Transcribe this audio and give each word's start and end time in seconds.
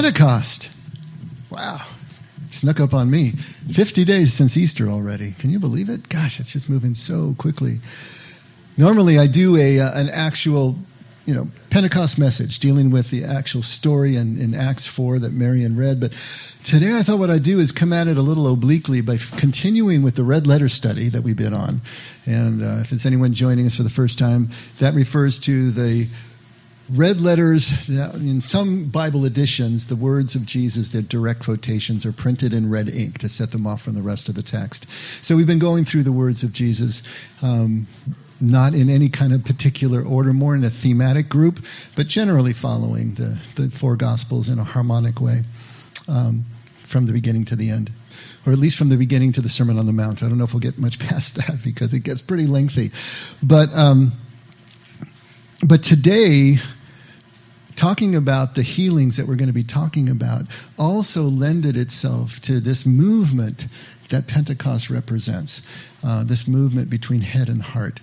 Pentecost. 0.00 0.68
Wow. 1.50 1.80
Snuck 2.52 2.78
up 2.78 2.92
on 2.94 3.10
me. 3.10 3.32
50 3.74 4.04
days 4.04 4.32
since 4.32 4.56
Easter 4.56 4.88
already. 4.88 5.34
Can 5.40 5.50
you 5.50 5.58
believe 5.58 5.88
it? 5.88 6.08
Gosh, 6.08 6.38
it's 6.38 6.52
just 6.52 6.70
moving 6.70 6.94
so 6.94 7.34
quickly. 7.36 7.78
Normally, 8.76 9.18
I 9.18 9.26
do 9.26 9.56
a 9.56 9.80
uh, 9.80 10.00
an 10.00 10.08
actual, 10.08 10.76
you 11.24 11.34
know, 11.34 11.48
Pentecost 11.72 12.16
message 12.16 12.60
dealing 12.60 12.92
with 12.92 13.10
the 13.10 13.24
actual 13.24 13.64
story 13.64 14.14
in, 14.14 14.40
in 14.40 14.54
Acts 14.54 14.86
4 14.86 15.18
that 15.18 15.32
Marion 15.32 15.76
read, 15.76 16.00
but 16.00 16.12
today 16.64 16.96
I 16.96 17.02
thought 17.02 17.18
what 17.18 17.30
I'd 17.30 17.42
do 17.42 17.58
is 17.58 17.72
come 17.72 17.92
at 17.92 18.06
it 18.06 18.16
a 18.16 18.22
little 18.22 18.52
obliquely 18.52 19.00
by 19.00 19.14
f- 19.14 19.40
continuing 19.40 20.04
with 20.04 20.14
the 20.14 20.22
red 20.22 20.46
letter 20.46 20.68
study 20.68 21.10
that 21.10 21.24
we've 21.24 21.36
been 21.36 21.54
on. 21.54 21.82
And 22.24 22.62
uh, 22.62 22.82
if 22.84 22.92
it's 22.92 23.04
anyone 23.04 23.34
joining 23.34 23.66
us 23.66 23.74
for 23.74 23.82
the 23.82 23.90
first 23.90 24.16
time, 24.16 24.50
that 24.80 24.94
refers 24.94 25.40
to 25.46 25.72
the 25.72 26.06
red 26.96 27.18
letters 27.18 27.70
in 27.88 28.40
some 28.40 28.90
bible 28.90 29.26
editions 29.26 29.86
the 29.88 29.96
words 29.96 30.34
of 30.36 30.46
jesus 30.46 30.90
their 30.90 31.02
direct 31.02 31.44
quotations 31.44 32.06
are 32.06 32.12
printed 32.12 32.52
in 32.52 32.70
red 32.70 32.88
ink 32.88 33.18
to 33.18 33.28
set 33.28 33.50
them 33.50 33.66
off 33.66 33.82
from 33.82 33.94
the 33.94 34.02
rest 34.02 34.28
of 34.28 34.34
the 34.34 34.42
text. 34.42 34.86
So 35.22 35.36
we've 35.36 35.46
been 35.46 35.58
going 35.58 35.84
through 35.84 36.04
the 36.04 36.12
words 36.12 36.44
of 36.44 36.52
jesus 36.52 37.02
um, 37.42 37.86
not 38.40 38.72
in 38.72 38.88
any 38.88 39.10
kind 39.10 39.32
of 39.32 39.44
particular 39.44 40.04
order 40.04 40.32
more 40.32 40.54
in 40.54 40.64
a 40.64 40.70
thematic 40.70 41.28
group 41.28 41.56
but 41.96 42.06
generally 42.06 42.54
following 42.54 43.14
the, 43.14 43.38
the 43.56 43.70
four 43.78 43.96
gospels 43.96 44.48
in 44.48 44.58
a 44.58 44.64
harmonic 44.64 45.20
way 45.20 45.42
um, 46.08 46.46
from 46.90 47.06
the 47.06 47.12
beginning 47.12 47.44
to 47.44 47.56
the 47.56 47.70
end 47.70 47.90
or 48.46 48.52
at 48.52 48.58
least 48.58 48.78
from 48.78 48.88
the 48.88 48.96
beginning 48.96 49.32
to 49.34 49.42
the 49.42 49.48
sermon 49.48 49.78
on 49.78 49.86
the 49.86 49.92
mount. 49.92 50.22
I 50.22 50.28
don't 50.28 50.38
know 50.38 50.44
if 50.44 50.52
we'll 50.52 50.60
get 50.60 50.78
much 50.78 50.98
past 50.98 51.34
that 51.36 51.58
because 51.64 51.92
it 51.92 52.02
gets 52.02 52.22
pretty 52.22 52.46
lengthy. 52.46 52.92
But 53.42 53.68
um, 53.74 54.12
but 55.66 55.82
today 55.82 56.56
talking 57.78 58.14
about 58.14 58.54
the 58.54 58.62
healings 58.62 59.16
that 59.18 59.28
we're 59.28 59.36
going 59.36 59.48
to 59.48 59.54
be 59.54 59.64
talking 59.64 60.08
about 60.08 60.42
also 60.78 61.22
lended 61.22 61.76
itself 61.76 62.30
to 62.42 62.60
this 62.60 62.84
movement 62.86 63.62
that 64.10 64.26
Pentecost 64.26 64.90
represents. 64.90 65.62
Uh, 66.02 66.24
this 66.24 66.46
movement 66.48 66.90
between 66.90 67.20
head 67.20 67.48
and 67.48 67.62
heart, 67.62 68.00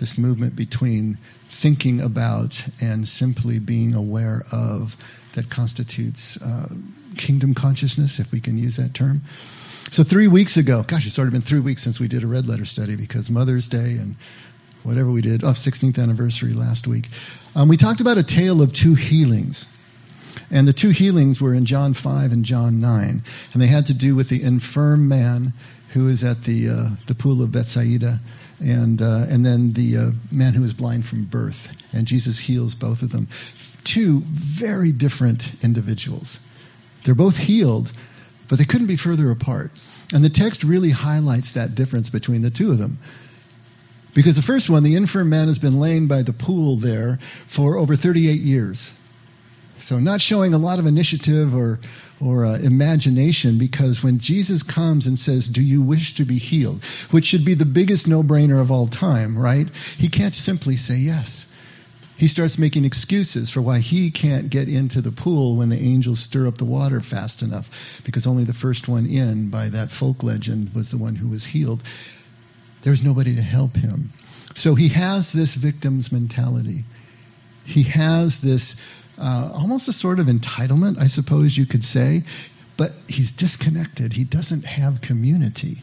this 0.00 0.18
movement 0.18 0.56
between 0.56 1.18
thinking 1.62 2.00
about 2.00 2.54
and 2.80 3.06
simply 3.06 3.58
being 3.58 3.94
aware 3.94 4.42
of 4.50 4.88
that 5.34 5.50
constitutes 5.50 6.38
uh, 6.42 6.68
kingdom 7.16 7.54
consciousness, 7.54 8.18
if 8.18 8.32
we 8.32 8.40
can 8.40 8.58
use 8.58 8.76
that 8.76 8.94
term. 8.94 9.22
So, 9.90 10.04
three 10.04 10.28
weeks 10.28 10.56
ago, 10.56 10.84
gosh, 10.88 11.06
it's 11.06 11.18
already 11.18 11.32
been 11.32 11.42
three 11.42 11.60
weeks 11.60 11.84
since 11.84 12.00
we 12.00 12.08
did 12.08 12.24
a 12.24 12.26
red 12.26 12.46
letter 12.46 12.64
study 12.64 12.96
because 12.96 13.28
Mother's 13.28 13.68
Day 13.68 13.98
and 14.00 14.16
whatever 14.84 15.10
we 15.10 15.22
did, 15.22 15.44
oh, 15.44 15.52
16th 15.52 15.98
anniversary 15.98 16.52
last 16.52 16.86
week. 16.86 17.06
Um, 17.54 17.68
we 17.68 17.76
talked 17.76 18.00
about 18.00 18.18
a 18.18 18.24
tale 18.24 18.62
of 18.62 18.72
two 18.72 18.94
healings. 18.94 19.66
And 20.50 20.66
the 20.66 20.72
two 20.72 20.90
healings 20.90 21.40
were 21.40 21.54
in 21.54 21.66
John 21.66 21.94
5 21.94 22.30
and 22.32 22.44
John 22.44 22.78
9. 22.78 23.22
And 23.52 23.62
they 23.62 23.66
had 23.66 23.86
to 23.86 23.94
do 23.94 24.14
with 24.14 24.28
the 24.28 24.42
infirm 24.42 25.08
man 25.08 25.54
who 25.92 26.08
is 26.08 26.24
at 26.24 26.42
the, 26.44 26.68
uh, 26.68 26.96
the 27.06 27.14
pool 27.14 27.42
of 27.42 27.52
Bethsaida 27.52 28.18
and, 28.60 29.00
uh, 29.00 29.26
and 29.28 29.44
then 29.44 29.72
the 29.74 29.96
uh, 29.96 30.34
man 30.34 30.54
who 30.54 30.64
is 30.64 30.72
blind 30.72 31.04
from 31.04 31.26
birth. 31.26 31.68
And 31.92 32.06
Jesus 32.06 32.38
heals 32.38 32.74
both 32.74 33.02
of 33.02 33.10
them. 33.10 33.28
Two 33.84 34.22
very 34.58 34.92
different 34.92 35.42
individuals. 35.62 36.38
They're 37.04 37.14
both 37.14 37.34
healed, 37.34 37.90
but 38.48 38.56
they 38.56 38.64
couldn't 38.64 38.86
be 38.86 38.96
further 38.96 39.30
apart. 39.30 39.70
And 40.12 40.24
the 40.24 40.30
text 40.30 40.64
really 40.64 40.90
highlights 40.90 41.54
that 41.54 41.74
difference 41.74 42.10
between 42.10 42.42
the 42.42 42.50
two 42.50 42.70
of 42.70 42.78
them. 42.78 42.98
Because 44.14 44.36
the 44.36 44.42
first 44.42 44.68
one, 44.68 44.82
the 44.82 44.96
infirm 44.96 45.30
man 45.30 45.48
has 45.48 45.58
been 45.58 45.80
laying 45.80 46.06
by 46.06 46.22
the 46.22 46.34
pool 46.34 46.78
there 46.78 47.18
for 47.54 47.78
over 47.78 47.96
38 47.96 48.40
years. 48.40 48.90
So 49.80 49.98
not 49.98 50.20
showing 50.20 50.54
a 50.54 50.58
lot 50.58 50.78
of 50.78 50.86
initiative 50.86 51.54
or, 51.54 51.80
or 52.20 52.44
uh, 52.46 52.58
imagination 52.58 53.58
because 53.58 54.02
when 54.02 54.20
Jesus 54.20 54.62
comes 54.62 55.06
and 55.06 55.18
says, 55.18 55.48
do 55.48 55.60
you 55.60 55.82
wish 55.82 56.16
to 56.16 56.24
be 56.24 56.38
healed? 56.38 56.82
Which 57.10 57.24
should 57.24 57.44
be 57.44 57.54
the 57.54 57.64
biggest 57.64 58.06
no-brainer 58.06 58.60
of 58.60 58.70
all 58.70 58.86
time, 58.86 59.36
right? 59.36 59.66
He 59.98 60.08
can't 60.08 60.34
simply 60.34 60.76
say 60.76 60.96
yes. 60.96 61.46
He 62.16 62.28
starts 62.28 62.58
making 62.58 62.84
excuses 62.84 63.50
for 63.50 63.60
why 63.60 63.80
he 63.80 64.12
can't 64.12 64.48
get 64.50 64.68
into 64.68 65.00
the 65.00 65.10
pool 65.10 65.56
when 65.56 65.70
the 65.70 65.78
angels 65.78 66.22
stir 66.22 66.46
up 66.46 66.56
the 66.56 66.64
water 66.64 67.00
fast 67.00 67.42
enough 67.42 67.66
because 68.04 68.28
only 68.28 68.44
the 68.44 68.54
first 68.54 68.86
one 68.86 69.06
in 69.06 69.50
by 69.50 69.70
that 69.70 69.90
folk 69.90 70.22
legend 70.22 70.70
was 70.74 70.90
the 70.90 70.98
one 70.98 71.16
who 71.16 71.28
was 71.28 71.44
healed. 71.44 71.82
There's 72.84 73.02
nobody 73.02 73.36
to 73.36 73.42
help 73.42 73.76
him. 73.76 74.10
So 74.54 74.74
he 74.74 74.88
has 74.90 75.32
this 75.32 75.54
victim's 75.54 76.12
mentality. 76.12 76.84
He 77.64 77.84
has 77.84 78.40
this 78.42 78.76
uh, 79.18 79.50
almost 79.54 79.88
a 79.88 79.92
sort 79.92 80.18
of 80.18 80.26
entitlement, 80.26 80.98
I 80.98 81.06
suppose 81.06 81.56
you 81.56 81.66
could 81.66 81.84
say, 81.84 82.22
but 82.76 82.92
he's 83.06 83.32
disconnected. 83.32 84.12
He 84.12 84.24
doesn't 84.24 84.62
have 84.62 85.00
community. 85.00 85.76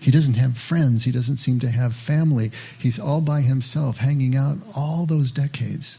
He 0.00 0.10
doesn't 0.10 0.34
have 0.34 0.56
friends. 0.56 1.04
He 1.04 1.12
doesn't 1.12 1.38
seem 1.38 1.60
to 1.60 1.70
have 1.70 1.92
family. 2.06 2.52
He's 2.78 2.98
all 2.98 3.20
by 3.20 3.40
himself, 3.40 3.96
hanging 3.96 4.36
out 4.36 4.58
all 4.74 5.06
those 5.06 5.32
decades. 5.32 5.96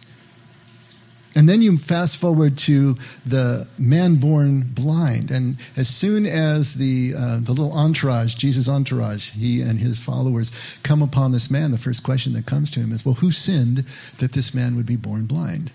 And 1.36 1.50
then 1.50 1.62
you 1.62 1.78
fast 1.78 2.18
forward 2.22 2.58
to 2.60 2.96
the 3.26 3.68
man 3.78 4.22
born 4.22 4.72
blind, 4.74 5.32
and 5.32 5.58
as 5.76 5.90
soon 5.90 6.26
as 6.26 6.74
the 6.74 7.14
uh, 7.14 7.40
the 7.42 7.52
little 7.52 7.74
entourage, 7.74 8.36
Jesus' 8.36 8.70
entourage, 8.70 9.32
he 9.32 9.62
and 9.62 9.78
his 9.78 10.00
followers 10.00 10.50
come 10.82 11.02
upon 11.02 11.34
this 11.34 11.52
man, 11.52 11.72
the 11.72 11.78
first 11.78 12.04
question 12.04 12.34
that 12.34 12.46
comes 12.46 12.72
to 12.72 12.80
him 12.80 12.94
is, 12.94 13.06
"Well, 13.06 13.16
who 13.16 13.34
sinned 13.34 13.84
that 14.22 14.32
this 14.32 14.54
man 14.54 14.78
would 14.78 14.86
be 14.86 14.96
born 14.96 15.26
blind?" 15.26 15.72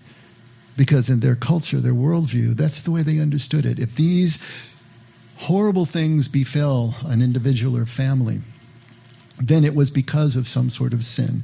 Because 0.77 1.09
in 1.09 1.19
their 1.19 1.35
culture, 1.35 1.79
their 1.79 1.93
worldview, 1.93 2.57
that's 2.57 2.81
the 2.81 2.91
way 2.91 3.03
they 3.03 3.19
understood 3.19 3.65
it. 3.65 3.77
If 3.77 3.95
these 3.95 4.39
horrible 5.37 5.85
things 5.85 6.27
befell 6.27 6.95
an 7.03 7.21
individual 7.21 7.77
or 7.77 7.85
family, 7.85 8.41
then 9.39 9.63
it 9.63 9.75
was 9.75 9.91
because 9.91 10.35
of 10.35 10.47
some 10.47 10.71
sort 10.71 10.93
of 10.93 11.03
sin. 11.03 11.43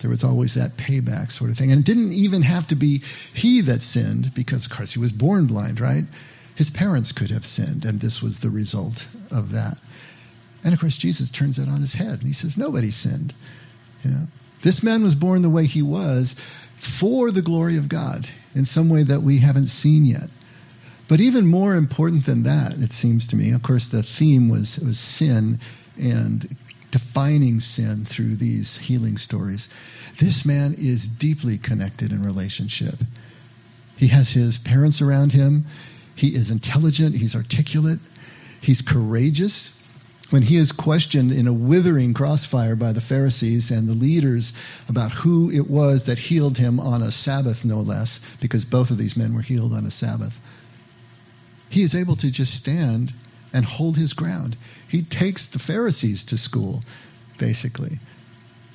There 0.00 0.10
was 0.10 0.24
always 0.24 0.54
that 0.54 0.76
payback 0.76 1.30
sort 1.30 1.50
of 1.50 1.56
thing. 1.56 1.72
And 1.72 1.80
it 1.80 1.86
didn't 1.86 2.12
even 2.12 2.42
have 2.42 2.68
to 2.68 2.74
be 2.74 3.02
he 3.34 3.62
that 3.62 3.82
sinned, 3.82 4.32
because, 4.34 4.66
of 4.66 4.72
course, 4.76 4.92
he 4.92 4.98
was 4.98 5.12
born 5.12 5.46
blind, 5.46 5.80
right? 5.80 6.04
His 6.56 6.70
parents 6.70 7.12
could 7.12 7.30
have 7.30 7.44
sinned, 7.44 7.84
and 7.84 8.00
this 8.00 8.22
was 8.22 8.38
the 8.38 8.50
result 8.50 9.04
of 9.30 9.52
that. 9.52 9.76
And, 10.64 10.74
of 10.74 10.80
course, 10.80 10.96
Jesus 10.96 11.30
turns 11.30 11.56
that 11.56 11.68
on 11.68 11.80
his 11.80 11.94
head, 11.94 12.20
and 12.20 12.22
he 12.22 12.32
says, 12.32 12.56
Nobody 12.56 12.90
sinned. 12.90 13.34
You 14.02 14.10
know? 14.10 14.24
This 14.62 14.82
man 14.82 15.02
was 15.02 15.14
born 15.14 15.42
the 15.42 15.50
way 15.50 15.64
he 15.64 15.82
was 15.82 16.34
for 16.98 17.30
the 17.30 17.42
glory 17.42 17.78
of 17.78 17.88
God 17.88 18.26
in 18.54 18.64
some 18.64 18.90
way 18.90 19.04
that 19.04 19.22
we 19.22 19.40
haven't 19.40 19.66
seen 19.66 20.04
yet. 20.04 20.28
But 21.08 21.20
even 21.20 21.46
more 21.46 21.74
important 21.74 22.26
than 22.26 22.44
that, 22.44 22.72
it 22.78 22.92
seems 22.92 23.28
to 23.28 23.36
me, 23.36 23.52
of 23.52 23.62
course, 23.62 23.88
the 23.90 24.02
theme 24.02 24.48
was, 24.48 24.78
was 24.84 24.98
sin 24.98 25.58
and 25.96 26.56
defining 26.90 27.60
sin 27.60 28.06
through 28.10 28.36
these 28.36 28.76
healing 28.76 29.16
stories. 29.16 29.68
This 30.18 30.44
man 30.44 30.74
is 30.78 31.08
deeply 31.08 31.58
connected 31.58 32.12
in 32.12 32.22
relationship. 32.22 32.94
He 33.96 34.08
has 34.08 34.30
his 34.30 34.58
parents 34.58 35.02
around 35.02 35.32
him. 35.32 35.66
He 36.16 36.28
is 36.28 36.50
intelligent. 36.50 37.16
He's 37.16 37.34
articulate. 37.34 37.98
He's 38.60 38.82
courageous. 38.82 39.70
When 40.30 40.42
he 40.42 40.56
is 40.58 40.70
questioned 40.70 41.32
in 41.32 41.48
a 41.48 41.52
withering 41.52 42.14
crossfire 42.14 42.76
by 42.76 42.92
the 42.92 43.00
Pharisees 43.00 43.70
and 43.70 43.88
the 43.88 43.94
leaders 43.94 44.52
about 44.88 45.10
who 45.10 45.50
it 45.50 45.68
was 45.68 46.06
that 46.06 46.18
healed 46.18 46.56
him 46.56 46.78
on 46.78 47.02
a 47.02 47.10
Sabbath, 47.10 47.64
no 47.64 47.80
less, 47.80 48.20
because 48.40 48.64
both 48.64 48.90
of 48.90 48.98
these 48.98 49.16
men 49.16 49.34
were 49.34 49.42
healed 49.42 49.72
on 49.72 49.86
a 49.86 49.90
Sabbath, 49.90 50.34
he 51.68 51.82
is 51.82 51.94
able 51.94 52.16
to 52.16 52.30
just 52.30 52.54
stand 52.54 53.12
and 53.52 53.64
hold 53.64 53.96
his 53.96 54.12
ground. 54.12 54.56
He 54.88 55.02
takes 55.04 55.48
the 55.48 55.58
Pharisees 55.58 56.24
to 56.26 56.38
school, 56.38 56.82
basically. 57.38 57.98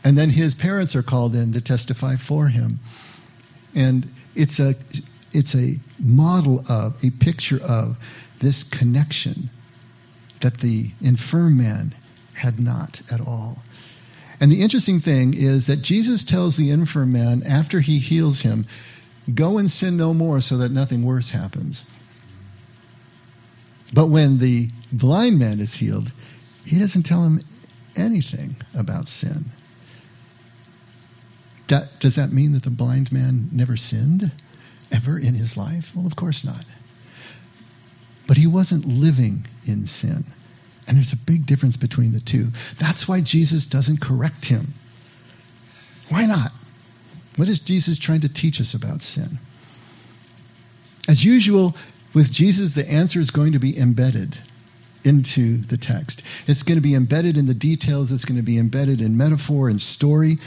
And 0.03 0.17
then 0.17 0.29
his 0.29 0.53
parents 0.53 0.95
are 0.95 1.03
called 1.03 1.35
in 1.35 1.53
to 1.53 1.61
testify 1.61 2.15
for 2.15 2.47
him. 2.47 2.79
And 3.73 4.07
it's 4.35 4.59
a, 4.59 4.75
it's 5.33 5.55
a 5.55 5.75
model 5.99 6.63
of, 6.69 6.93
a 7.03 7.09
picture 7.09 7.59
of 7.61 7.95
this 8.41 8.63
connection 8.63 9.49
that 10.41 10.59
the 10.59 10.91
infirm 11.01 11.57
man 11.57 11.95
had 12.33 12.59
not 12.59 13.01
at 13.11 13.21
all. 13.21 13.57
And 14.39 14.51
the 14.51 14.61
interesting 14.61 14.99
thing 14.99 15.33
is 15.33 15.67
that 15.67 15.81
Jesus 15.81 16.23
tells 16.25 16.57
the 16.57 16.71
infirm 16.71 17.13
man 17.13 17.43
after 17.43 17.79
he 17.79 17.99
heals 17.99 18.41
him, 18.41 18.65
Go 19.33 19.57
and 19.57 19.71
sin 19.71 19.97
no 19.97 20.13
more 20.13 20.39
so 20.39 20.57
that 20.57 20.71
nothing 20.71 21.03
worse 21.03 21.31
happens. 21.31 21.83
But 23.93 24.07
when 24.09 24.39
the 24.39 24.69
blind 24.91 25.39
man 25.39 25.59
is 25.59 25.73
healed, 25.73 26.11
he 26.65 26.79
doesn't 26.79 27.03
tell 27.03 27.23
him 27.23 27.41
anything 27.95 28.55
about 28.73 29.07
sin. 29.07 29.45
Does 31.67 32.15
that 32.15 32.31
mean 32.31 32.53
that 32.53 32.63
the 32.63 32.69
blind 32.69 33.11
man 33.11 33.49
never 33.51 33.75
sinned 33.77 34.31
ever 34.91 35.17
in 35.17 35.33
his 35.33 35.57
life? 35.57 35.85
Well, 35.95 36.05
of 36.05 36.15
course 36.15 36.45
not. 36.45 36.63
But 38.27 38.37
he 38.37 38.47
wasn't 38.47 38.85
living 38.85 39.47
in 39.65 39.87
sin. 39.87 40.25
And 40.87 40.97
there's 40.97 41.13
a 41.13 41.25
big 41.25 41.47
difference 41.47 41.77
between 41.77 42.11
the 42.11 42.21
two. 42.21 42.49
That's 42.79 43.07
why 43.07 43.21
Jesus 43.21 43.65
doesn't 43.65 44.01
correct 44.01 44.45
him. 44.45 44.73
Why 46.09 46.25
not? 46.25 46.51
What 47.35 47.49
is 47.49 47.59
Jesus 47.59 47.97
trying 47.97 48.21
to 48.21 48.31
teach 48.31 48.61
us 48.61 48.75
about 48.75 49.01
sin? 49.01 49.39
As 51.07 51.23
usual, 51.23 51.75
With 52.15 52.31
Jesus, 52.31 52.73
the 52.73 52.89
answer 52.89 53.19
is 53.19 53.29
going 53.29 53.51
to 53.51 53.59
be 53.59 53.77
embedded 53.77 54.37
into 55.03 55.61
the 55.61 55.77
text. 55.77 56.23
It's 56.47 56.63
going 56.63 56.77
to 56.77 56.81
be 56.81 56.95
embedded 56.95 57.37
in 57.37 57.45
the 57.45 57.53
details, 57.53 58.11
it's 58.11 58.25
going 58.25 58.37
to 58.37 58.43
be 58.43 58.57
embedded 58.57 59.01
in 59.01 59.17
metaphor 59.17 59.69
and 59.69 59.81
story. 59.81 60.37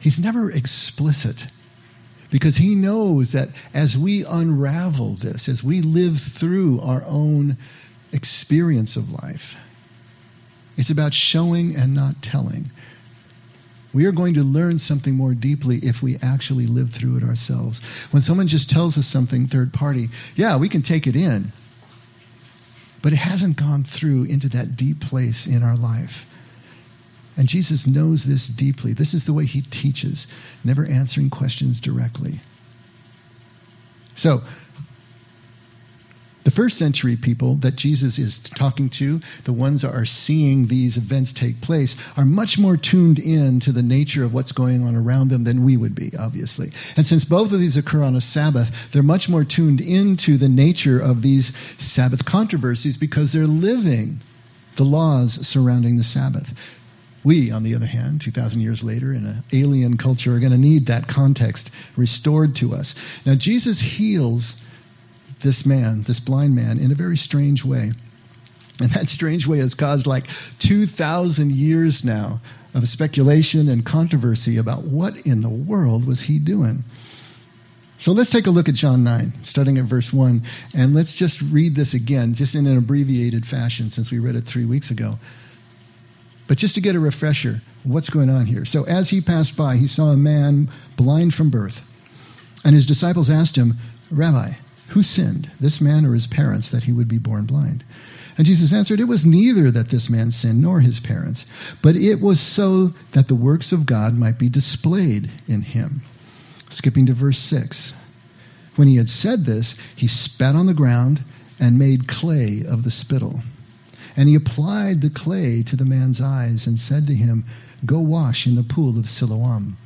He's 0.00 0.20
never 0.20 0.50
explicit 0.50 1.42
because 2.30 2.56
he 2.56 2.76
knows 2.76 3.32
that 3.32 3.48
as 3.74 3.96
we 4.00 4.24
unravel 4.26 5.16
this, 5.16 5.48
as 5.48 5.62
we 5.64 5.82
live 5.82 6.16
through 6.38 6.80
our 6.80 7.02
own 7.04 7.56
experience 8.12 8.96
of 8.96 9.10
life, 9.10 9.54
it's 10.76 10.90
about 10.90 11.12
showing 11.12 11.74
and 11.74 11.94
not 11.94 12.22
telling. 12.22 12.70
We 13.94 14.04
are 14.04 14.12
going 14.12 14.34
to 14.34 14.42
learn 14.42 14.78
something 14.78 15.14
more 15.14 15.34
deeply 15.34 15.80
if 15.82 16.02
we 16.02 16.18
actually 16.20 16.66
live 16.66 16.90
through 16.90 17.18
it 17.18 17.22
ourselves. 17.22 17.80
When 18.10 18.22
someone 18.22 18.48
just 18.48 18.68
tells 18.68 18.98
us 18.98 19.06
something 19.06 19.46
third 19.46 19.72
party, 19.72 20.08
yeah, 20.36 20.58
we 20.58 20.68
can 20.68 20.82
take 20.82 21.06
it 21.06 21.16
in, 21.16 21.52
but 23.02 23.12
it 23.12 23.16
hasn't 23.16 23.58
gone 23.58 23.84
through 23.84 24.24
into 24.24 24.50
that 24.50 24.76
deep 24.76 25.00
place 25.00 25.46
in 25.46 25.62
our 25.62 25.76
life. 25.76 26.12
And 27.36 27.48
Jesus 27.48 27.86
knows 27.86 28.26
this 28.26 28.48
deeply. 28.48 28.92
This 28.92 29.14
is 29.14 29.24
the 29.24 29.32
way 29.32 29.44
he 29.46 29.62
teaches, 29.62 30.26
never 30.64 30.84
answering 30.84 31.30
questions 31.30 31.80
directly. 31.80 32.40
So, 34.16 34.40
the 36.48 36.54
first 36.56 36.78
century 36.78 37.18
people 37.20 37.56
that 37.56 37.76
Jesus 37.76 38.18
is 38.18 38.40
talking 38.56 38.88
to, 38.98 39.20
the 39.44 39.52
ones 39.52 39.82
that 39.82 39.92
are 39.92 40.06
seeing 40.06 40.66
these 40.66 40.96
events 40.96 41.34
take 41.34 41.60
place, 41.60 41.94
are 42.16 42.24
much 42.24 42.56
more 42.58 42.78
tuned 42.78 43.18
in 43.18 43.60
to 43.60 43.72
the 43.72 43.82
nature 43.82 44.24
of 44.24 44.32
what's 44.32 44.52
going 44.52 44.82
on 44.82 44.96
around 44.96 45.28
them 45.28 45.44
than 45.44 45.62
we 45.62 45.76
would 45.76 45.94
be, 45.94 46.12
obviously. 46.18 46.68
And 46.96 47.06
since 47.06 47.26
both 47.26 47.52
of 47.52 47.60
these 47.60 47.76
occur 47.76 48.02
on 48.02 48.16
a 48.16 48.22
Sabbath, 48.22 48.68
they're 48.94 49.02
much 49.02 49.28
more 49.28 49.44
tuned 49.44 49.82
into 49.82 50.38
the 50.38 50.48
nature 50.48 50.98
of 50.98 51.20
these 51.20 51.52
Sabbath 51.78 52.24
controversies 52.24 52.96
because 52.96 53.30
they're 53.30 53.44
living 53.44 54.20
the 54.78 54.84
laws 54.84 55.34
surrounding 55.46 55.98
the 55.98 56.02
Sabbath. 56.02 56.48
We, 57.26 57.50
on 57.50 57.62
the 57.62 57.74
other 57.74 57.84
hand, 57.84 58.22
2,000 58.24 58.62
years 58.62 58.82
later, 58.82 59.12
in 59.12 59.26
an 59.26 59.44
alien 59.52 59.98
culture, 59.98 60.34
are 60.34 60.40
going 60.40 60.52
to 60.52 60.56
need 60.56 60.86
that 60.86 61.08
context 61.08 61.70
restored 61.94 62.54
to 62.60 62.72
us. 62.72 62.94
Now, 63.26 63.34
Jesus 63.36 63.82
heals 63.82 64.54
this 65.42 65.64
man, 65.64 66.04
this 66.06 66.20
blind 66.20 66.54
man, 66.54 66.78
in 66.78 66.90
a 66.90 66.94
very 66.94 67.16
strange 67.16 67.64
way. 67.64 67.92
And 68.80 68.90
that 68.92 69.08
strange 69.08 69.46
way 69.46 69.58
has 69.58 69.74
caused 69.74 70.06
like 70.06 70.24
2,000 70.60 71.50
years 71.50 72.04
now 72.04 72.40
of 72.74 72.86
speculation 72.88 73.68
and 73.68 73.84
controversy 73.84 74.58
about 74.58 74.84
what 74.84 75.26
in 75.26 75.40
the 75.40 75.50
world 75.50 76.06
was 76.06 76.20
he 76.20 76.38
doing. 76.38 76.84
So 77.98 78.12
let's 78.12 78.30
take 78.30 78.46
a 78.46 78.50
look 78.50 78.68
at 78.68 78.76
John 78.76 79.02
9, 79.02 79.40
starting 79.42 79.78
at 79.78 79.86
verse 79.86 80.12
1, 80.12 80.42
and 80.74 80.94
let's 80.94 81.16
just 81.18 81.42
read 81.52 81.74
this 81.74 81.94
again, 81.94 82.34
just 82.34 82.54
in 82.54 82.68
an 82.68 82.78
abbreviated 82.78 83.44
fashion, 83.44 83.90
since 83.90 84.12
we 84.12 84.20
read 84.20 84.36
it 84.36 84.42
three 84.42 84.66
weeks 84.66 84.92
ago. 84.92 85.16
But 86.46 86.58
just 86.58 86.76
to 86.76 86.80
get 86.80 86.94
a 86.94 87.00
refresher, 87.00 87.60
what's 87.82 88.08
going 88.08 88.30
on 88.30 88.46
here? 88.46 88.64
So 88.64 88.84
as 88.84 89.10
he 89.10 89.20
passed 89.20 89.56
by, 89.56 89.76
he 89.76 89.88
saw 89.88 90.10
a 90.12 90.16
man 90.16 90.70
blind 90.96 91.34
from 91.34 91.50
birth. 91.50 91.78
And 92.64 92.74
his 92.74 92.86
disciples 92.86 93.30
asked 93.30 93.56
him, 93.56 93.74
Rabbi, 94.12 94.52
who 94.90 95.02
sinned, 95.02 95.50
this 95.60 95.80
man 95.80 96.04
or 96.04 96.14
his 96.14 96.26
parents, 96.26 96.70
that 96.70 96.84
he 96.84 96.92
would 96.92 97.08
be 97.08 97.18
born 97.18 97.46
blind? 97.46 97.84
And 98.36 98.46
Jesus 98.46 98.72
answered, 98.72 99.00
It 99.00 99.08
was 99.08 99.26
neither 99.26 99.70
that 99.72 99.90
this 99.90 100.08
man 100.08 100.30
sinned 100.30 100.62
nor 100.62 100.80
his 100.80 101.00
parents, 101.00 101.44
but 101.82 101.96
it 101.96 102.20
was 102.20 102.40
so 102.40 102.92
that 103.12 103.26
the 103.26 103.34
works 103.34 103.72
of 103.72 103.86
God 103.86 104.14
might 104.14 104.38
be 104.38 104.48
displayed 104.48 105.30
in 105.48 105.62
him. 105.62 106.02
Skipping 106.70 107.06
to 107.06 107.14
verse 107.14 107.38
6. 107.38 107.92
When 108.76 108.86
he 108.86 108.96
had 108.96 109.08
said 109.08 109.44
this, 109.44 109.74
he 109.96 110.06
spat 110.06 110.54
on 110.54 110.66
the 110.66 110.74
ground 110.74 111.20
and 111.58 111.78
made 111.78 112.06
clay 112.06 112.62
of 112.66 112.84
the 112.84 112.92
spittle. 112.92 113.42
And 114.16 114.28
he 114.28 114.36
applied 114.36 115.02
the 115.02 115.10
clay 115.10 115.64
to 115.64 115.76
the 115.76 115.84
man's 115.84 116.20
eyes 116.20 116.66
and 116.66 116.78
said 116.78 117.08
to 117.08 117.14
him, 117.14 117.44
Go 117.84 118.00
wash 118.00 118.46
in 118.46 118.54
the 118.54 118.62
pool 118.62 118.98
of 118.98 119.08
Siloam, 119.08 119.76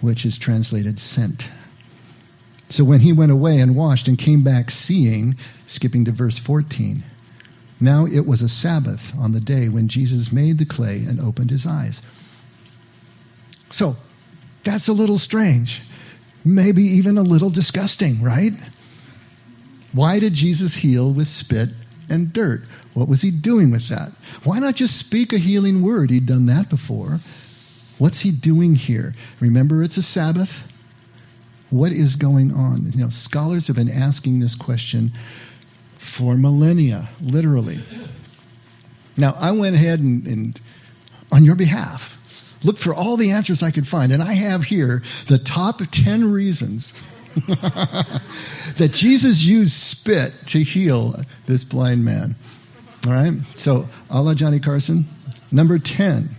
which 0.00 0.26
is 0.26 0.36
translated 0.38 0.98
sent. 0.98 1.44
So 2.70 2.84
when 2.84 3.00
he 3.00 3.12
went 3.12 3.32
away 3.32 3.60
and 3.60 3.76
washed 3.76 4.08
and 4.08 4.18
came 4.18 4.42
back 4.42 4.70
seeing, 4.70 5.36
skipping 5.66 6.06
to 6.06 6.12
verse 6.12 6.38
14, 6.38 7.04
now 7.80 8.06
it 8.06 8.26
was 8.26 8.40
a 8.40 8.48
Sabbath 8.48 9.00
on 9.18 9.32
the 9.32 9.40
day 9.40 9.68
when 9.68 9.88
Jesus 9.88 10.32
made 10.32 10.58
the 10.58 10.66
clay 10.66 11.04
and 11.06 11.20
opened 11.20 11.50
his 11.50 11.66
eyes. 11.66 12.00
So 13.70 13.94
that's 14.64 14.88
a 14.88 14.92
little 14.92 15.18
strange. 15.18 15.80
Maybe 16.44 16.82
even 16.82 17.18
a 17.18 17.22
little 17.22 17.50
disgusting, 17.50 18.22
right? 18.22 18.52
Why 19.92 20.20
did 20.20 20.32
Jesus 20.32 20.74
heal 20.74 21.12
with 21.12 21.28
spit 21.28 21.68
and 22.08 22.32
dirt. 22.32 22.60
What 22.94 23.08
was 23.08 23.22
he 23.22 23.30
doing 23.30 23.70
with 23.70 23.88
that? 23.88 24.10
Why 24.44 24.58
not 24.58 24.74
just 24.74 24.98
speak 24.98 25.32
a 25.32 25.38
healing 25.38 25.82
word? 25.82 26.10
He'd 26.10 26.26
done 26.26 26.46
that 26.46 26.70
before. 26.70 27.18
What's 27.98 28.20
he 28.20 28.32
doing 28.32 28.74
here? 28.74 29.14
Remember, 29.40 29.82
it's 29.82 29.96
a 29.96 30.02
Sabbath. 30.02 30.50
What 31.74 31.90
is 31.90 32.14
going 32.14 32.52
on? 32.52 32.92
You 32.94 33.02
know, 33.02 33.10
scholars 33.10 33.66
have 33.66 33.74
been 33.74 33.90
asking 33.90 34.38
this 34.38 34.54
question 34.54 35.10
for 36.16 36.36
millennia, 36.36 37.10
literally. 37.20 37.82
Now, 39.16 39.34
I 39.36 39.50
went 39.50 39.74
ahead 39.74 39.98
and, 39.98 40.24
and 40.28 40.60
on 41.32 41.44
your 41.44 41.56
behalf, 41.56 42.00
looked 42.62 42.78
for 42.78 42.94
all 42.94 43.16
the 43.16 43.32
answers 43.32 43.60
I 43.64 43.72
could 43.72 43.88
find, 43.88 44.12
and 44.12 44.22
I 44.22 44.34
have 44.34 44.60
here 44.60 45.02
the 45.28 45.40
top 45.40 45.80
10 45.90 46.30
reasons 46.30 46.94
that 47.34 48.90
Jesus 48.92 49.42
used 49.42 49.72
spit 49.72 50.30
to 50.52 50.60
heal 50.60 51.24
this 51.48 51.64
blind 51.64 52.04
man. 52.04 52.36
All 53.04 53.12
right? 53.12 53.32
So, 53.56 53.86
a 54.08 54.22
la 54.22 54.34
Johnny 54.36 54.60
Carson. 54.60 55.06
Number 55.50 55.80
10. 55.80 56.36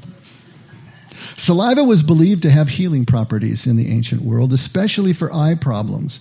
Saliva 1.38 1.84
was 1.84 2.04
believed 2.04 2.44
to 2.44 2.50
have 2.50 2.68
healing 2.68 3.06
properties 3.06 3.68
in 3.68 3.76
the 3.76 3.92
ancient 3.92 4.22
world, 4.22 4.54
especially 4.54 5.14
for 5.14 5.34
eye 5.34 5.56
problems, 5.60 6.20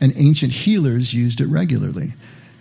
and 0.00 0.12
ancient 0.16 0.52
healers 0.52 1.12
used 1.12 1.40
it 1.40 1.46
regularly. 1.46 2.14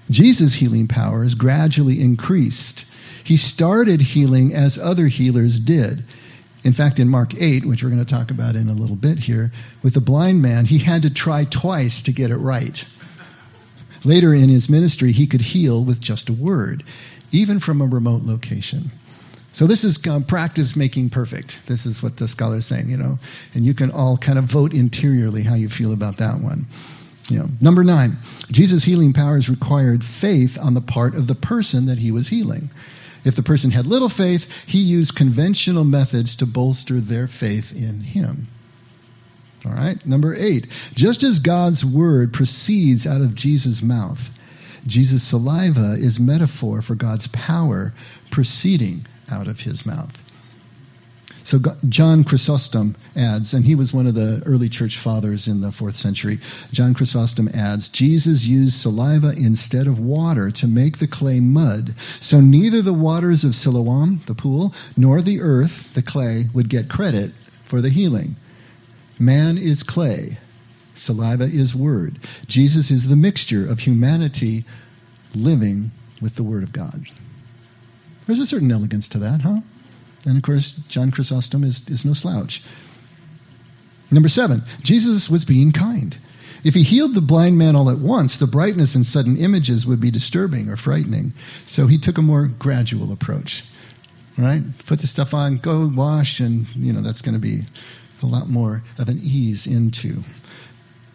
Jesus' 0.09 0.53
healing 0.53 0.87
powers 0.87 1.33
gradually 1.33 2.01
increased. 2.01 2.85
He 3.23 3.37
started 3.37 4.01
healing 4.01 4.53
as 4.53 4.77
other 4.77 5.07
healers 5.07 5.59
did. 5.59 6.05
In 6.63 6.73
fact, 6.73 6.99
in 6.99 7.07
Mark 7.07 7.33
8, 7.33 7.65
which 7.65 7.83
we're 7.83 7.89
going 7.89 8.03
to 8.03 8.09
talk 8.09 8.31
about 8.31 8.55
in 8.55 8.69
a 8.69 8.73
little 8.73 8.95
bit 8.95 9.19
here, 9.19 9.51
with 9.83 9.93
the 9.93 10.01
blind 10.01 10.41
man, 10.41 10.65
he 10.65 10.79
had 10.79 11.03
to 11.03 11.13
try 11.13 11.45
twice 11.45 12.03
to 12.03 12.13
get 12.13 12.31
it 12.31 12.37
right. 12.37 12.77
Later 14.03 14.33
in 14.33 14.49
his 14.49 14.69
ministry, 14.69 15.11
he 15.11 15.27
could 15.27 15.41
heal 15.41 15.83
with 15.83 15.99
just 15.99 16.29
a 16.29 16.33
word, 16.33 16.83
even 17.31 17.59
from 17.59 17.81
a 17.81 17.87
remote 17.87 18.23
location. 18.23 18.91
So 19.57 19.65
this 19.65 19.83
is 19.83 19.99
um, 20.07 20.23
practice 20.23 20.75
making 20.75 21.09
perfect. 21.09 21.51
This 21.67 21.87
is 21.87 22.03
what 22.03 22.15
the 22.15 22.27
scholar's 22.27 22.67
saying, 22.67 22.91
you 22.91 22.97
know. 22.97 23.17
And 23.55 23.65
you 23.65 23.73
can 23.73 23.89
all 23.89 24.15
kind 24.15 24.37
of 24.37 24.45
vote 24.53 24.71
interiorly 24.71 25.41
how 25.41 25.55
you 25.55 25.67
feel 25.67 25.93
about 25.93 26.17
that 26.17 26.39
one. 26.39 26.67
You 27.27 27.39
know. 27.39 27.47
Number 27.59 27.83
nine, 27.83 28.17
Jesus' 28.51 28.83
healing 28.83 29.13
powers 29.13 29.49
required 29.49 30.01
faith 30.03 30.59
on 30.61 30.75
the 30.75 30.81
part 30.81 31.15
of 31.15 31.25
the 31.25 31.33
person 31.33 31.87
that 31.87 31.97
he 31.97 32.11
was 32.11 32.27
healing. 32.27 32.69
If 33.25 33.35
the 33.35 33.41
person 33.41 33.71
had 33.71 33.87
little 33.87 34.09
faith, 34.09 34.41
he 34.67 34.77
used 34.77 35.15
conventional 35.15 35.83
methods 35.83 36.35
to 36.35 36.45
bolster 36.45 37.01
their 37.01 37.27
faith 37.27 37.71
in 37.75 38.01
him. 38.01 38.47
All 39.65 39.71
right, 39.71 39.97
number 40.05 40.35
eight. 40.35 40.67
Just 40.93 41.23
as 41.23 41.39
God's 41.39 41.83
word 41.83 42.31
proceeds 42.31 43.07
out 43.07 43.21
of 43.21 43.33
Jesus' 43.33 43.81
mouth, 43.81 44.19
Jesus' 44.85 45.27
saliva 45.27 45.95
is 45.97 46.19
metaphor 46.19 46.83
for 46.83 46.93
God's 46.93 47.27
power 47.33 47.91
proceeding 48.31 49.07
out 49.29 49.47
of 49.47 49.57
his 49.57 49.85
mouth. 49.85 50.11
So 51.43 51.59
John 51.87 52.25
Chrysostom 52.25 52.97
adds, 53.15 53.53
and 53.53 53.63
he 53.63 53.75
was 53.75 53.93
one 53.93 54.05
of 54.05 54.15
the 54.15 54.43
early 54.45 54.67
church 54.67 54.99
fathers 55.01 55.47
in 55.47 55.61
the 55.61 55.71
fourth 55.71 55.95
century. 55.95 56.39
John 56.73 56.93
Chrysostom 56.93 57.47
adds, 57.47 57.87
Jesus 57.87 58.43
used 58.43 58.75
saliva 58.75 59.31
instead 59.31 59.87
of 59.87 59.97
water 59.97 60.51
to 60.51 60.67
make 60.67 60.97
the 60.97 61.07
clay 61.07 61.39
mud. 61.39 61.91
So 62.19 62.41
neither 62.41 62.81
the 62.81 62.91
waters 62.91 63.45
of 63.45 63.55
Siloam, 63.55 64.23
the 64.27 64.35
pool, 64.35 64.73
nor 64.97 65.21
the 65.21 65.39
earth, 65.39 65.71
the 65.95 66.03
clay, 66.03 66.47
would 66.53 66.69
get 66.69 66.89
credit 66.89 67.31
for 67.69 67.81
the 67.81 67.89
healing. 67.89 68.35
Man 69.17 69.57
is 69.57 69.83
clay. 69.83 70.37
Saliva 70.95 71.45
is 71.45 71.73
word. 71.73 72.19
Jesus 72.47 72.91
is 72.91 73.07
the 73.07 73.15
mixture 73.15 73.65
of 73.65 73.79
humanity 73.79 74.65
living 75.33 75.91
with 76.21 76.35
the 76.35 76.43
word 76.43 76.63
of 76.63 76.73
God. 76.73 77.05
There's 78.27 78.39
a 78.39 78.45
certain 78.45 78.71
elegance 78.71 79.09
to 79.09 79.19
that, 79.19 79.41
huh? 79.41 79.61
And 80.25 80.37
of 80.37 80.43
course, 80.43 80.79
John 80.89 81.11
Chrysostom 81.11 81.63
is, 81.63 81.81
is 81.87 82.03
no 82.05 82.13
slouch. 82.13 82.61
Number 84.11 84.29
seven, 84.29 84.63
Jesus 84.83 85.29
was 85.29 85.45
being 85.45 85.71
kind. 85.71 86.15
If 86.63 86.73
he 86.73 86.83
healed 86.83 87.15
the 87.15 87.21
blind 87.21 87.57
man 87.57 87.75
all 87.75 87.89
at 87.89 87.99
once, 87.99 88.37
the 88.37 88.47
brightness 88.47 88.95
and 88.95 89.05
sudden 89.05 89.37
images 89.37 89.85
would 89.85 90.01
be 90.01 90.11
disturbing 90.11 90.69
or 90.69 90.75
frightening. 90.75 91.33
So 91.65 91.87
he 91.87 91.99
took 91.99 92.17
a 92.17 92.21
more 92.21 92.47
gradual 92.59 93.11
approach. 93.11 93.63
Right? 94.37 94.61
Put 94.87 95.01
the 95.01 95.07
stuff 95.07 95.33
on, 95.33 95.59
go 95.63 95.89
wash, 95.93 96.39
and 96.41 96.67
you 96.75 96.93
know 96.93 97.01
that's 97.01 97.21
going 97.21 97.33
to 97.33 97.41
be 97.41 97.61
a 98.21 98.25
lot 98.25 98.47
more 98.47 98.81
of 98.99 99.07
an 99.07 99.19
ease 99.23 99.65
into. 99.65 100.21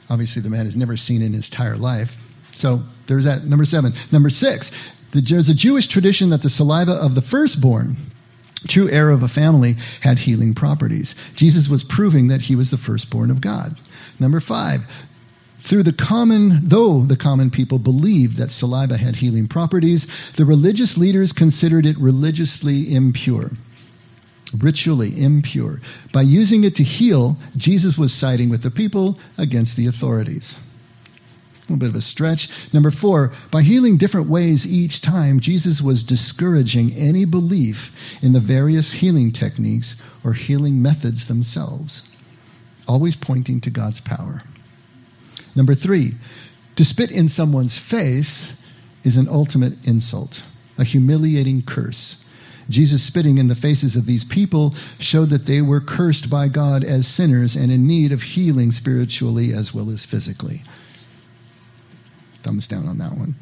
Obviously, 0.08 0.42
the 0.42 0.50
man 0.50 0.66
has 0.66 0.74
never 0.74 0.96
seen 0.96 1.22
in 1.22 1.32
his 1.32 1.48
entire 1.48 1.76
life 1.76 2.10
So 2.54 2.82
there's 3.08 3.24
that. 3.24 3.44
Number 3.44 3.64
seven. 3.64 3.92
Number 4.12 4.30
six, 4.30 4.70
there's 5.12 5.48
a 5.48 5.54
Jewish 5.54 5.88
tradition 5.88 6.30
that 6.30 6.42
the 6.42 6.50
saliva 6.50 6.92
of 6.92 7.14
the 7.14 7.22
firstborn, 7.22 7.96
true 8.68 8.90
heir 8.90 9.10
of 9.10 9.22
a 9.22 9.28
family, 9.28 9.76
had 10.00 10.18
healing 10.18 10.54
properties. 10.54 11.14
Jesus 11.36 11.68
was 11.68 11.84
proving 11.84 12.28
that 12.28 12.40
he 12.40 12.56
was 12.56 12.70
the 12.70 12.78
firstborn 12.78 13.30
of 13.30 13.40
God. 13.40 13.76
Number 14.18 14.40
five, 14.40 14.80
through 15.68 15.84
the 15.84 15.92
common, 15.92 16.68
though 16.68 17.04
the 17.06 17.16
common 17.16 17.50
people 17.50 17.78
believed 17.78 18.38
that 18.38 18.50
saliva 18.50 18.96
had 18.96 19.14
healing 19.14 19.48
properties, 19.48 20.06
the 20.36 20.44
religious 20.44 20.96
leaders 20.96 21.32
considered 21.32 21.86
it 21.86 21.96
religiously 21.98 22.94
impure. 22.94 23.50
Ritually 24.58 25.22
impure. 25.22 25.80
By 26.12 26.22
using 26.22 26.64
it 26.64 26.76
to 26.76 26.82
heal, 26.82 27.36
Jesus 27.56 27.96
was 27.96 28.12
siding 28.12 28.50
with 28.50 28.62
the 28.62 28.70
people 28.70 29.18
against 29.38 29.76
the 29.76 29.86
authorities. 29.86 30.54
A 31.62 31.72
little 31.72 31.78
bit 31.78 31.90
of 31.90 31.94
a 31.94 32.00
stretch. 32.00 32.48
Number 32.72 32.90
four, 32.90 33.32
by 33.52 33.62
healing 33.62 33.96
different 33.96 34.28
ways 34.28 34.66
each 34.66 35.00
time, 35.00 35.38
Jesus 35.38 35.80
was 35.80 36.02
discouraging 36.02 36.92
any 36.94 37.24
belief 37.24 37.92
in 38.20 38.32
the 38.32 38.40
various 38.40 38.92
healing 38.92 39.32
techniques 39.32 39.94
or 40.24 40.32
healing 40.32 40.82
methods 40.82 41.28
themselves, 41.28 42.02
always 42.88 43.14
pointing 43.14 43.60
to 43.60 43.70
God's 43.70 44.00
power. 44.00 44.42
Number 45.54 45.74
three, 45.76 46.14
to 46.76 46.84
spit 46.84 47.10
in 47.12 47.28
someone's 47.28 47.78
face 47.78 48.52
is 49.04 49.16
an 49.16 49.28
ultimate 49.28 49.74
insult, 49.84 50.42
a 50.78 50.84
humiliating 50.84 51.62
curse. 51.62 52.16
Jesus 52.68 53.06
spitting 53.06 53.38
in 53.38 53.48
the 53.48 53.54
faces 53.54 53.96
of 53.96 54.06
these 54.06 54.24
people 54.24 54.74
showed 54.98 55.30
that 55.30 55.46
they 55.46 55.60
were 55.60 55.80
cursed 55.80 56.30
by 56.30 56.48
God 56.48 56.84
as 56.84 57.06
sinners 57.06 57.54
and 57.54 57.70
in 57.70 57.86
need 57.86 58.12
of 58.12 58.20
healing 58.20 58.70
spiritually 58.70 59.52
as 59.52 59.72
well 59.74 59.90
as 59.90 60.04
physically. 60.06 60.62
Thumbs 62.42 62.66
down 62.66 62.86
on 62.86 62.98
that 62.98 63.16
one. 63.16 63.36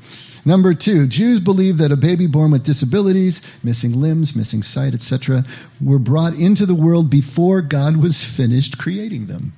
Number 0.45 0.75
two, 0.75 1.07
Jews 1.07 1.41
believe 1.41 1.79
that 1.79 1.93
a 1.93 1.97
baby 1.97 2.27
born 2.27 2.51
with 2.51 2.65
disabilities, 2.65 3.41
missing 3.63 3.93
limbs, 3.93 4.35
missing 4.35 4.63
sight, 4.63 4.95
etc., 4.95 5.45
were 5.81 5.99
brought 5.99 6.35
into 6.35 6.67
the 6.67 6.75
world 6.75 7.11
before 7.11 7.63
God 7.63 7.97
was 7.97 8.23
finished 8.37 8.79
creating 8.79 9.27
them. 9.27 9.53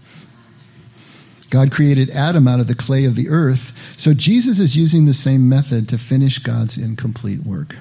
God 1.50 1.70
created 1.70 2.08
Adam 2.08 2.48
out 2.48 2.60
of 2.60 2.66
the 2.66 2.74
clay 2.74 3.04
of 3.04 3.14
the 3.14 3.28
earth, 3.28 3.72
so 3.98 4.14
Jesus 4.14 4.58
is 4.58 4.74
using 4.74 5.04
the 5.04 5.12
same 5.12 5.48
method 5.50 5.88
to 5.88 5.98
finish 5.98 6.38
God's 6.38 6.78
incomplete 6.78 7.44
work. 7.44 7.74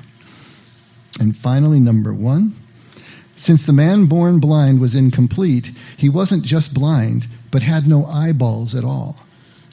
And 1.19 1.35
finally, 1.35 1.79
number 1.79 2.13
one, 2.13 2.53
since 3.37 3.65
the 3.65 3.73
man 3.73 4.07
born 4.07 4.39
blind 4.39 4.81
was 4.81 4.93
incomplete, 4.93 5.67
he 5.97 6.09
wasn't 6.09 6.43
just 6.43 6.73
blind, 6.73 7.25
but 7.51 7.63
had 7.63 7.87
no 7.87 8.05
eyeballs 8.05 8.75
at 8.75 8.83
all, 8.83 9.15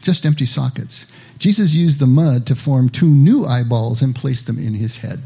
just 0.01 0.25
empty 0.25 0.47
sockets. 0.47 1.05
Jesus 1.39 1.73
used 1.73 2.01
the 2.01 2.07
mud 2.07 2.47
to 2.49 2.57
form 2.57 2.89
two 2.89 3.07
new 3.07 3.45
eyeballs 3.45 4.03
and 4.03 4.15
placed 4.15 4.47
them 4.47 4.59
in 4.59 4.75
his 4.75 4.97
head. 4.97 5.21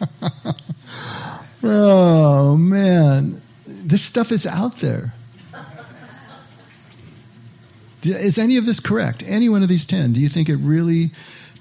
oh, 1.62 2.56
man. 2.56 3.42
This 3.66 4.06
stuff 4.06 4.32
is 4.32 4.46
out 4.46 4.80
there. 4.80 5.12
Is 8.02 8.38
any 8.38 8.56
of 8.56 8.64
this 8.64 8.80
correct? 8.80 9.22
Any 9.26 9.50
one 9.50 9.62
of 9.62 9.68
these 9.68 9.84
ten? 9.84 10.14
Do 10.14 10.20
you 10.20 10.30
think 10.30 10.48
it 10.48 10.56
really 10.56 11.10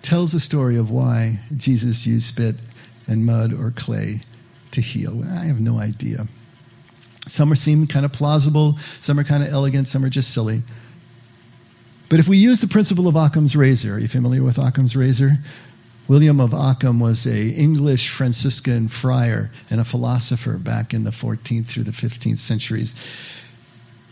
tells 0.01 0.31
the 0.31 0.39
story 0.39 0.77
of 0.77 0.89
why 0.89 1.39
Jesus 1.57 2.05
used 2.05 2.27
spit 2.27 2.55
and 3.07 3.25
mud 3.25 3.51
or 3.53 3.73
clay 3.75 4.21
to 4.71 4.81
heal? 4.81 5.21
I 5.21 5.47
have 5.47 5.59
no 5.59 5.77
idea. 5.77 6.27
Some 7.27 7.51
are 7.51 7.55
seem 7.55 7.87
kind 7.87 8.05
of 8.05 8.13
plausible, 8.13 8.77
some 9.01 9.19
are 9.19 9.25
kind 9.25 9.43
of 9.43 9.49
elegant, 9.49 9.87
some 9.87 10.05
are 10.05 10.09
just 10.09 10.33
silly. 10.33 10.61
But 12.09 12.19
if 12.19 12.27
we 12.27 12.37
use 12.37 12.59
the 12.59 12.67
principle 12.67 13.07
of 13.07 13.15
Occam's 13.15 13.55
razor, 13.55 13.95
are 13.95 13.99
you 13.99 14.07
familiar 14.07 14.43
with 14.43 14.57
Occam's 14.57 14.95
razor? 14.95 15.37
William 16.07 16.39
of 16.39 16.55
Ockham 16.55 16.99
was 16.99 17.27
a 17.27 17.49
English 17.49 18.09
Franciscan 18.17 18.89
friar 18.89 19.51
and 19.69 19.79
a 19.79 19.85
philosopher 19.85 20.57
back 20.57 20.95
in 20.95 21.03
the 21.03 21.11
14th 21.11 21.67
through 21.67 21.83
the 21.83 21.91
15th 21.91 22.39
centuries. 22.39 22.95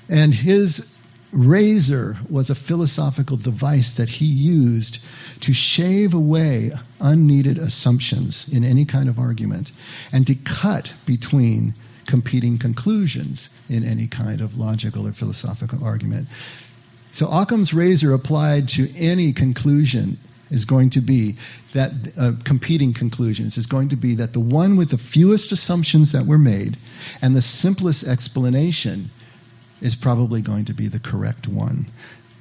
And 0.08 0.32
his 0.32 0.86
razor 1.32 2.16
was 2.30 2.52
a 2.52 2.56
philosophical 2.56 3.36
device 3.36 3.96
that 3.98 4.10
he 4.10 4.26
used 4.26 5.00
to 5.42 5.54
shave 5.54 6.14
away 6.14 6.72
unneeded 7.00 7.58
assumptions 7.58 8.46
in 8.52 8.64
any 8.64 8.86
kind 8.86 9.10
of 9.10 9.18
argument 9.18 9.72
and 10.14 10.28
to 10.28 10.36
cut 10.36 10.90
between 11.08 11.74
competing 12.08 12.60
conclusions 12.60 13.50
in 13.70 13.84
any 13.84 14.08
kind 14.08 14.40
of 14.40 14.56
logical 14.56 15.08
or 15.08 15.14
philosophical 15.14 15.84
argument. 15.84 16.28
So 17.14 17.28
Occam's 17.28 17.74
razor 17.74 18.14
applied 18.14 18.70
to 18.70 18.90
any 18.96 19.34
conclusion 19.34 20.20
is 20.50 20.66
going 20.66 20.92
to 20.92 21.02
be 21.02 21.38
that 21.74 21.92
uh, 22.18 22.32
competing 22.46 22.94
conclusions 22.94 23.58
is 23.58 23.68
going 23.68 23.90
to 23.90 23.96
be 23.96 24.16
that 24.16 24.34
the 24.34 24.40
one 24.40 24.78
with 24.78 24.90
the 24.90 24.98
fewest 24.98 25.52
assumptions 25.52 26.14
that 26.14 26.26
were 26.26 26.38
made 26.38 26.78
and 27.22 27.36
the 27.36 27.42
simplest 27.42 28.04
explanation 28.04 29.12
is 29.82 29.96
probably 29.96 30.42
going 30.42 30.66
to 30.66 30.74
be 30.74 30.88
the 30.88 31.00
correct 31.00 31.48
one. 31.48 31.92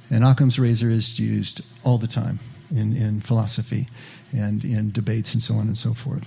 And 0.09 0.23
Occam's 0.23 0.57
razor 0.57 0.89
is 0.89 1.19
used 1.19 1.61
all 1.83 1.97
the 1.97 2.07
time 2.07 2.39
in, 2.71 2.95
in 2.95 3.21
philosophy 3.21 3.87
and 4.31 4.63
in 4.63 4.91
debates 4.91 5.33
and 5.33 5.41
so 5.41 5.55
on 5.55 5.67
and 5.67 5.77
so 5.77 5.93
forth. 5.93 6.23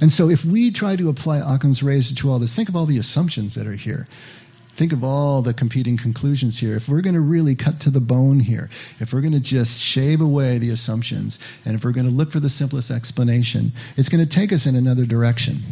And 0.00 0.10
so 0.10 0.28
if 0.28 0.44
we 0.44 0.72
try 0.72 0.96
to 0.96 1.08
apply 1.08 1.38
Occam's 1.38 1.82
razor 1.82 2.14
to 2.22 2.30
all 2.30 2.38
this, 2.38 2.54
think 2.54 2.68
of 2.68 2.76
all 2.76 2.86
the 2.86 2.98
assumptions 2.98 3.54
that 3.54 3.66
are 3.66 3.76
here. 3.76 4.08
Think 4.76 4.92
of 4.92 5.04
all 5.04 5.42
the 5.42 5.54
competing 5.54 5.98
conclusions 5.98 6.58
here. 6.58 6.76
If 6.76 6.88
we're 6.88 7.02
going 7.02 7.14
to 7.14 7.20
really 7.20 7.54
cut 7.54 7.80
to 7.82 7.90
the 7.90 8.00
bone 8.00 8.40
here, 8.40 8.68
if 9.00 9.12
we're 9.12 9.20
going 9.20 9.32
to 9.34 9.40
just 9.40 9.80
shave 9.80 10.20
away 10.20 10.58
the 10.58 10.70
assumptions, 10.70 11.38
and 11.64 11.76
if 11.76 11.84
we're 11.84 11.92
going 11.92 12.06
to 12.06 12.12
look 12.12 12.32
for 12.32 12.40
the 12.40 12.50
simplest 12.50 12.90
explanation, 12.90 13.72
it's 13.96 14.08
going 14.08 14.26
to 14.26 14.34
take 14.34 14.52
us 14.52 14.66
in 14.66 14.74
another 14.74 15.06
direction. 15.06 15.62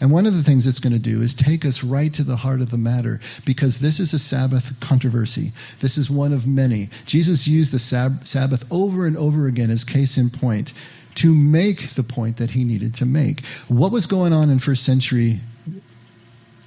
And 0.00 0.12
one 0.12 0.26
of 0.26 0.34
the 0.34 0.44
things 0.44 0.66
it's 0.66 0.78
going 0.78 0.92
to 0.92 0.98
do 0.98 1.22
is 1.22 1.34
take 1.34 1.64
us 1.64 1.82
right 1.82 2.12
to 2.14 2.22
the 2.22 2.36
heart 2.36 2.60
of 2.60 2.70
the 2.70 2.78
matter 2.78 3.20
because 3.44 3.80
this 3.80 3.98
is 3.98 4.14
a 4.14 4.18
Sabbath 4.18 4.64
controversy. 4.80 5.52
This 5.82 5.98
is 5.98 6.08
one 6.08 6.32
of 6.32 6.46
many. 6.46 6.90
Jesus 7.06 7.48
used 7.48 7.72
the 7.72 7.80
sab- 7.80 8.24
Sabbath 8.24 8.62
over 8.70 9.06
and 9.06 9.16
over 9.16 9.48
again 9.48 9.70
as 9.70 9.82
case 9.82 10.16
in 10.16 10.30
point 10.30 10.70
to 11.16 11.34
make 11.34 11.96
the 11.96 12.04
point 12.04 12.36
that 12.36 12.50
he 12.50 12.62
needed 12.62 12.94
to 12.94 13.06
make. 13.06 13.42
What 13.66 13.90
was 13.90 14.06
going 14.06 14.32
on 14.32 14.50
in 14.50 14.60
first 14.60 14.84
century 14.84 15.40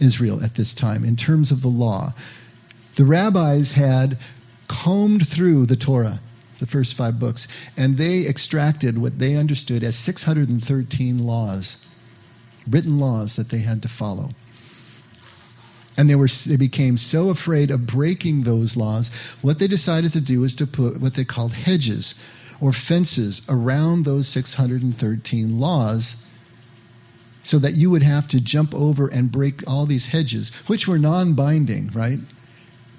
Israel 0.01 0.43
at 0.43 0.55
this 0.55 0.73
time 0.73 1.05
in 1.05 1.15
terms 1.15 1.51
of 1.51 1.61
the 1.61 1.67
law? 1.67 2.13
The 2.97 3.05
rabbis 3.05 3.71
had 3.71 4.17
combed 4.67 5.27
through 5.27 5.67
the 5.67 5.75
Torah 5.75 6.19
the 6.59 6.67
first 6.67 6.95
five 6.95 7.19
books, 7.19 7.47
and 7.75 7.97
they 7.97 8.27
extracted 8.27 8.97
what 8.97 9.17
they 9.17 9.35
understood 9.35 9.83
as 9.83 9.97
613 9.97 11.17
laws 11.17 11.77
written 12.69 12.99
laws 12.99 13.35
that 13.37 13.49
they 13.49 13.59
had 13.59 13.81
to 13.81 13.89
follow. 13.89 14.29
And 15.97 16.09
they, 16.09 16.15
were, 16.15 16.29
they 16.47 16.57
became 16.57 16.97
so 16.97 17.29
afraid 17.29 17.71
of 17.71 17.85
breaking 17.85 18.43
those 18.43 18.77
laws, 18.77 19.11
what 19.41 19.59
they 19.59 19.67
decided 19.67 20.13
to 20.13 20.21
do 20.21 20.39
was 20.39 20.55
to 20.55 20.67
put 20.67 21.01
what 21.01 21.15
they 21.15 21.25
called 21.25 21.53
hedges 21.53 22.15
or 22.61 22.71
fences 22.71 23.41
around 23.49 24.05
those 24.05 24.27
613 24.29 25.59
laws 25.59 26.15
so 27.43 27.59
that 27.59 27.73
you 27.73 27.89
would 27.89 28.03
have 28.03 28.27
to 28.29 28.41
jump 28.41 28.73
over 28.73 29.07
and 29.07 29.31
break 29.31 29.61
all 29.67 29.85
these 29.85 30.07
hedges, 30.07 30.51
which 30.67 30.87
were 30.87 30.99
non 30.99 31.35
binding, 31.35 31.91
right? 31.93 32.19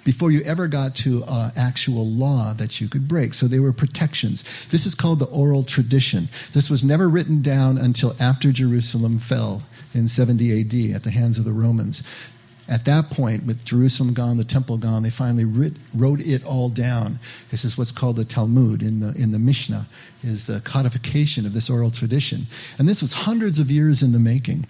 before 0.04 0.30
you 0.30 0.42
ever 0.42 0.68
got 0.68 0.96
to 0.96 1.22
uh, 1.24 1.50
actual 1.56 2.06
law 2.06 2.54
that 2.58 2.80
you 2.80 2.88
could 2.88 3.08
break. 3.08 3.34
So 3.34 3.48
they 3.48 3.60
were 3.60 3.72
protections. 3.72 4.44
This 4.70 4.86
is 4.86 4.94
called 4.94 5.18
the 5.20 5.26
oral 5.26 5.64
tradition. 5.64 6.28
This 6.54 6.68
was 6.68 6.82
never 6.82 7.08
written 7.08 7.42
down 7.42 7.78
until 7.78 8.14
after 8.20 8.52
Jerusalem 8.52 9.20
fell 9.20 9.62
in 9.94 10.08
70 10.08 10.60
AD 10.60 10.96
at 10.96 11.04
the 11.04 11.10
hands 11.10 11.38
of 11.38 11.44
the 11.44 11.52
Romans. 11.52 12.02
At 12.68 12.84
that 12.84 13.10
point, 13.10 13.44
with 13.46 13.64
Jerusalem 13.64 14.14
gone, 14.14 14.38
the 14.38 14.44
temple 14.44 14.78
gone, 14.78 15.02
they 15.02 15.10
finally 15.10 15.44
writ, 15.44 15.72
wrote 15.94 16.20
it 16.20 16.44
all 16.44 16.70
down. 16.70 17.18
This 17.50 17.64
is 17.64 17.76
what's 17.76 17.90
called 17.90 18.16
the 18.16 18.24
Talmud 18.24 18.82
in 18.82 19.00
the, 19.00 19.12
in 19.12 19.32
the 19.32 19.38
Mishnah, 19.38 19.88
is 20.22 20.46
the 20.46 20.62
codification 20.64 21.44
of 21.44 21.52
this 21.52 21.68
oral 21.68 21.90
tradition. 21.90 22.46
And 22.78 22.88
this 22.88 23.02
was 23.02 23.12
hundreds 23.12 23.58
of 23.58 23.66
years 23.66 24.02
in 24.02 24.12
the 24.12 24.20
making. 24.20 24.66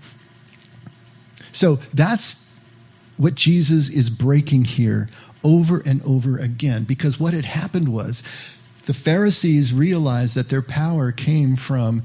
So 1.53 1.77
that's 1.93 2.35
what 3.19 3.35
Jesus 3.35 3.91
is 3.91 4.09
breaking 4.09 4.65
here 4.65 5.09
over 5.45 5.81
and 5.85 6.03
over 6.03 6.39
again. 6.39 6.87
Because 6.89 7.21
what 7.21 7.35
had 7.35 7.45
happened 7.45 7.93
was 7.93 8.23
the 8.87 8.95
Pharisees 8.95 9.73
realized 9.73 10.37
that 10.37 10.49
their 10.49 10.63
power 10.63 11.13
came 11.13 11.57
from 11.57 12.03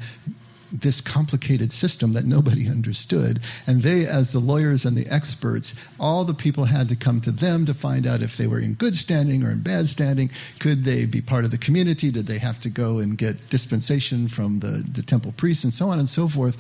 this 0.72 1.02
complicated 1.02 1.72
system 1.72 2.14
that 2.14 2.26
nobody 2.26 2.68
understood. 2.70 3.40
And 3.66 3.82
they, 3.82 4.06
as 4.06 4.32
the 4.32 4.40
lawyers 4.40 4.86
and 4.86 4.96
the 4.98 5.08
experts, 5.08 5.74
all 6.00 6.26
the 6.26 6.34
people 6.34 6.66
had 6.66 6.90
to 6.90 6.96
come 6.96 7.22
to 7.22 7.32
them 7.32 7.66
to 7.68 7.74
find 7.74 8.06
out 8.06 8.22
if 8.22 8.32
they 8.38 8.48
were 8.48 8.60
in 8.60 8.76
good 8.76 8.96
standing 8.96 9.44
or 9.44 9.52
in 9.52 9.64
bad 9.64 9.88
standing. 9.88 10.30
Could 10.60 10.84
they 10.84 11.06
be 11.06 11.22
part 11.22 11.46
of 11.46 11.52
the 11.52 11.58
community? 11.58 12.12
Did 12.12 12.28
they 12.28 12.40
have 12.40 12.62
to 12.62 12.70
go 12.70 13.00
and 13.00 13.18
get 13.18 13.50
dispensation 13.50 14.28
from 14.28 14.60
the, 14.60 14.84
the 14.94 15.04
temple 15.04 15.34
priests 15.38 15.64
and 15.64 15.74
so 15.74 15.90
on 15.90 16.00
and 16.00 16.10
so 16.10 16.28
forth? 16.28 16.56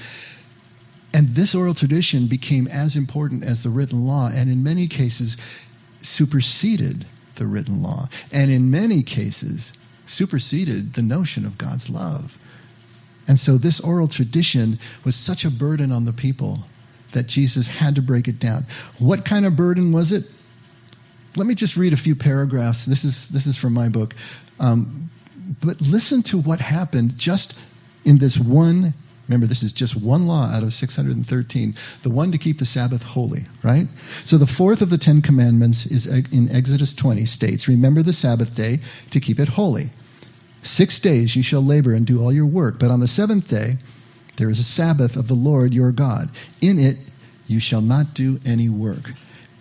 And 1.14 1.36
this 1.36 1.56
oral 1.56 1.74
tradition 1.74 2.28
became 2.30 2.68
as 2.68 2.96
important 2.96 3.44
as 3.44 3.64
the 3.64 3.70
written 3.70 4.06
law, 4.06 4.30
and 4.30 4.50
in 4.50 4.62
many 4.64 4.88
cases 4.88 5.38
superseded 6.02 7.06
the 7.38 7.48
written 7.48 7.82
law. 7.82 8.08
And 8.32 8.52
in 8.52 8.70
many 8.72 9.04
cases, 9.04 9.72
superseded 10.06 10.94
the 10.94 11.02
notion 11.02 11.46
of 11.46 11.58
God's 11.58 11.90
love. 11.90 12.32
And 13.27 13.38
so 13.38 13.57
this 13.57 13.81
oral 13.81 14.07
tradition 14.07 14.79
was 15.05 15.15
such 15.15 15.43
a 15.43 15.50
burden 15.50 15.91
on 15.91 16.05
the 16.05 16.13
people 16.13 16.63
that 17.13 17.27
Jesus 17.27 17.67
had 17.67 17.96
to 17.96 18.01
break 18.01 18.27
it 18.27 18.39
down. 18.39 18.65
What 19.00 19.25
kind 19.25 19.46
of 19.46 19.55
burden 19.55 19.91
was 19.91 20.12
it? 20.12 20.24
Let 21.36 21.46
me 21.46 21.55
just 21.55 21.77
read 21.77 21.93
a 21.93 21.98
few 21.98 22.15
paragraphs. 22.15 22.86
This 22.86 23.03
is, 23.03 23.27
this 23.31 23.46
is 23.46 23.57
from 23.57 23.74
my 23.74 23.89
book. 23.89 24.13
Um, 24.60 25.12
but 25.63 25.81
listen 25.81 26.24
to 26.24 26.38
what 26.41 26.60
happened 26.60 27.13
just 27.17 27.53
in 28.03 28.17
this 28.17 28.38
one. 28.38 28.93
Remember, 29.27 29.46
this 29.46 29.62
is 29.62 29.74
just 29.74 30.01
one 30.01 30.25
law 30.25 30.50
out 30.50 30.63
of 30.63 30.74
613. 30.74 31.75
The 32.03 32.10
one 32.10 32.31
to 32.31 32.38
keep 32.38 32.60
the 32.60 32.65
Sabbath 32.65 33.01
holy, 33.01 33.46
right? 33.63 33.86
So 34.24 34.38
the 34.38 34.48
fourth 34.48 34.81
of 34.81 34.89
the 34.89 34.98
Ten 34.98 35.22
Commandments 35.22 35.86
is 35.86 36.07
in 36.07 36.50
Exodus 36.50 36.93
20 36.93 37.25
states, 37.25 37.67
Remember 37.67 38.03
the 38.03 38.13
Sabbath 38.13 38.55
day 38.55 38.79
to 39.12 39.19
keep 39.19 39.39
it 39.39 39.50
holy. 39.50 39.91
Six 40.64 41.00
days 41.00 41.36
you 41.36 41.44
shall 41.44 41.66
labor 41.66 41.94
and 41.94 42.06
do 42.06 42.22
all 42.22 42.34
your 42.34 42.46
work, 42.46 42.76
but 42.80 42.92
on 42.92 43.00
the 43.00 43.08
seventh 43.08 43.48
day 43.48 43.76
there 44.38 44.50
is 44.50 44.60
a 44.60 44.64
Sabbath 44.64 45.16
of 45.16 45.28
the 45.28 45.34
Lord 45.34 45.74
your 45.74 45.92
God. 45.92 46.30
In 46.62 46.80
it 46.80 46.98
you 47.48 47.60
shall 47.60 47.82
not 47.82 48.14
do 48.14 48.40
any 48.46 48.70
work. 48.70 49.10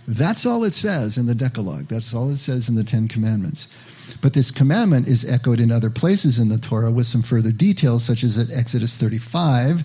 That's 0.09 0.47
all 0.47 0.65
it 0.65 0.75
says 0.75 1.19
in 1.19 1.27
the 1.27 1.35
Decalogue. 1.35 1.87
That's 1.89 2.15
all 2.15 2.31
it 2.31 2.39
says 2.39 2.69
in 2.69 2.77
the 2.77 2.85
Ten 2.85 3.09
Commandments. 3.09 3.67
But 4.23 4.35
this 4.35 4.53
commandment 4.53 5.09
is 5.09 5.25
echoed 5.25 5.59
in 5.59 5.73
other 5.73 5.91
places 5.91 6.39
in 6.39 6.49
the 6.49 6.59
Torah 6.59 6.93
with 6.93 7.07
some 7.07 7.23
further 7.23 7.51
details, 7.51 8.07
such 8.07 8.23
as 8.23 8.39
at 8.39 8.51
Exodus 8.51 8.97
35, 8.97 9.79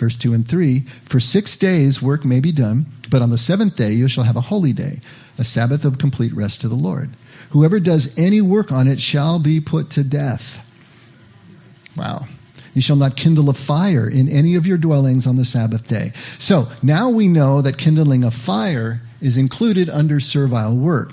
verse 0.00 0.16
2 0.16 0.32
and 0.32 0.48
3. 0.48 0.84
For 1.10 1.20
six 1.20 1.56
days 1.56 2.02
work 2.02 2.24
may 2.24 2.40
be 2.40 2.52
done, 2.52 2.86
but 3.08 3.22
on 3.22 3.30
the 3.30 3.38
seventh 3.38 3.76
day 3.76 3.92
you 3.92 4.08
shall 4.08 4.24
have 4.24 4.36
a 4.36 4.40
holy 4.40 4.72
day, 4.72 5.00
a 5.38 5.44
Sabbath 5.44 5.84
of 5.84 5.98
complete 5.98 6.34
rest 6.34 6.62
to 6.62 6.68
the 6.68 6.74
Lord. 6.74 7.10
Whoever 7.52 7.80
does 7.80 8.08
any 8.16 8.40
work 8.40 8.72
on 8.72 8.88
it 8.88 9.00
shall 9.00 9.42
be 9.42 9.60
put 9.60 9.92
to 9.92 10.04
death. 10.04 10.42
Wow. 11.96 12.26
You 12.74 12.82
shall 12.82 12.96
not 12.96 13.16
kindle 13.16 13.48
a 13.48 13.54
fire 13.54 14.08
in 14.08 14.28
any 14.28 14.56
of 14.56 14.66
your 14.66 14.76
dwellings 14.76 15.26
on 15.26 15.36
the 15.36 15.46
Sabbath 15.46 15.88
day. 15.88 16.12
So 16.38 16.66
now 16.82 17.10
we 17.10 17.28
know 17.28 17.62
that 17.62 17.78
kindling 17.78 18.22
a 18.22 18.30
fire 18.30 19.00
is 19.22 19.38
included 19.38 19.88
under 19.88 20.20
servile 20.20 20.78
work. 20.78 21.12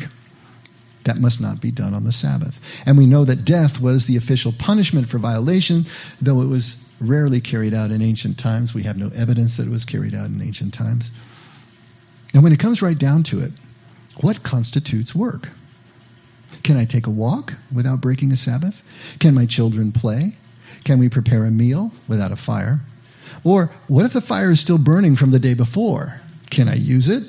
That 1.05 1.17
must 1.17 1.39
not 1.39 1.61
be 1.61 1.71
done 1.71 1.93
on 1.93 2.03
the 2.03 2.11
Sabbath. 2.11 2.53
And 2.85 2.97
we 2.97 3.07
know 3.07 3.25
that 3.25 3.45
death 3.45 3.81
was 3.81 4.07
the 4.07 4.17
official 4.17 4.53
punishment 4.57 5.07
for 5.07 5.19
violation, 5.19 5.85
though 6.21 6.41
it 6.41 6.47
was 6.47 6.75
rarely 6.99 7.41
carried 7.41 7.73
out 7.73 7.91
in 7.91 8.01
ancient 8.01 8.39
times. 8.39 8.73
We 8.73 8.83
have 8.83 8.97
no 8.97 9.09
evidence 9.13 9.57
that 9.57 9.67
it 9.67 9.71
was 9.71 9.85
carried 9.85 10.15
out 10.15 10.27
in 10.27 10.41
ancient 10.41 10.73
times. 10.73 11.11
And 12.33 12.43
when 12.43 12.51
it 12.51 12.59
comes 12.59 12.81
right 12.81 12.97
down 12.97 13.23
to 13.25 13.39
it, 13.39 13.51
what 14.21 14.43
constitutes 14.43 15.15
work? 15.15 15.47
Can 16.63 16.77
I 16.77 16.86
take 16.86 17.08
a 17.08 17.12
walk 17.12 17.51
without 17.75 18.01
breaking 18.01 18.32
a 18.32 18.38
Sabbath? 18.38 18.75
Can 19.20 19.34
my 19.34 19.46
children 19.46 19.91
play? 19.91 20.34
Can 20.86 21.00
we 21.00 21.10
prepare 21.10 21.46
a 21.46 21.51
meal 21.51 21.91
without 22.08 22.32
a 22.32 22.38
fire? 22.38 22.79
Or 23.43 23.70
what 23.88 24.05
if 24.05 24.13
the 24.13 24.22
fire 24.22 24.51
is 24.51 24.62
still 24.62 24.77
burning 24.77 25.15
from 25.15 25.32
the 25.32 25.39
day 25.39 25.53
before? 25.55 26.20
Can 26.50 26.67
I 26.67 26.75
use 26.75 27.10
it? 27.10 27.24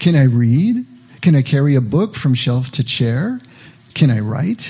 Can 0.00 0.14
I 0.14 0.24
read? 0.24 0.86
Can 1.22 1.34
I 1.34 1.42
carry 1.42 1.76
a 1.76 1.80
book 1.80 2.14
from 2.14 2.34
shelf 2.34 2.66
to 2.74 2.84
chair? 2.84 3.40
Can 3.94 4.10
I 4.10 4.20
write? 4.20 4.62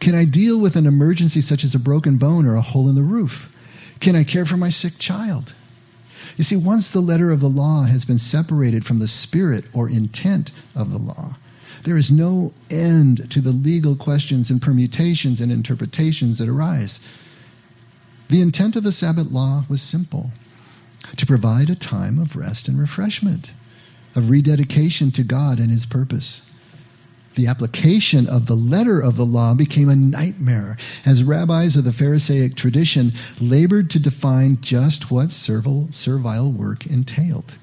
Can 0.00 0.14
I 0.14 0.24
deal 0.24 0.60
with 0.60 0.76
an 0.76 0.86
emergency 0.86 1.40
such 1.40 1.64
as 1.64 1.74
a 1.74 1.78
broken 1.78 2.18
bone 2.18 2.46
or 2.46 2.56
a 2.56 2.62
hole 2.62 2.88
in 2.88 2.94
the 2.94 3.02
roof? 3.02 3.32
Can 4.00 4.16
I 4.16 4.24
care 4.24 4.46
for 4.46 4.56
my 4.56 4.70
sick 4.70 4.94
child? 4.98 5.52
You 6.36 6.44
see, 6.44 6.56
once 6.56 6.90
the 6.90 7.00
letter 7.00 7.30
of 7.30 7.40
the 7.40 7.48
law 7.48 7.84
has 7.84 8.04
been 8.04 8.18
separated 8.18 8.84
from 8.84 8.98
the 8.98 9.08
spirit 9.08 9.64
or 9.74 9.88
intent 9.88 10.50
of 10.74 10.90
the 10.90 10.98
law, 10.98 11.36
there 11.84 11.96
is 11.96 12.10
no 12.10 12.52
end 12.70 13.30
to 13.30 13.40
the 13.40 13.50
legal 13.50 13.96
questions 13.96 14.50
and 14.50 14.60
permutations 14.60 15.40
and 15.40 15.50
interpretations 15.50 16.38
that 16.38 16.48
arise. 16.48 17.00
The 18.28 18.42
intent 18.42 18.76
of 18.76 18.84
the 18.84 18.92
Sabbath 18.92 19.30
law 19.30 19.64
was 19.68 19.82
simple 19.82 20.30
to 21.16 21.26
provide 21.26 21.70
a 21.70 21.74
time 21.74 22.18
of 22.18 22.36
rest 22.36 22.68
and 22.68 22.78
refreshment, 22.78 23.50
of 24.14 24.30
rededication 24.30 25.12
to 25.12 25.24
God 25.24 25.58
and 25.58 25.70
His 25.70 25.86
purpose. 25.86 26.42
The 27.36 27.46
application 27.46 28.26
of 28.26 28.46
the 28.46 28.56
letter 28.56 29.00
of 29.00 29.16
the 29.16 29.24
law 29.24 29.54
became 29.54 29.88
a 29.88 29.96
nightmare 29.96 30.76
as 31.06 31.22
rabbis 31.22 31.76
of 31.76 31.84
the 31.84 31.92
Pharisaic 31.92 32.56
tradition 32.56 33.12
labored 33.40 33.90
to 33.90 34.00
define 34.00 34.58
just 34.60 35.10
what 35.10 35.30
servile, 35.30 35.88
servile 35.92 36.52
work 36.52 36.86
entailed. 36.86 37.56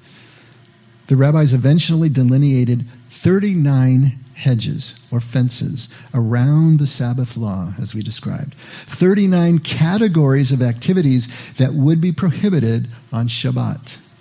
The 1.08 1.16
rabbis 1.16 1.52
eventually 1.52 2.08
delineated 2.08 2.86
39 3.24 4.24
hedges 4.34 4.94
or 5.10 5.20
fences 5.20 5.88
around 6.14 6.78
the 6.78 6.86
Sabbath 6.86 7.36
law, 7.36 7.72
as 7.80 7.94
we 7.94 8.02
described. 8.02 8.54
39 9.00 9.58
categories 9.58 10.52
of 10.52 10.62
activities 10.62 11.28
that 11.58 11.74
would 11.74 12.00
be 12.00 12.12
prohibited 12.12 12.88
on 13.10 13.28
Shabbat, 13.28 13.80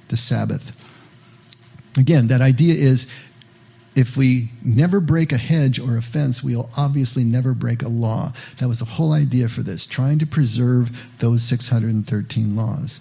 the 0.10 0.18
Sabbath. 0.18 0.64
Again, 1.98 2.30
that 2.30 2.42
idea 2.42 2.74
is 2.74 3.06
if 3.96 4.16
we 4.16 4.52
never 4.64 5.00
break 5.00 5.32
a 5.32 5.38
hedge 5.38 5.80
or 5.80 5.98
a 5.98 6.02
fence, 6.02 6.44
we'll 6.44 6.70
obviously 6.78 7.24
never 7.24 7.54
break 7.54 7.82
a 7.82 7.88
law. 7.88 8.32
That 8.60 8.68
was 8.68 8.80
the 8.80 8.86
whole 8.86 9.12
idea 9.12 9.50
for 9.50 9.64
this, 9.64 9.88
trying 9.90 10.20
to 10.20 10.28
preserve 10.28 10.88
those 11.20 11.48
613 11.48 12.56
laws. 12.56 13.00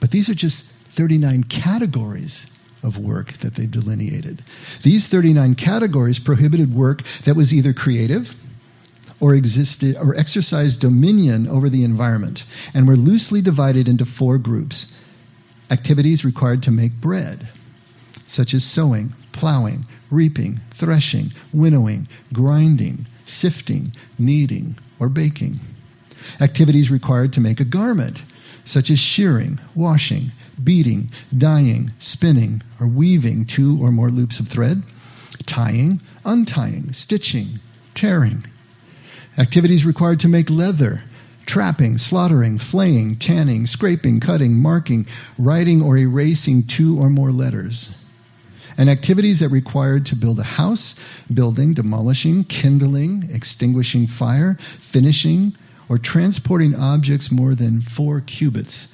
But 0.00 0.10
these 0.10 0.28
are 0.28 0.34
just 0.34 0.64
39 0.96 1.44
categories 1.44 2.46
of 2.82 2.98
work 2.98 3.28
that 3.42 3.54
they've 3.56 3.70
delineated. 3.70 4.42
These 4.84 5.08
39 5.08 5.54
categories 5.54 6.18
prohibited 6.18 6.74
work 6.74 7.02
that 7.24 7.36
was 7.36 7.52
either 7.52 7.72
creative 7.72 8.26
or 9.20 9.34
existed 9.34 9.96
or 9.96 10.16
exercised 10.16 10.80
dominion 10.80 11.46
over 11.46 11.70
the 11.70 11.84
environment 11.84 12.40
and 12.74 12.88
were 12.88 12.96
loosely 12.96 13.40
divided 13.40 13.86
into 13.86 14.04
four 14.04 14.36
groups. 14.36 14.92
Activities 15.70 16.24
required 16.24 16.64
to 16.64 16.70
make 16.70 17.00
bread, 17.00 17.48
such 18.26 18.52
as 18.52 18.64
sowing, 18.64 19.10
plowing, 19.32 19.84
reaping, 20.10 20.58
threshing, 20.78 21.30
winnowing, 21.54 22.08
grinding, 22.32 23.06
sifting, 23.26 23.92
kneading, 24.18 24.76
or 24.98 25.08
baking. 25.08 25.60
Activities 26.40 26.90
required 26.90 27.32
to 27.34 27.40
make 27.40 27.60
a 27.60 27.64
garment, 27.64 28.18
such 28.64 28.90
as 28.90 28.98
shearing, 28.98 29.58
washing, 29.74 30.30
beating, 30.62 31.10
dyeing, 31.36 31.90
spinning, 31.98 32.62
or 32.80 32.86
weaving 32.86 33.46
two 33.46 33.78
or 33.80 33.90
more 33.90 34.10
loops 34.10 34.40
of 34.40 34.48
thread, 34.48 34.82
tying, 35.46 36.00
untying, 36.24 36.92
stitching, 36.92 37.58
tearing. 37.94 38.44
Activities 39.38 39.84
required 39.84 40.20
to 40.20 40.28
make 40.28 40.50
leather, 40.50 41.02
trapping, 41.46 41.98
slaughtering, 41.98 42.58
flaying, 42.58 43.16
tanning, 43.18 43.66
scraping, 43.66 44.20
cutting, 44.20 44.54
marking, 44.54 45.06
writing 45.38 45.82
or 45.82 45.96
erasing 45.96 46.64
two 46.66 46.98
or 46.98 47.08
more 47.08 47.30
letters. 47.30 47.88
And 48.78 48.88
activities 48.88 49.40
that 49.40 49.50
required 49.50 50.06
to 50.06 50.16
build 50.16 50.38
a 50.38 50.44
house, 50.44 50.94
building, 51.32 51.74
demolishing, 51.74 52.44
kindling, 52.44 53.28
extinguishing 53.30 54.06
fire, 54.06 54.56
finishing, 54.92 55.54
or 55.88 55.98
transporting 55.98 56.74
objects 56.74 57.30
more 57.30 57.54
than 57.54 57.82
four 57.82 58.20
cubits. 58.20 58.86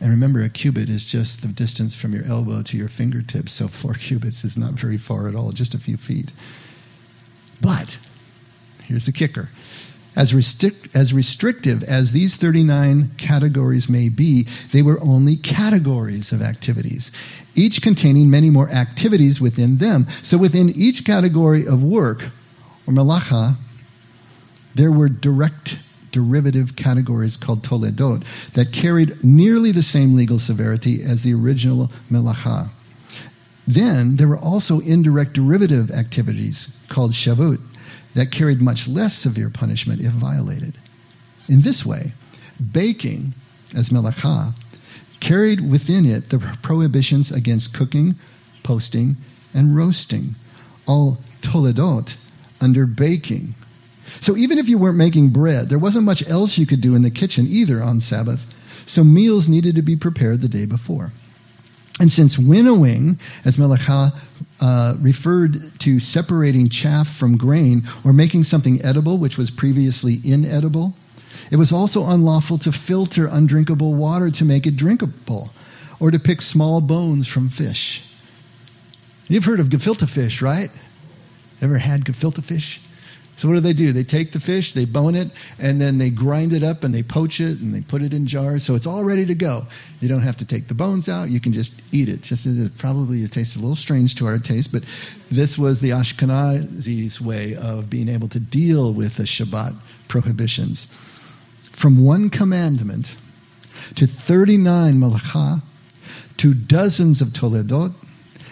And 0.00 0.10
remember, 0.10 0.42
a 0.42 0.50
cubit 0.50 0.88
is 0.88 1.04
just 1.04 1.42
the 1.42 1.48
distance 1.48 1.94
from 1.94 2.12
your 2.12 2.24
elbow 2.24 2.62
to 2.64 2.76
your 2.76 2.88
fingertips, 2.88 3.52
so 3.52 3.68
four 3.68 3.94
cubits 4.08 4.44
is 4.44 4.56
not 4.56 4.74
very 4.74 4.98
far 4.98 5.28
at 5.28 5.34
all, 5.34 5.52
just 5.52 5.74
a 5.74 5.78
few 5.78 5.96
feet. 5.96 6.30
But, 7.60 7.88
here's 8.84 9.06
the 9.06 9.12
kicker. 9.12 9.48
As, 10.14 10.32
restric- 10.32 10.94
as 10.94 11.12
restrictive 11.14 11.82
as 11.82 12.12
these 12.12 12.36
39 12.36 13.12
categories 13.16 13.88
may 13.88 14.10
be, 14.10 14.46
they 14.72 14.82
were 14.82 15.00
only 15.00 15.36
categories 15.36 16.32
of 16.32 16.42
activities, 16.42 17.10
each 17.54 17.80
containing 17.82 18.28
many 18.28 18.50
more 18.50 18.68
activities 18.68 19.40
within 19.40 19.78
them. 19.78 20.06
So 20.22 20.36
within 20.36 20.70
each 20.70 21.04
category 21.06 21.66
of 21.66 21.82
work, 21.82 22.18
or 22.86 22.92
melacha, 22.92 23.56
there 24.74 24.92
were 24.92 25.08
direct 25.08 25.76
derivative 26.12 26.76
categories 26.76 27.36
called 27.36 27.62
toledot 27.64 28.24
that 28.54 28.72
carried 28.72 29.24
nearly 29.24 29.72
the 29.72 29.82
same 29.82 30.14
legal 30.14 30.38
severity 30.38 31.02
as 31.02 31.22
the 31.22 31.34
original 31.34 31.90
melacha. 32.10 32.70
Then 33.66 34.16
there 34.16 34.28
were 34.28 34.38
also 34.38 34.80
indirect 34.80 35.34
derivative 35.34 35.90
activities 35.90 36.68
called 36.92 37.12
shavut 37.12 37.58
that 38.14 38.30
carried 38.30 38.60
much 38.60 38.88
less 38.88 39.14
severe 39.16 39.50
punishment 39.50 40.00
if 40.00 40.12
violated. 40.12 40.76
In 41.48 41.62
this 41.62 41.84
way, 41.84 42.12
baking, 42.72 43.34
as 43.74 43.90
melacha, 43.90 44.54
carried 45.20 45.60
within 45.60 46.04
it 46.04 46.28
the 46.30 46.56
prohibitions 46.62 47.30
against 47.30 47.74
cooking, 47.74 48.16
posting, 48.64 49.16
and 49.54 49.76
roasting, 49.76 50.34
all 50.86 51.18
toledot 51.42 52.10
under 52.60 52.86
baking. 52.86 53.54
So 54.20 54.36
even 54.36 54.58
if 54.58 54.68
you 54.68 54.78
weren't 54.78 54.96
making 54.96 55.30
bread, 55.30 55.68
there 55.68 55.78
wasn't 55.78 56.04
much 56.04 56.22
else 56.26 56.58
you 56.58 56.66
could 56.66 56.80
do 56.80 56.94
in 56.94 57.02
the 57.02 57.10
kitchen 57.10 57.46
either 57.48 57.82
on 57.82 58.00
Sabbath. 58.00 58.40
So 58.86 59.04
meals 59.04 59.48
needed 59.48 59.76
to 59.76 59.82
be 59.82 59.96
prepared 59.96 60.40
the 60.40 60.48
day 60.48 60.66
before. 60.66 61.12
And 61.98 62.10
since 62.10 62.38
winnowing, 62.38 63.18
as 63.44 63.56
Melacha 63.56 64.12
uh, 64.60 64.94
referred 65.00 65.56
to 65.80 66.00
separating 66.00 66.70
chaff 66.70 67.06
from 67.18 67.36
grain 67.36 67.82
or 68.04 68.12
making 68.12 68.44
something 68.44 68.82
edible 68.82 69.18
which 69.18 69.36
was 69.36 69.50
previously 69.50 70.18
inedible, 70.24 70.94
it 71.50 71.56
was 71.56 71.70
also 71.70 72.06
unlawful 72.06 72.58
to 72.60 72.72
filter 72.72 73.28
undrinkable 73.30 73.94
water 73.94 74.30
to 74.30 74.44
make 74.44 74.66
it 74.66 74.76
drinkable 74.76 75.50
or 76.00 76.10
to 76.10 76.18
pick 76.18 76.40
small 76.40 76.80
bones 76.80 77.28
from 77.28 77.50
fish. 77.50 78.02
You've 79.28 79.44
heard 79.44 79.60
of 79.60 79.68
gefilte 79.68 80.08
fish, 80.08 80.42
right? 80.42 80.70
Ever 81.60 81.78
had 81.78 82.04
gefilte 82.04 82.42
fish? 82.44 82.80
So 83.38 83.48
what 83.48 83.54
do 83.54 83.60
they 83.60 83.72
do? 83.72 83.92
They 83.92 84.04
take 84.04 84.32
the 84.32 84.40
fish, 84.40 84.74
they 84.74 84.84
bone 84.84 85.14
it, 85.14 85.28
and 85.58 85.80
then 85.80 85.98
they 85.98 86.10
grind 86.10 86.52
it 86.52 86.62
up 86.62 86.84
and 86.84 86.94
they 86.94 87.02
poach 87.02 87.40
it 87.40 87.58
and 87.58 87.74
they 87.74 87.80
put 87.80 88.02
it 88.02 88.12
in 88.12 88.26
jars 88.26 88.66
so 88.66 88.74
it's 88.74 88.86
all 88.86 89.04
ready 89.04 89.26
to 89.26 89.34
go. 89.34 89.62
You 90.00 90.08
don't 90.08 90.22
have 90.22 90.36
to 90.38 90.46
take 90.46 90.68
the 90.68 90.74
bones 90.74 91.08
out. 91.08 91.30
You 91.30 91.40
can 91.40 91.52
just 91.52 91.72
eat 91.90 92.08
it. 92.08 92.22
Just 92.22 92.46
probably 92.78 93.22
it 93.22 93.32
tastes 93.32 93.56
a 93.56 93.58
little 93.58 93.74
strange 93.74 94.16
to 94.16 94.26
our 94.26 94.38
taste, 94.38 94.70
but 94.70 94.82
this 95.30 95.56
was 95.56 95.80
the 95.80 95.90
Ashkenazi's 95.90 97.20
way 97.20 97.56
of 97.56 97.88
being 97.88 98.08
able 98.08 98.28
to 98.30 98.40
deal 98.40 98.94
with 98.94 99.16
the 99.16 99.24
Shabbat 99.24 99.78
prohibitions. 100.08 100.86
From 101.80 102.04
one 102.04 102.28
commandment 102.28 103.08
to 103.96 104.06
39 104.06 104.94
melacha 104.94 105.62
to 106.38 106.54
dozens 106.54 107.22
of 107.22 107.28
toledot 107.28 107.94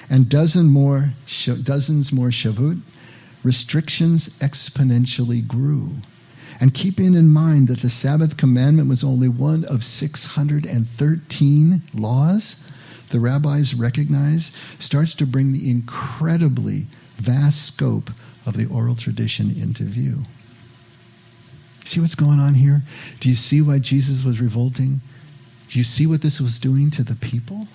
and 0.09 0.29
dozen 0.29 0.67
more, 0.67 1.13
dozens 1.65 2.13
more 2.13 2.31
shavut 2.31 2.83
restrictions 3.45 4.29
exponentially 4.41 5.47
grew. 5.47 5.91
And 6.61 6.75
keeping 6.75 7.15
in 7.15 7.29
mind 7.29 7.69
that 7.69 7.81
the 7.81 7.89
Sabbath 7.89 8.37
commandment 8.37 8.89
was 8.89 9.03
only 9.03 9.29
one 9.29 9.65
of 9.65 9.83
613 9.83 11.83
laws, 11.95 12.57
the 13.11 13.21
rabbis 13.21 13.75
recognize 13.75 14.53
starts 14.79 15.15
to 15.17 15.27
bring 15.27 15.53
the 15.53 15.71
incredibly 15.71 16.87
vast 17.19 17.67
scope 17.67 18.11
of 18.45 18.57
the 18.57 18.67
oral 18.67 18.97
tradition 18.97 19.51
into 19.51 19.85
view. 19.85 20.23
See 21.85 22.01
what's 22.01 22.15
going 22.15 22.41
on 22.41 22.55
here? 22.55 22.83
Do 23.21 23.31
you 23.31 23.35
see 23.35 23.63
why 23.63 23.79
Jesus 23.79 24.25
was 24.25 24.41
revolting? 24.41 25.01
Do 25.71 25.79
you 25.79 25.85
see 25.85 26.07
what 26.07 26.23
this 26.23 26.41
was 26.41 26.59
doing 26.59 26.91
to 26.93 27.05
the 27.05 27.17
people? 27.17 27.67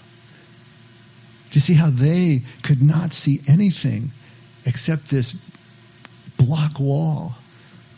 Do 1.49 1.53
you 1.53 1.61
see 1.61 1.73
how 1.73 1.89
they 1.89 2.43
could 2.63 2.81
not 2.81 3.13
see 3.13 3.41
anything 3.47 4.11
except 4.65 5.09
this 5.09 5.35
block 6.37 6.79
wall 6.79 7.35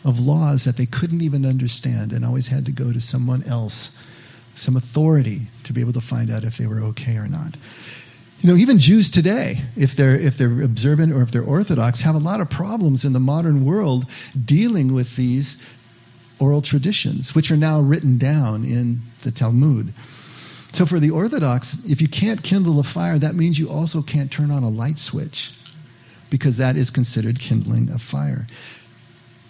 of 0.04 0.18
laws 0.18 0.64
that 0.64 0.76
they 0.76 0.86
couldn't 0.86 1.22
even 1.22 1.44
understand 1.44 2.12
and 2.12 2.24
always 2.24 2.46
had 2.46 2.66
to 2.66 2.72
go 2.72 2.92
to 2.92 3.00
someone 3.00 3.42
else, 3.44 3.90
some 4.56 4.76
authority, 4.76 5.48
to 5.64 5.72
be 5.72 5.80
able 5.80 5.92
to 5.94 6.00
find 6.00 6.30
out 6.30 6.44
if 6.44 6.56
they 6.58 6.66
were 6.66 6.80
okay 6.80 7.16
or 7.16 7.26
not. 7.26 7.56
You 8.40 8.50
know, 8.50 8.56
even 8.56 8.78
Jews 8.78 9.10
today, 9.10 9.56
if 9.76 9.96
they're 9.96 10.16
if 10.16 10.38
they're 10.38 10.62
observant 10.62 11.12
or 11.12 11.22
if 11.22 11.32
they're 11.32 11.42
orthodox, 11.42 12.02
have 12.02 12.14
a 12.14 12.18
lot 12.18 12.40
of 12.40 12.48
problems 12.48 13.04
in 13.04 13.12
the 13.12 13.20
modern 13.20 13.64
world 13.64 14.06
dealing 14.44 14.94
with 14.94 15.16
these 15.16 15.56
oral 16.38 16.62
traditions, 16.62 17.34
which 17.34 17.50
are 17.50 17.56
now 17.56 17.80
written 17.80 18.18
down 18.18 18.64
in 18.64 19.00
the 19.24 19.32
Talmud. 19.32 19.92
So 20.72 20.86
for 20.86 21.00
the 21.00 21.10
Orthodox, 21.10 21.76
if 21.84 22.00
you 22.00 22.08
can't 22.08 22.40
kindle 22.40 22.78
a 22.78 22.84
fire, 22.84 23.18
that 23.18 23.34
means 23.34 23.58
you 23.58 23.70
also 23.70 24.02
can't 24.02 24.30
turn 24.30 24.52
on 24.52 24.62
a 24.62 24.68
light 24.68 24.98
switch 24.98 25.50
because 26.30 26.58
that 26.58 26.76
is 26.76 26.90
considered 26.90 27.38
kindling 27.38 27.90
a 27.90 27.98
fire. 27.98 28.46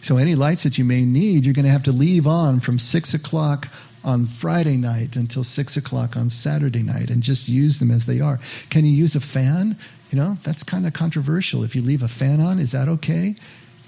So 0.03 0.17
any 0.17 0.35
lights 0.35 0.65
that 0.65 0.79
you 0.79 0.85
may 0.85 1.05
need, 1.05 1.45
you're 1.45 1.55
going 1.55 1.65
to 1.65 1.73
have 1.73 1.85
to 1.85 1.93
leave 1.93 2.27
on 2.27 2.61
from 2.61 2.79
6 2.79 3.15
o'clock 3.15 3.67
on 4.05 4.29
Friday 4.41 4.77
night 4.77 5.17
until 5.17 5.43
6 5.43 5.77
o'clock 5.77 6.17
on 6.17 6.31
Saturday 6.31 6.83
night 6.83 7.11
and 7.11 7.23
just 7.23 7.49
use 7.49 7.79
them 7.79 7.91
as 7.91 8.07
they 8.07 8.21
are. 8.21 8.39
Can 8.71 8.85
you 8.85 8.93
use 8.93 9.17
a 9.17 9.21
fan? 9.21 9.77
You 10.11 10.19
know, 10.19 10.37
that's 10.45 10.63
kind 10.63 10.87
of 10.87 10.93
controversial. 10.93 11.65
If 11.65 11.75
you 11.75 11.83
leave 11.83 12.03
a 12.03 12.09
fan 12.09 12.41
on, 12.41 12.59
is 12.59 12.73
that 12.73 12.89
okay? 12.89 13.35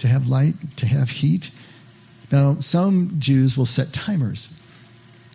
To 0.00 0.08
have 0.08 0.22
light, 0.26 0.54
to 0.78 0.86
have 0.86 1.08
heat? 1.08 1.46
Now, 2.32 2.56
some 2.58 3.16
Jews 3.18 3.56
will 3.56 3.66
set 3.66 3.92
timers 3.92 4.48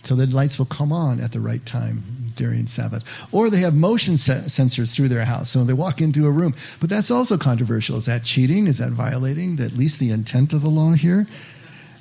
so 0.05 0.15
the 0.15 0.27
lights 0.27 0.59
will 0.59 0.67
come 0.67 0.91
on 0.91 1.19
at 1.19 1.31
the 1.31 1.41
right 1.41 1.65
time 1.65 2.33
during 2.35 2.67
Sabbath. 2.67 3.03
Or 3.31 3.49
they 3.49 3.61
have 3.61 3.73
motion 3.73 4.17
se- 4.17 4.45
sensors 4.47 4.95
through 4.95 5.09
their 5.09 5.25
house, 5.25 5.51
so 5.51 5.63
they 5.63 5.73
walk 5.73 6.01
into 6.01 6.25
a 6.25 6.31
room. 6.31 6.53
But 6.79 6.89
that's 6.89 7.11
also 7.11 7.37
controversial. 7.37 7.97
Is 7.97 8.05
that 8.05 8.23
cheating? 8.23 8.67
Is 8.67 8.79
that 8.79 8.91
violating 8.91 9.59
at 9.59 9.71
least 9.71 9.99
the 9.99 10.11
intent 10.11 10.53
of 10.53 10.61
the 10.61 10.69
law 10.69 10.93
here? 10.93 11.25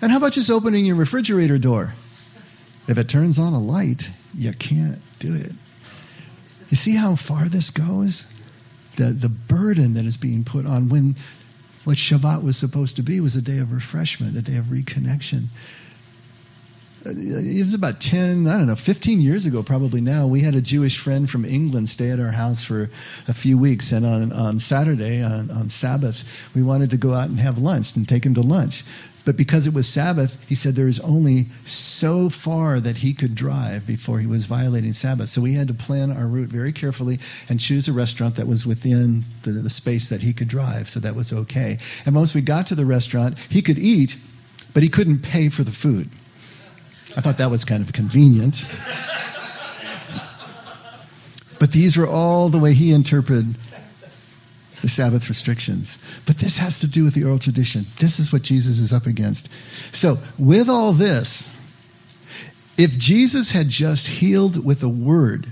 And 0.01 0.12
how 0.12 0.19
about 0.19 0.33
just 0.33 0.51
opening 0.51 0.85
your 0.85 0.97
refrigerator 0.97 1.59
door? 1.59 1.95
If 2.87 2.99
it 2.99 3.09
turns 3.09 3.38
on 3.38 3.55
a 3.55 3.61
light, 3.61 4.03
you 4.35 4.53
can't 4.53 4.99
do 5.19 5.35
it. 5.35 5.53
You 6.69 6.77
see 6.77 6.95
how 6.95 7.17
far 7.17 7.49
this 7.49 7.71
goes? 7.71 8.27
The, 8.99 9.12
the 9.12 9.29
burden 9.29 9.95
that 9.95 10.05
is 10.05 10.17
being 10.17 10.45
put 10.45 10.67
on 10.67 10.88
when 10.88 11.17
what 11.85 11.97
Shabbat 11.97 12.45
was 12.45 12.59
supposed 12.59 12.97
to 12.97 13.03
be 13.03 13.21
was 13.21 13.37
a 13.37 13.43
day 13.43 13.59
of 13.59 13.73
refreshment, 13.73 14.37
a 14.37 14.43
day 14.43 14.57
of 14.57 14.67
reconnection 14.67 15.49
Uh, 17.07 17.11
it 17.17 17.62
was 17.62 17.75
about 17.75 18.01
10, 18.01 18.47
I 18.47 18.57
don't 18.57 18.67
know, 18.67 18.77
15 18.77 19.21
years 19.21 19.45
ago, 19.45 19.62
probably 19.62 20.01
now, 20.01 20.27
we 20.27 20.43
had 20.43 20.55
a 20.55 20.62
Jewish 20.62 21.03
friend 21.03 21.29
from 21.29 21.45
England 21.45 21.90
stay 21.90 22.11
at 22.11 22.19
our 22.19 22.33
house 22.33 22.64
for 22.64 22.88
a 23.29 23.35
few 23.35 23.59
weeks. 23.59 23.93
And 23.93 24.07
on, 24.07 24.33
on 24.33 24.59
Saturday, 24.59 25.23
on, 25.23 25.51
on 25.51 25.69
Sabbath, 25.69 26.17
we 26.55 26.62
wanted 26.62 26.90
to 26.90 26.97
go 26.97 27.12
out 27.12 27.29
and 27.29 27.38
have 27.38 27.59
lunch 27.59 27.88
and 27.97 28.09
take 28.09 28.25
him 28.25 28.35
to 28.35 28.40
lunch. 28.40 28.85
But 29.27 29.37
because 29.37 29.67
it 29.67 29.75
was 29.75 29.88
Sabbath, 29.88 30.31
he 30.49 30.55
said 30.55 30.77
there 30.77 30.87
was 30.87 31.01
only 31.01 31.47
so 31.67 32.31
far 32.31 32.81
that 32.81 32.97
he 32.97 33.14
could 33.14 33.35
drive 33.35 33.87
before 33.87 34.19
he 34.19 34.27
was 34.27 34.47
violating 34.47 34.93
Sabbath. 34.93 35.31
So 35.31 35.40
we 35.43 35.55
had 35.55 35.69
to 35.69 35.75
plan 35.75 36.11
our 36.11 36.27
route 36.27 36.51
very 36.51 36.73
carefully 36.73 37.19
and 37.49 37.59
choose 37.59 37.88
a 37.88 37.93
restaurant 37.93 38.37
that 38.37 38.47
was 38.47 38.67
within 38.67 39.25
the, 39.45 39.53
the 39.53 39.71
space 39.71 40.11
that 40.11 40.21
he 40.21 40.35
could 40.35 40.49
drive. 40.49 40.88
So 40.88 41.01
that 41.01 41.14
was 41.14 41.33
okay. 41.33 41.79
And 42.05 42.14
once 42.14 42.35
we 42.35 42.43
got 42.43 42.69
to 42.69 42.75
the 42.75 42.87
restaurant, 42.87 43.38
he 43.38 43.62
could 43.62 43.79
eat, 43.79 44.12
but 44.73 44.83
he 44.83 44.90
couldn't 44.90 45.23
pay 45.23 45.49
for 45.49 45.64
the 45.64 45.73
food. 45.73 46.11
I 47.16 47.20
thought 47.20 47.38
that 47.38 47.50
was 47.50 47.64
kind 47.64 47.87
of 47.87 47.92
convenient. 47.92 48.57
But 51.61 51.70
these 51.72 51.96
were 51.96 52.07
all 52.07 52.50
the 52.50 52.59
way 52.59 52.74
he 52.74 52.92
interpreted 52.92 53.57
the 54.83 54.88
Sabbath 54.88 55.29
restrictions. 55.29 55.96
But 56.27 56.37
this 56.38 56.59
has 56.59 56.81
to 56.81 56.87
do 56.87 57.05
with 57.05 57.14
the 57.14 57.24
oral 57.24 57.38
tradition. 57.38 57.87
This 58.00 58.18
is 58.18 58.33
what 58.33 58.42
Jesus 58.42 58.79
is 58.79 58.92
up 58.92 59.07
against. 59.07 59.48
So, 59.92 60.16
with 60.38 60.68
all 60.68 60.92
this, 60.92 61.48
if 62.77 62.90
Jesus 62.98 63.50
had 63.50 63.68
just 63.68 64.07
healed 64.07 64.62
with 64.62 64.83
a 64.83 64.88
word, 64.88 65.46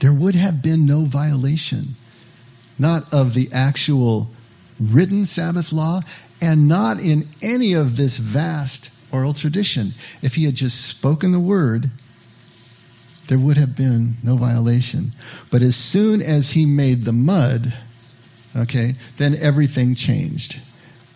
there 0.00 0.12
would 0.12 0.34
have 0.34 0.62
been 0.62 0.86
no 0.86 1.04
violation, 1.04 1.94
not 2.78 3.04
of 3.12 3.34
the 3.34 3.50
actual 3.52 4.28
written 4.80 5.26
Sabbath 5.26 5.72
law, 5.72 6.00
and 6.40 6.68
not 6.68 6.98
in 6.98 7.28
any 7.42 7.74
of 7.74 7.96
this 7.96 8.18
vast 8.18 8.88
oral 9.12 9.34
tradition. 9.34 9.92
If 10.22 10.32
he 10.32 10.44
had 10.44 10.54
just 10.54 10.88
spoken 10.88 11.32
the 11.32 11.40
word, 11.40 11.90
there 13.28 13.38
would 13.38 13.56
have 13.56 13.76
been 13.76 14.16
no 14.22 14.36
violation. 14.36 15.12
But 15.50 15.62
as 15.62 15.76
soon 15.76 16.20
as 16.20 16.50
he 16.50 16.66
made 16.66 17.04
the 17.04 17.12
mud, 17.12 17.72
okay, 18.56 18.94
then 19.18 19.36
everything 19.36 19.94
changed. 19.94 20.56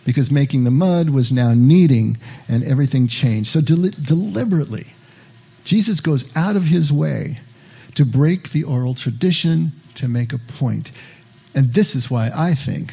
Because 0.05 0.31
making 0.31 0.63
the 0.63 0.71
mud 0.71 1.09
was 1.09 1.31
now 1.31 1.53
kneading, 1.53 2.17
and 2.47 2.63
everything 2.63 3.07
changed. 3.07 3.49
So 3.49 3.59
del- 3.59 3.89
deliberately, 4.01 4.85
Jesus 5.65 5.99
goes 5.99 6.23
out 6.35 6.55
of 6.55 6.63
his 6.63 6.91
way 6.91 7.39
to 7.95 8.05
break 8.05 8.51
the 8.51 8.63
oral 8.63 8.95
tradition 8.95 9.73
to 9.95 10.07
make 10.07 10.31
a 10.31 10.39
point. 10.59 10.91
And 11.55 11.73
this 11.73 11.95
is 11.95 12.09
why 12.09 12.29
I 12.33 12.53
think 12.53 12.91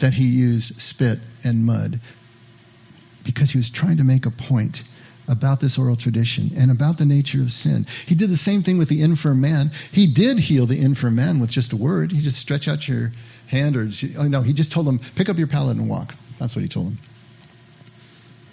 that 0.00 0.14
he 0.14 0.24
used 0.24 0.80
spit 0.80 1.18
and 1.42 1.64
mud 1.64 2.00
because 3.26 3.50
he 3.50 3.58
was 3.58 3.70
trying 3.70 3.98
to 3.98 4.04
make 4.04 4.24
a 4.24 4.30
point 4.30 4.78
about 5.28 5.60
this 5.60 5.76
oral 5.78 5.96
tradition 5.96 6.52
and 6.56 6.70
about 6.70 6.98
the 6.98 7.04
nature 7.04 7.42
of 7.42 7.50
sin. 7.50 7.84
He 8.06 8.14
did 8.14 8.30
the 8.30 8.36
same 8.36 8.62
thing 8.62 8.78
with 8.78 8.88
the 8.88 9.02
infirm 9.02 9.40
man. 9.40 9.70
He 9.92 10.12
did 10.14 10.38
heal 10.38 10.66
the 10.66 10.80
infirm 10.80 11.16
man 11.16 11.40
with 11.40 11.50
just 11.50 11.72
a 11.72 11.76
word. 11.76 12.12
He 12.12 12.20
just 12.20 12.38
stretch 12.38 12.68
out 12.68 12.86
your 12.86 13.10
hand 13.48 13.76
or 13.76 13.88
oh 14.18 14.28
no, 14.28 14.42
he 14.42 14.54
just 14.54 14.72
told 14.72 14.86
him 14.86 15.00
pick 15.16 15.28
up 15.28 15.36
your 15.36 15.48
pallet 15.48 15.76
and 15.76 15.88
walk. 15.88 16.12
That's 16.38 16.54
what 16.54 16.62
he 16.62 16.68
told 16.68 16.86
him. 16.86 16.98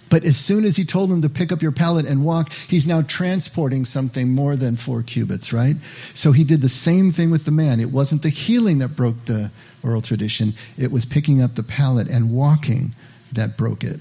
But 0.09 0.25
as 0.25 0.38
soon 0.38 0.63
as 0.65 0.75
he 0.75 0.86
told 0.86 1.09
him 1.12 1.23
to 1.23 1.29
pick 1.29 1.51
up 1.51 1.63
your 1.63 1.71
pallet 1.71 2.05
and 2.05 2.23
walk, 2.23 2.51
he's 2.51 2.86
now 2.86 3.01
transporting 3.01 3.83
something 3.83 4.29
more 4.29 4.55
than 4.55 4.77
four 4.77 5.01
cubits, 5.01 5.51
right? 5.51 5.75
So 6.13 6.31
he 6.31 6.43
did 6.43 6.62
the 6.62 6.69
same 6.69 7.12
thing 7.12 7.31
with 7.31 7.45
the 7.45 7.51
man. 7.51 7.79
It 7.79 7.89
wasn't 7.89 8.21
the 8.21 8.29
healing 8.29 8.79
that 8.79 8.95
broke 8.95 9.25
the 9.25 9.51
oral 9.83 10.03
tradition, 10.03 10.53
it 10.77 10.91
was 10.91 11.05
picking 11.05 11.41
up 11.41 11.55
the 11.55 11.63
pallet 11.63 12.07
and 12.09 12.31
walking 12.31 12.93
that 13.33 13.57
broke 13.57 13.83
it. 13.83 13.99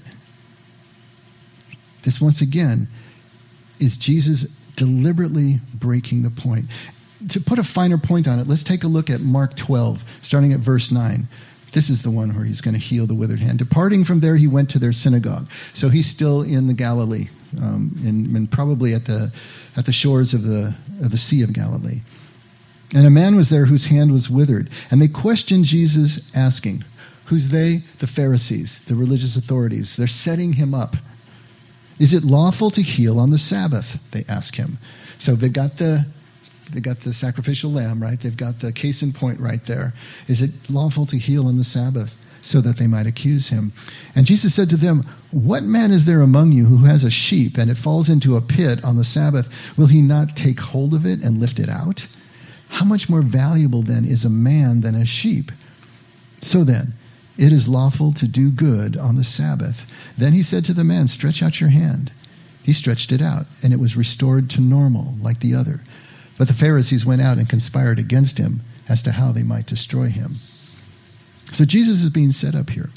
This, 2.03 2.19
once 2.21 2.41
again, 2.41 2.87
is 3.79 3.97
Jesus 3.97 4.45
deliberately 4.75 5.57
breaking 5.73 6.23
the 6.23 6.31
point. 6.31 6.65
To 7.29 7.39
put 7.39 7.59
a 7.59 7.63
finer 7.63 7.97
point 7.97 8.27
on 8.27 8.39
it, 8.39 8.47
let's 8.47 8.63
take 8.63 8.83
a 8.83 8.87
look 8.87 9.09
at 9.09 9.21
Mark 9.21 9.55
12, 9.55 9.99
starting 10.21 10.53
at 10.53 10.59
verse 10.59 10.91
9. 10.91 11.27
This 11.73 11.89
is 11.89 12.03
the 12.03 12.11
one 12.11 12.35
where 12.35 12.45
he's 12.45 12.61
going 12.61 12.75
to 12.75 12.79
heal 12.79 13.07
the 13.07 13.15
withered 13.15 13.39
hand. 13.39 13.57
Departing 13.57 14.05
from 14.05 14.19
there, 14.19 14.35
he 14.35 14.47
went 14.47 14.71
to 14.71 14.79
their 14.79 14.91
synagogue. 14.91 15.47
So 15.73 15.89
he's 15.89 16.07
still 16.07 16.43
in 16.43 16.67
the 16.67 16.73
Galilee, 16.73 17.29
um, 17.57 17.99
in, 18.05 18.35
in 18.35 18.47
probably 18.47 18.93
at 18.93 19.05
the, 19.05 19.31
at 19.75 19.85
the 19.85 19.93
shores 19.93 20.33
of 20.33 20.43
the, 20.43 20.75
of 21.01 21.09
the 21.11 21.17
Sea 21.17 21.43
of 21.43 21.53
Galilee. 21.53 22.01
And 22.93 23.07
a 23.07 23.09
man 23.09 23.35
was 23.35 23.49
there 23.49 23.65
whose 23.65 23.85
hand 23.85 24.11
was 24.11 24.29
withered. 24.29 24.69
And 24.91 25.01
they 25.01 25.07
questioned 25.07 25.65
Jesus, 25.65 26.21
asking, 26.35 26.83
Who's 27.29 27.49
they? 27.49 27.79
The 27.99 28.07
Pharisees, 28.07 28.81
the 28.87 28.95
religious 28.95 29.37
authorities. 29.37 29.95
They're 29.97 30.07
setting 30.07 30.53
him 30.53 30.73
up. 30.73 30.93
Is 31.99 32.13
it 32.13 32.23
lawful 32.23 32.71
to 32.71 32.81
heal 32.81 33.19
on 33.19 33.29
the 33.29 33.37
Sabbath? 33.37 33.85
They 34.11 34.25
ask 34.27 34.55
him. 34.55 34.77
So 35.19 35.35
they've 35.35 35.53
got 35.53 35.77
the 35.77 36.05
they 36.73 36.81
got 36.81 37.01
the 37.01 37.13
sacrificial 37.13 37.71
lamb, 37.71 38.01
right? 38.01 38.17
They've 38.21 38.35
got 38.35 38.59
the 38.59 38.71
case 38.71 39.03
in 39.03 39.13
point 39.13 39.39
right 39.39 39.59
there. 39.67 39.93
Is 40.27 40.41
it 40.41 40.51
lawful 40.69 41.05
to 41.07 41.17
heal 41.17 41.47
on 41.47 41.57
the 41.57 41.63
Sabbath? 41.63 42.09
So 42.41 42.59
that 42.59 42.77
they 42.77 42.87
might 42.87 43.07
accuse 43.07 43.47
him. 43.47 43.71
And 44.15 44.25
Jesus 44.25 44.53
said 44.53 44.69
to 44.69 44.77
them, 44.77 45.03
What 45.31 45.63
man 45.63 45.91
is 45.91 46.05
there 46.05 46.19
among 46.19 46.51
you 46.51 46.65
who 46.65 46.83
has 46.83 47.05
a 47.05 47.09
sheep 47.09 47.53
and 47.57 47.71
it 47.71 47.77
falls 47.77 48.09
into 48.09 48.35
a 48.35 48.41
pit 48.41 48.83
on 48.83 48.97
the 48.97 49.05
Sabbath? 49.05 49.45
Will 49.77 49.87
he 49.87 50.01
not 50.01 50.35
take 50.35 50.59
hold 50.59 50.93
of 50.93 51.05
it 51.05 51.21
and 51.21 51.39
lift 51.39 51.59
it 51.59 51.69
out? 51.69 52.01
How 52.67 52.83
much 52.83 53.07
more 53.07 53.21
valuable 53.21 53.81
then 53.81 54.03
is 54.03 54.25
a 54.25 54.29
man 54.29 54.81
than 54.81 54.93
a 54.93 55.05
sheep? 55.05 55.51
So 56.41 56.65
then, 56.65 56.95
it 57.37 57.51
is 57.51 57.67
lawful 57.67 58.13
to 58.13 58.27
do 58.27 58.51
good 58.51 58.95
on 58.95 59.15
the 59.15 59.23
Sabbath. 59.23 59.77
Then 60.17 60.33
he 60.33 60.43
said 60.43 60.65
to 60.65 60.73
the 60.73 60.83
man, 60.83 61.07
Stretch 61.07 61.41
out 61.41 61.59
your 61.59 61.69
hand. 61.69 62.11
He 62.63 62.73
stretched 62.73 63.11
it 63.11 63.21
out, 63.21 63.45
and 63.63 63.73
it 63.73 63.79
was 63.79 63.97
restored 63.97 64.51
to 64.51 64.61
normal, 64.61 65.15
like 65.19 65.39
the 65.39 65.55
other. 65.55 65.81
But 66.37 66.47
the 66.47 66.53
Pharisees 66.53 67.05
went 67.05 67.21
out 67.21 67.37
and 67.37 67.49
conspired 67.49 67.99
against 67.99 68.37
him 68.37 68.61
as 68.87 69.01
to 69.03 69.11
how 69.11 69.31
they 69.31 69.43
might 69.43 69.65
destroy 69.65 70.07
him. 70.07 70.35
So 71.53 71.65
Jesus 71.65 72.03
is 72.03 72.09
being 72.09 72.31
set 72.31 72.55
up 72.55 72.69
here. 72.69 72.89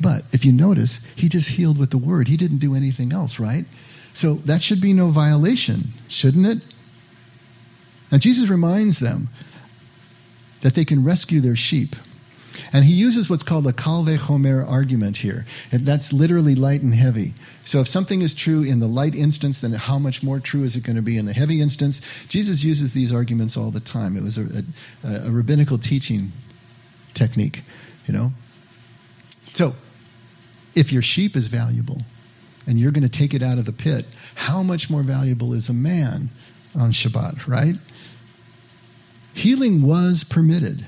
But 0.00 0.22
if 0.32 0.44
you 0.44 0.52
notice, 0.52 0.98
he 1.16 1.28
just 1.28 1.48
healed 1.48 1.78
with 1.78 1.90
the 1.90 1.98
word. 1.98 2.28
He 2.28 2.36
didn't 2.36 2.58
do 2.58 2.74
anything 2.74 3.12
else, 3.12 3.38
right? 3.38 3.64
So 4.14 4.36
that 4.46 4.62
should 4.62 4.80
be 4.80 4.92
no 4.92 5.12
violation, 5.12 5.92
shouldn't 6.08 6.46
it? 6.46 6.58
Now 8.10 8.18
Jesus 8.18 8.50
reminds 8.50 8.98
them 8.98 9.28
that 10.62 10.74
they 10.74 10.84
can 10.84 11.04
rescue 11.04 11.40
their 11.40 11.56
sheep 11.56 11.94
and 12.72 12.84
he 12.84 12.92
uses 12.92 13.28
what's 13.28 13.42
called 13.42 13.64
the 13.64 13.72
Kal 13.72 14.04
Vachomer 14.04 14.66
argument 14.66 15.16
here. 15.16 15.44
And 15.72 15.86
that's 15.86 16.12
literally 16.12 16.54
light 16.54 16.82
and 16.82 16.94
heavy. 16.94 17.34
So 17.64 17.80
if 17.80 17.88
something 17.88 18.22
is 18.22 18.34
true 18.34 18.62
in 18.62 18.80
the 18.80 18.86
light 18.86 19.14
instance, 19.14 19.60
then 19.60 19.72
how 19.72 19.98
much 19.98 20.22
more 20.22 20.40
true 20.40 20.64
is 20.64 20.76
it 20.76 20.84
going 20.84 20.96
to 20.96 21.02
be 21.02 21.18
in 21.18 21.26
the 21.26 21.32
heavy 21.32 21.60
instance? 21.62 22.00
Jesus 22.28 22.62
uses 22.62 22.94
these 22.94 23.12
arguments 23.12 23.56
all 23.56 23.70
the 23.70 23.80
time. 23.80 24.16
It 24.16 24.22
was 24.22 24.38
a, 24.38 24.64
a, 25.04 25.28
a 25.28 25.32
rabbinical 25.32 25.78
teaching 25.78 26.32
technique, 27.14 27.58
you 28.06 28.14
know. 28.14 28.30
So 29.52 29.72
if 30.74 30.92
your 30.92 31.02
sheep 31.02 31.36
is 31.36 31.48
valuable 31.48 32.00
and 32.66 32.78
you're 32.78 32.92
going 32.92 33.08
to 33.08 33.18
take 33.18 33.34
it 33.34 33.42
out 33.42 33.58
of 33.58 33.64
the 33.64 33.72
pit, 33.72 34.04
how 34.34 34.62
much 34.62 34.88
more 34.90 35.02
valuable 35.02 35.54
is 35.54 35.68
a 35.68 35.74
man 35.74 36.30
on 36.74 36.92
Shabbat, 36.92 37.48
right? 37.48 37.74
Healing 39.34 39.82
was 39.82 40.24
permitted 40.28 40.86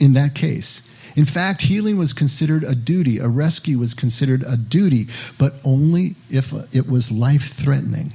in 0.00 0.14
that 0.14 0.34
case. 0.34 0.80
In 1.16 1.24
fact, 1.24 1.60
healing 1.60 1.96
was 1.96 2.12
considered 2.12 2.64
a 2.64 2.74
duty, 2.74 3.18
a 3.18 3.28
rescue 3.28 3.78
was 3.78 3.94
considered 3.94 4.42
a 4.42 4.56
duty, 4.56 5.08
but 5.38 5.52
only 5.64 6.16
if 6.28 6.46
it 6.72 6.88
was 6.88 7.10
life 7.10 7.52
threatening. 7.62 8.14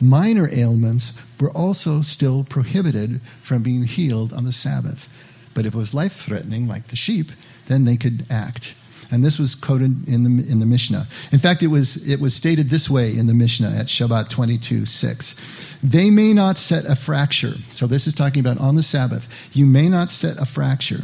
Minor 0.00 0.48
ailments 0.52 1.12
were 1.40 1.50
also 1.50 2.02
still 2.02 2.44
prohibited 2.44 3.20
from 3.42 3.64
being 3.64 3.82
healed 3.82 4.32
on 4.32 4.44
the 4.44 4.52
Sabbath. 4.52 5.08
But 5.54 5.66
if 5.66 5.74
it 5.74 5.78
was 5.78 5.92
life 5.92 6.12
threatening, 6.24 6.68
like 6.68 6.88
the 6.88 6.96
sheep, 6.96 7.30
then 7.66 7.84
they 7.84 7.96
could 7.96 8.26
act. 8.30 8.74
And 9.10 9.24
this 9.24 9.38
was 9.38 9.54
quoted 9.54 10.06
in 10.06 10.24
the, 10.24 10.52
in 10.52 10.60
the 10.60 10.66
Mishnah. 10.66 11.06
In 11.32 11.38
fact, 11.38 11.62
it 11.62 11.68
was, 11.68 11.98
it 12.06 12.20
was 12.20 12.34
stated 12.34 12.68
this 12.68 12.90
way 12.90 13.16
in 13.16 13.26
the 13.26 13.34
Mishnah 13.34 13.70
at 13.70 13.86
Shabbat 13.86 14.28
22 14.30 14.84
6. 14.84 15.34
They 15.82 16.10
may 16.10 16.34
not 16.34 16.58
set 16.58 16.84
a 16.84 16.94
fracture. 16.94 17.54
So 17.72 17.86
this 17.86 18.06
is 18.06 18.14
talking 18.14 18.40
about 18.40 18.58
on 18.58 18.74
the 18.74 18.82
Sabbath. 18.82 19.22
You 19.52 19.64
may 19.64 19.88
not 19.88 20.10
set 20.10 20.36
a 20.38 20.44
fracture. 20.44 21.00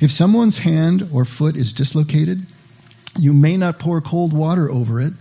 If 0.00 0.10
someone's 0.10 0.58
hand 0.58 1.08
or 1.12 1.24
foot 1.24 1.56
is 1.56 1.72
dislocated, 1.72 2.38
you 3.16 3.32
may 3.32 3.56
not 3.56 3.78
pour 3.78 4.00
cold 4.00 4.32
water 4.32 4.70
over 4.70 5.00
it. 5.00 5.12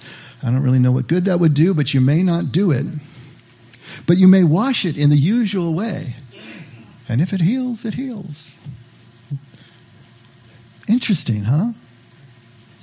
I 0.42 0.52
don't 0.52 0.62
really 0.62 0.80
know 0.80 0.92
what 0.92 1.08
good 1.08 1.26
that 1.26 1.40
would 1.40 1.54
do, 1.54 1.74
but 1.74 1.94
you 1.94 2.02
may 2.02 2.22
not 2.22 2.52
do 2.52 2.72
it. 2.72 2.86
But 4.08 4.18
you 4.18 4.28
may 4.28 4.44
wash 4.44 4.86
it 4.86 4.98
in 4.98 5.10
the 5.10 5.16
usual 5.16 5.76
way. 5.76 6.16
And 7.08 7.22
if 7.22 7.34
it 7.34 7.42
heals, 7.42 7.86
it 7.86 7.94
heals. 7.94 8.52
Interesting, 10.88 11.44
huh? 11.44 11.72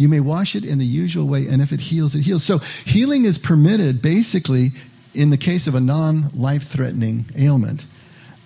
You 0.00 0.08
may 0.08 0.20
wash 0.20 0.56
it 0.56 0.64
in 0.64 0.78
the 0.78 0.86
usual 0.86 1.28
way, 1.28 1.46
and 1.48 1.60
if 1.60 1.72
it 1.72 1.80
heals, 1.80 2.14
it 2.14 2.22
heals. 2.22 2.46
So 2.46 2.58
healing 2.86 3.26
is 3.26 3.36
permitted 3.36 4.00
basically 4.00 4.70
in 5.12 5.28
the 5.28 5.36
case 5.36 5.66
of 5.66 5.74
a 5.74 5.80
non 5.80 6.30
life 6.34 6.62
threatening 6.72 7.26
ailment 7.36 7.82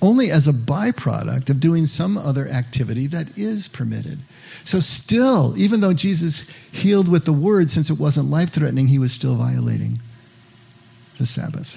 only 0.03 0.33
as 0.33 0.49
a 0.49 0.53
byproduct 0.53 1.51
of 1.51 1.61
doing 1.61 1.87
some 1.87 2.19
other 2.19 2.49
activity 2.49 3.07
that 3.07 3.39
is 3.39 3.69
permitted. 3.73 4.19
So, 4.65 4.81
still, 4.81 5.55
even 5.57 5.81
though 5.81 5.95
Jesus 5.95 6.43
healed 6.73 7.09
with 7.09 7.25
the 7.25 7.33
word, 7.33 7.71
since 7.71 7.89
it 7.89 8.01
wasn't 8.01 8.31
life 8.31 8.51
threatening, 8.53 8.89
he 8.89 8.99
was 8.99 9.13
still 9.13 9.39
violating 9.39 10.01
the 11.21 11.25
Sabbath. 11.25 11.69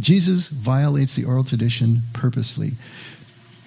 Jesus 0.00 0.48
violates 0.48 1.14
the 1.14 1.26
oral 1.26 1.44
tradition 1.44 2.02
purposely. 2.12 2.72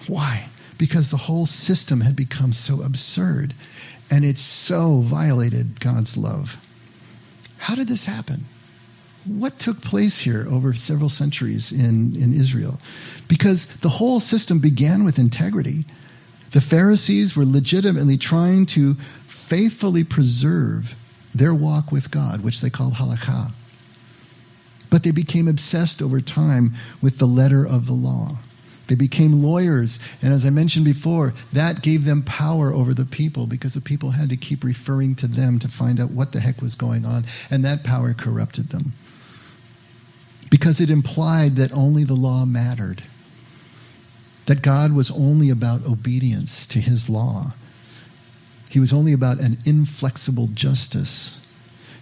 Why? 0.06 0.50
Because 0.78 1.10
the 1.10 1.16
whole 1.16 1.46
system 1.46 2.02
had 2.02 2.14
become 2.14 2.52
so 2.52 2.82
absurd 2.82 3.54
and 4.10 4.24
it 4.24 4.38
so 4.38 5.04
violated 5.08 5.80
God's 5.80 6.16
love. 6.16 6.46
How 7.58 7.74
did 7.74 7.88
this 7.88 8.04
happen? 8.04 8.46
What 9.26 9.58
took 9.58 9.80
place 9.80 10.18
here 10.18 10.46
over 10.48 10.74
several 10.74 11.08
centuries 11.08 11.72
in, 11.72 12.14
in 12.16 12.38
Israel? 12.38 12.78
Because 13.28 13.66
the 13.82 13.88
whole 13.88 14.20
system 14.20 14.60
began 14.60 15.04
with 15.04 15.18
integrity. 15.18 15.86
The 16.52 16.60
Pharisees 16.60 17.34
were 17.34 17.46
legitimately 17.46 18.18
trying 18.18 18.66
to 18.74 18.94
faithfully 19.48 20.04
preserve 20.04 20.84
their 21.34 21.54
walk 21.54 21.90
with 21.90 22.10
God, 22.10 22.44
which 22.44 22.60
they 22.60 22.70
called 22.70 22.94
halakha. 22.94 23.50
But 24.90 25.02
they 25.02 25.10
became 25.10 25.48
obsessed 25.48 26.02
over 26.02 26.20
time 26.20 26.74
with 27.02 27.18
the 27.18 27.26
letter 27.26 27.66
of 27.66 27.86
the 27.86 27.92
law. 27.92 28.38
They 28.88 28.96
became 28.96 29.42
lawyers. 29.42 29.98
And 30.20 30.32
as 30.32 30.44
I 30.44 30.50
mentioned 30.50 30.84
before, 30.84 31.32
that 31.54 31.82
gave 31.82 32.04
them 32.04 32.22
power 32.22 32.72
over 32.72 32.92
the 32.92 33.06
people 33.06 33.46
because 33.46 33.74
the 33.74 33.80
people 33.80 34.10
had 34.10 34.30
to 34.30 34.36
keep 34.36 34.62
referring 34.62 35.16
to 35.16 35.26
them 35.26 35.58
to 35.60 35.68
find 35.68 36.00
out 36.00 36.10
what 36.10 36.32
the 36.32 36.40
heck 36.40 36.60
was 36.60 36.74
going 36.74 37.04
on. 37.04 37.24
And 37.50 37.64
that 37.64 37.84
power 37.84 38.14
corrupted 38.14 38.70
them. 38.70 38.92
Because 40.50 40.80
it 40.80 40.90
implied 40.90 41.56
that 41.56 41.72
only 41.72 42.04
the 42.04 42.14
law 42.14 42.44
mattered, 42.44 43.02
that 44.46 44.62
God 44.62 44.94
was 44.94 45.10
only 45.10 45.50
about 45.50 45.86
obedience 45.86 46.66
to 46.68 46.78
his 46.78 47.08
law. 47.08 47.54
He 48.70 48.80
was 48.80 48.92
only 48.92 49.14
about 49.14 49.40
an 49.40 49.58
inflexible 49.64 50.48
justice. 50.52 51.40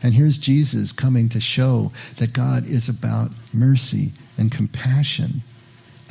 And 0.02 0.12
here's 0.12 0.36
Jesus 0.36 0.90
coming 0.90 1.28
to 1.30 1.40
show 1.40 1.92
that 2.18 2.32
God 2.32 2.64
is 2.66 2.88
about 2.88 3.30
mercy 3.52 4.12
and 4.36 4.50
compassion 4.50 5.44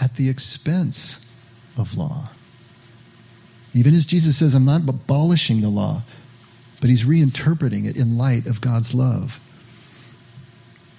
at 0.01 0.15
the 0.15 0.29
expense 0.29 1.17
of 1.77 1.93
law. 1.95 2.31
Even 3.73 3.93
as 3.93 4.05
Jesus 4.05 4.37
says, 4.37 4.53
I'm 4.53 4.65
not 4.65 4.81
abolishing 4.87 5.61
the 5.61 5.69
law, 5.69 6.03
but 6.81 6.89
he's 6.89 7.05
reinterpreting 7.05 7.85
it 7.85 7.95
in 7.95 8.17
light 8.17 8.47
of 8.47 8.59
God's 8.59 8.93
love. 8.93 9.29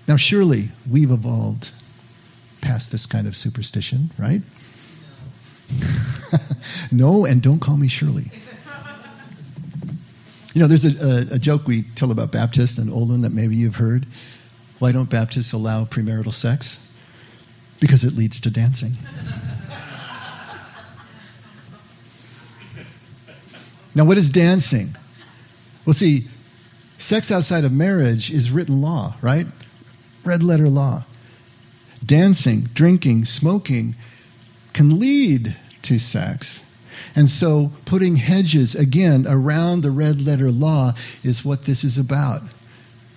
Now, 0.09 0.17
surely 0.17 0.71
we've 0.91 1.11
evolved 1.11 1.71
past 2.63 2.93
this 2.93 3.07
kind 3.07 3.27
of 3.27 3.35
superstition, 3.35 4.11
right? 4.19 4.41
No, 6.91 7.25
and 7.25 7.43
don't 7.43 7.61
call 7.61 7.77
me 7.77 7.89
Shirley. 7.89 8.31
You 10.55 10.61
know, 10.61 10.69
there's 10.69 10.85
a, 10.85 10.89
a, 10.89 11.35
a, 11.35 11.39
joke 11.39 11.67
we 11.67 11.85
tell 11.97 12.11
about 12.11 12.31
Baptists 12.31 12.77
and 12.79 12.91
Olin 12.91 13.23
that 13.23 13.33
maybe 13.33 13.57
you've 13.57 13.75
heard. 13.75 14.07
Why 14.79 14.93
don't 14.93 15.09
Baptists 15.09 15.55
allow 15.55 15.87
premarital 15.87 16.35
sex? 16.35 16.79
Because 17.83 18.05
it 18.05 18.15
leads 18.15 18.43
to 18.43 18.51
dancing. 18.51 18.93
now, 23.93 24.07
what 24.07 24.17
is 24.19 24.31
dancing? 24.31 24.95
Well, 25.85 25.95
see, 25.95 26.29
sex 26.99 27.33
outside 27.33 27.65
of 27.65 27.73
marriage 27.73 28.31
is 28.31 28.53
written 28.53 28.81
law, 28.81 29.17
right? 29.21 29.47
Red 30.25 30.45
letter 30.45 30.69
law. 30.69 31.05
Dancing, 32.07 32.69
drinking, 32.73 33.25
smoking 33.25 33.97
can 34.73 35.01
lead 35.01 35.57
to 35.83 35.99
sex. 35.99 36.61
And 37.17 37.29
so 37.29 37.73
putting 37.85 38.15
hedges, 38.15 38.77
again, 38.77 39.27
around 39.29 39.81
the 39.81 39.91
red 39.91 40.21
letter 40.21 40.53
law 40.53 40.93
is 41.25 41.45
what 41.45 41.65
this 41.67 41.83
is 41.83 41.99
about. 41.99 42.43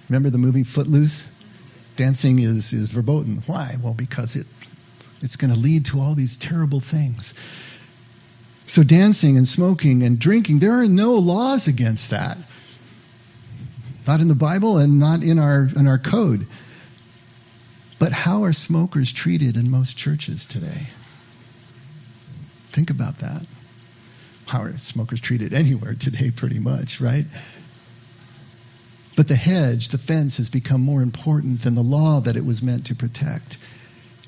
Remember 0.09 0.31
the 0.31 0.39
movie 0.39 0.63
Footloose? 0.63 1.23
Dancing 1.97 2.39
is, 2.39 2.73
is 2.73 2.91
verboten. 2.91 3.43
Why? 3.45 3.75
Well, 3.81 3.93
because 3.93 4.35
it, 4.35 4.45
it's 5.21 5.35
going 5.35 5.53
to 5.53 5.59
lead 5.59 5.85
to 5.91 5.99
all 5.99 6.15
these 6.15 6.37
terrible 6.37 6.81
things. 6.81 7.33
So, 8.67 8.83
dancing 8.83 9.37
and 9.37 9.47
smoking 9.47 10.03
and 10.03 10.19
drinking, 10.19 10.59
there 10.59 10.73
are 10.81 10.87
no 10.87 11.13
laws 11.13 11.67
against 11.67 12.09
that. 12.09 12.37
Not 14.07 14.19
in 14.19 14.27
the 14.27 14.35
Bible 14.35 14.77
and 14.77 14.99
not 14.99 15.21
in 15.23 15.39
our, 15.39 15.67
in 15.75 15.87
our 15.87 15.99
code. 15.99 16.47
But 17.99 18.11
how 18.11 18.43
are 18.43 18.53
smokers 18.53 19.13
treated 19.13 19.55
in 19.55 19.69
most 19.69 19.97
churches 19.97 20.45
today? 20.45 20.87
Think 22.73 22.89
about 22.89 23.19
that. 23.19 23.45
How 24.47 24.63
are 24.63 24.77
smokers 24.77 25.21
treated 25.21 25.53
anywhere 25.53 25.95
today, 25.99 26.31
pretty 26.35 26.59
much, 26.59 26.99
right? 27.01 27.25
But 29.15 29.27
the 29.27 29.35
hedge, 29.35 29.89
the 29.89 29.97
fence, 29.97 30.37
has 30.37 30.49
become 30.49 30.81
more 30.81 31.01
important 31.01 31.63
than 31.63 31.75
the 31.75 31.81
law 31.81 32.21
that 32.21 32.35
it 32.35 32.45
was 32.45 32.61
meant 32.61 32.87
to 32.87 32.95
protect. 32.95 33.57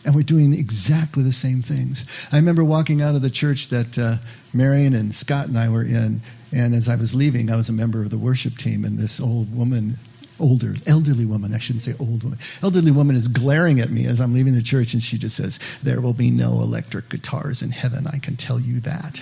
And 0.05 0.15
we're 0.15 0.23
doing 0.23 0.53
exactly 0.53 1.23
the 1.23 1.33
same 1.33 1.63
things. 1.63 2.05
I 2.31 2.37
remember 2.37 2.63
walking 2.63 3.01
out 3.01 3.15
of 3.15 3.21
the 3.21 3.29
church 3.29 3.69
that 3.71 3.97
uh, 3.97 4.17
Marion 4.53 4.93
and 4.93 5.13
Scott 5.13 5.49
and 5.49 5.57
I 5.57 5.69
were 5.69 5.83
in, 5.83 6.21
and 6.53 6.73
as 6.73 6.87
I 6.87 6.95
was 6.95 7.13
leaving, 7.13 7.51
I 7.51 7.57
was 7.57 7.67
a 7.67 7.73
member 7.73 8.01
of 8.01 8.09
the 8.09 8.17
worship 8.17 8.53
team, 8.57 8.85
and 8.85 8.97
this 8.97 9.19
old 9.19 9.53
woman 9.55 9.97
older, 10.39 10.73
elderly 10.85 11.25
woman, 11.25 11.53
I 11.53 11.59
shouldn't 11.59 11.83
say 11.83 11.93
old 11.99 12.23
woman, 12.23 12.39
elderly 12.61 12.91
woman 12.91 13.15
is 13.15 13.27
glaring 13.27 13.79
at 13.79 13.89
me 13.89 14.05
as 14.05 14.21
I'm 14.21 14.33
leaving 14.33 14.53
the 14.53 14.63
church 14.63 14.93
and 14.93 15.01
she 15.01 15.17
just 15.17 15.35
says, 15.35 15.59
There 15.83 16.01
will 16.01 16.13
be 16.13 16.31
no 16.31 16.61
electric 16.61 17.09
guitars 17.09 17.61
in 17.61 17.71
heaven, 17.71 18.07
I 18.07 18.19
can 18.19 18.37
tell 18.37 18.59
you 18.59 18.81
that. 18.81 19.19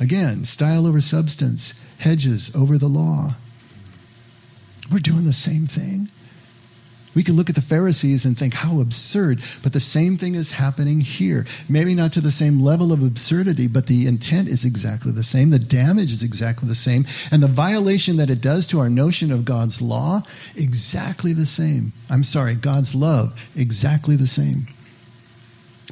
Again, 0.00 0.46
style 0.46 0.86
over 0.86 1.00
substance, 1.00 1.74
hedges 1.98 2.50
over 2.54 2.78
the 2.78 2.88
law. 2.88 3.36
We're 4.90 4.98
doing 4.98 5.26
the 5.26 5.32
same 5.32 5.66
thing. 5.66 6.08
We 7.14 7.24
can 7.24 7.34
look 7.34 7.48
at 7.48 7.56
the 7.56 7.62
Pharisees 7.62 8.24
and 8.24 8.38
think, 8.38 8.54
how 8.54 8.80
absurd. 8.80 9.40
But 9.62 9.72
the 9.72 9.80
same 9.80 10.16
thing 10.16 10.36
is 10.36 10.50
happening 10.50 11.00
here. 11.00 11.44
Maybe 11.68 11.94
not 11.94 12.12
to 12.12 12.20
the 12.20 12.30
same 12.30 12.60
level 12.60 12.92
of 12.92 13.02
absurdity, 13.02 13.66
but 13.66 13.86
the 13.86 14.06
intent 14.06 14.48
is 14.48 14.64
exactly 14.64 15.12
the 15.12 15.24
same. 15.24 15.50
The 15.50 15.58
damage 15.58 16.12
is 16.12 16.22
exactly 16.22 16.68
the 16.68 16.76
same. 16.76 17.06
And 17.32 17.42
the 17.42 17.48
violation 17.48 18.18
that 18.18 18.30
it 18.30 18.40
does 18.40 18.68
to 18.68 18.78
our 18.78 18.88
notion 18.88 19.32
of 19.32 19.44
God's 19.44 19.82
law, 19.82 20.22
exactly 20.56 21.34
the 21.34 21.46
same. 21.46 21.92
I'm 22.08 22.22
sorry, 22.22 22.54
God's 22.54 22.94
love, 22.94 23.32
exactly 23.56 24.16
the 24.16 24.28
same. 24.28 24.68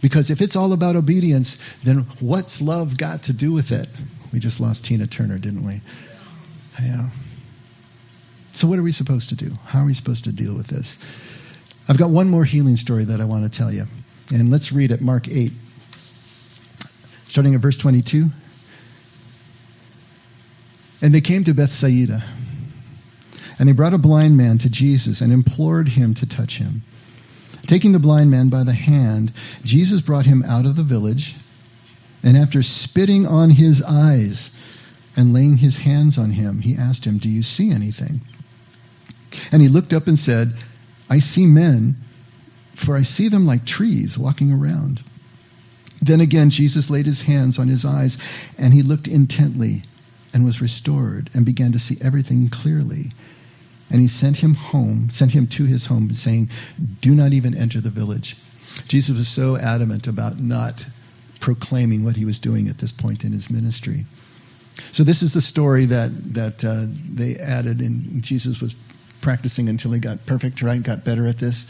Because 0.01 0.31
if 0.31 0.41
it's 0.41 0.57
all 0.57 0.73
about 0.73 0.97
obedience, 0.97 1.57
then 1.85 2.07
what's 2.21 2.61
love 2.61 2.97
got 2.97 3.25
to 3.25 3.33
do 3.33 3.53
with 3.53 3.71
it? 3.71 3.89
We 4.33 4.39
just 4.39 4.61
lost 4.61 4.85
Tina 4.85 5.07
Turner, 5.07 5.39
didn't 5.39 5.67
we? 5.67 5.81
Yeah. 6.81 7.11
So, 8.53 8.69
what 8.69 8.79
are 8.79 8.83
we 8.83 8.93
supposed 8.93 9.31
to 9.31 9.37
do? 9.37 9.51
How 9.65 9.83
are 9.83 9.87
we 9.87 9.95
supposed 9.95 10.25
to 10.25 10.33
deal 10.33 10.57
with 10.57 10.69
this? 10.69 10.99
I've 11.89 11.99
got 11.99 12.11
one 12.11 12.29
more 12.29 12.45
healing 12.45 12.77
story 12.77 13.07
that 13.07 13.21
I 13.21 13.25
want 13.25 13.51
to 13.51 13.57
tell 13.57 13.73
you. 13.73 13.85
And 14.31 14.51
let's 14.51 14.73
read 14.73 14.91
it, 14.91 15.01
Mark 15.01 15.27
8, 15.27 15.53
starting 17.29 17.55
at 17.55 17.63
verse 17.63 17.79
22. 17.79 18.27
And 21.01 21.15
they 21.15 21.21
came 21.21 21.45
to 21.45 21.55
Bethsaida. 21.55 22.21
And 23.59 23.69
they 23.69 23.73
brought 23.73 23.95
a 23.95 23.99
blind 23.99 24.37
man 24.37 24.59
to 24.59 24.71
Jesus 24.71 25.21
and 25.21 25.33
implored 25.33 25.89
him 25.89 26.15
to 26.17 26.29
touch 26.29 26.59
him. 26.59 26.83
Taking 27.69 27.93
the 27.93 27.99
blind 27.99 28.31
man 28.31 28.49
by 28.49 28.65
the 28.65 28.73
hand, 28.73 29.33
Jesus 29.63 30.01
brought 30.01 30.25
him 30.25 30.43
out 30.43 30.65
of 30.65 30.75
the 30.75 30.83
village, 30.83 31.35
and 32.23 32.37
after 32.37 32.63
spitting 32.63 33.27
on 33.27 33.51
his 33.51 33.83
eyes 33.87 34.51
and 35.15 35.35
laying 35.35 35.59
his 35.59 35.77
hands 35.77 36.17
on 36.17 36.31
him, 36.31 36.61
he 36.61 36.77
asked 36.77 37.05
him, 37.05 37.19
Do 37.19 37.29
you 37.29 37.43
see 37.43 37.71
anything? 37.71 38.23
And 39.53 39.61
he 39.61 39.69
looked 39.69 39.93
up 39.93 40.07
and 40.07 40.19
said, 40.19 40.55
I 41.11 41.21
see 41.21 41.47
men, 41.47 41.97
for 42.85 42.97
I 42.97 43.03
see 43.03 43.29
them 43.29 43.47
like 43.47 43.67
trees 43.67 44.17
walking 44.19 44.51
around. 44.51 45.01
Then 46.01 46.21
again, 46.21 46.51
Jesus 46.51 46.89
laid 46.89 47.07
his 47.07 47.21
hands 47.21 47.59
on 47.59 47.69
his 47.69 47.85
eyes, 47.85 48.17
and 48.57 48.73
he 48.73 48.83
looked 48.83 49.09
intently 49.09 49.83
and 50.33 50.45
was 50.45 50.63
restored 50.63 51.29
and 51.35 51.45
began 51.45 51.73
to 51.73 51.79
see 51.79 51.99
everything 52.01 52.49
clearly. 52.49 53.13
And 53.91 54.01
he 54.01 54.09
sent 54.09 54.37
him 54.37 54.55
home, 54.55 55.09
sent 55.11 55.33
him 55.33 55.49
to 55.57 55.65
his 55.65 55.87
home, 55.87 56.11
saying, 56.13 56.51
Do 57.01 57.15
not 57.15 57.33
even 57.33 57.55
enter 57.57 57.81
the 57.81 57.91
village. 57.91 58.37
Jesus 58.87 59.17
was 59.17 59.29
so 59.29 59.57
adamant 59.57 60.07
about 60.07 60.39
not 60.39 60.83
proclaiming 61.41 62.05
what 62.05 62.17
he 62.17 62.25
was 62.25 62.39
doing 62.39 62.69
at 62.69 62.79
this 62.79 62.93
point 62.93 63.25
in 63.25 63.33
his 63.33 63.51
ministry. 63.51 64.05
So 64.93 65.05
this 65.05 65.23
is 65.23 65.33
the 65.33 65.41
story 65.41 65.87
that 65.87 66.11
that 66.35 66.65
uh, 66.65 66.87
they 67.15 67.37
added, 67.37 67.81
and 67.81 68.23
Jesus 68.23 68.61
was 68.61 68.75
practicing 69.23 69.69
until 69.69 69.93
he 69.93 70.01
got 70.01 70.19
perfect, 70.27 70.63
right? 70.63 70.83
Got 70.83 71.05
better 71.05 71.27
at 71.27 71.39
this, 71.39 71.65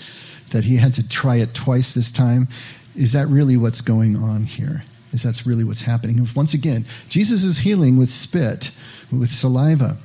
that 0.52 0.64
he 0.64 0.76
had 0.76 0.94
to 0.94 1.08
try 1.08 1.36
it 1.36 1.50
twice 1.54 1.92
this 1.94 2.12
time. 2.12 2.48
Is 2.94 3.12
that 3.12 3.28
really 3.28 3.56
what's 3.56 3.80
going 3.80 4.16
on 4.16 4.44
here? 4.44 4.82
Is 5.12 5.22
that's 5.22 5.46
really 5.46 5.64
what's 5.64 5.84
happening? 5.84 6.26
Once 6.36 6.52
again, 6.52 6.84
Jesus 7.08 7.42
is 7.42 7.58
healing 7.58 7.98
with 7.98 8.10
spit, 8.10 8.66
with 9.10 9.30
saliva. 9.30 9.96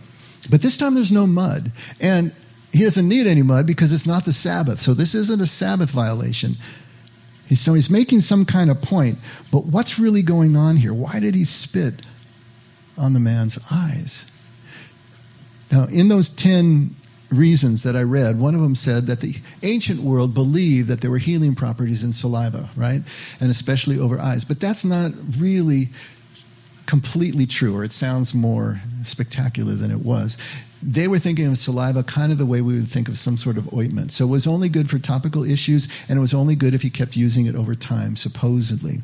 But 0.50 0.62
this 0.62 0.78
time 0.78 0.96
there's 0.96 1.12
no 1.12 1.26
mud. 1.28 1.72
And 2.00 2.34
he 2.72 2.84
doesn't 2.84 3.08
need 3.08 3.28
any 3.28 3.44
mud 3.44 3.68
because 3.68 3.94
it's 3.94 4.08
not 4.08 4.26
the 4.26 4.34
Sabbath. 4.34 4.80
So 4.82 4.94
this 4.94 5.16
isn't 5.16 5.42
a 5.42 5.46
Sabbath 5.46 5.92
violation. 5.92 6.56
So 7.56 7.74
he's 7.74 7.90
making 7.90 8.22
some 8.22 8.46
kind 8.46 8.72
of 8.72 8.82
point. 8.82 9.20
But 9.52 9.66
what's 9.66 10.00
really 10.00 10.24
going 10.24 10.56
on 10.56 10.78
here? 10.78 10.94
Why 10.94 11.20
did 11.20 11.36
he 11.36 11.46
spit 11.46 12.02
on 12.98 13.14
the 13.14 13.20
man's 13.20 13.60
eyes? 13.70 14.26
Now, 15.72 15.86
in 15.86 16.08
those 16.08 16.30
10 16.30 16.96
reasons 17.32 17.84
that 17.84 17.96
I 17.96 18.04
read, 18.04 18.40
one 18.40 18.56
of 18.56 18.62
them 18.62 18.76
said 18.76 19.08
that 19.08 19.22
the 19.22 19.36
ancient 19.62 20.04
world 20.04 20.34
believed 20.34 20.90
that 20.90 21.02
there 21.02 21.12
were 21.12 21.18
healing 21.18 21.56
properties 21.56 22.04
in 22.04 22.14
saliva, 22.14 22.70
right? 22.78 23.02
And 23.40 23.52
especially 23.52 24.00
over 24.00 24.20
eyes. 24.20 24.46
But 24.46 24.60
that's 24.60 24.86
not 24.86 25.12
really 25.40 25.90
completely 26.88 27.48
true, 27.48 27.76
or 27.76 27.84
it 27.84 27.94
sounds 27.94 28.34
more 28.34 28.80
spectacular 29.04 29.76
than 29.76 29.92
it 29.92 30.00
was. 30.00 30.38
They 30.82 31.08
were 31.08 31.20
thinking 31.20 31.48
of 31.48 31.58
saliva 31.58 32.04
kind 32.04 32.32
of 32.32 32.38
the 32.38 32.46
way 32.46 32.62
we 32.62 32.80
would 32.80 32.90
think 32.90 33.08
of 33.08 33.18
some 33.18 33.38
sort 33.38 33.58
of 33.58 33.74
ointment. 33.74 34.12
So 34.12 34.26
it 34.26 34.30
was 34.30 34.48
only 34.48 34.70
good 34.70 34.90
for 34.90 35.00
topical 35.00 35.44
issues, 35.44 35.88
and 36.10 36.18
it 36.18 36.22
was 36.22 36.34
only 36.34 36.56
good 36.56 36.74
if 36.74 36.84
you 36.84 36.92
kept 36.92 37.16
using 37.16 37.46
it 37.46 37.56
over 37.56 37.76
time, 37.76 38.16
supposedly. 38.16 39.02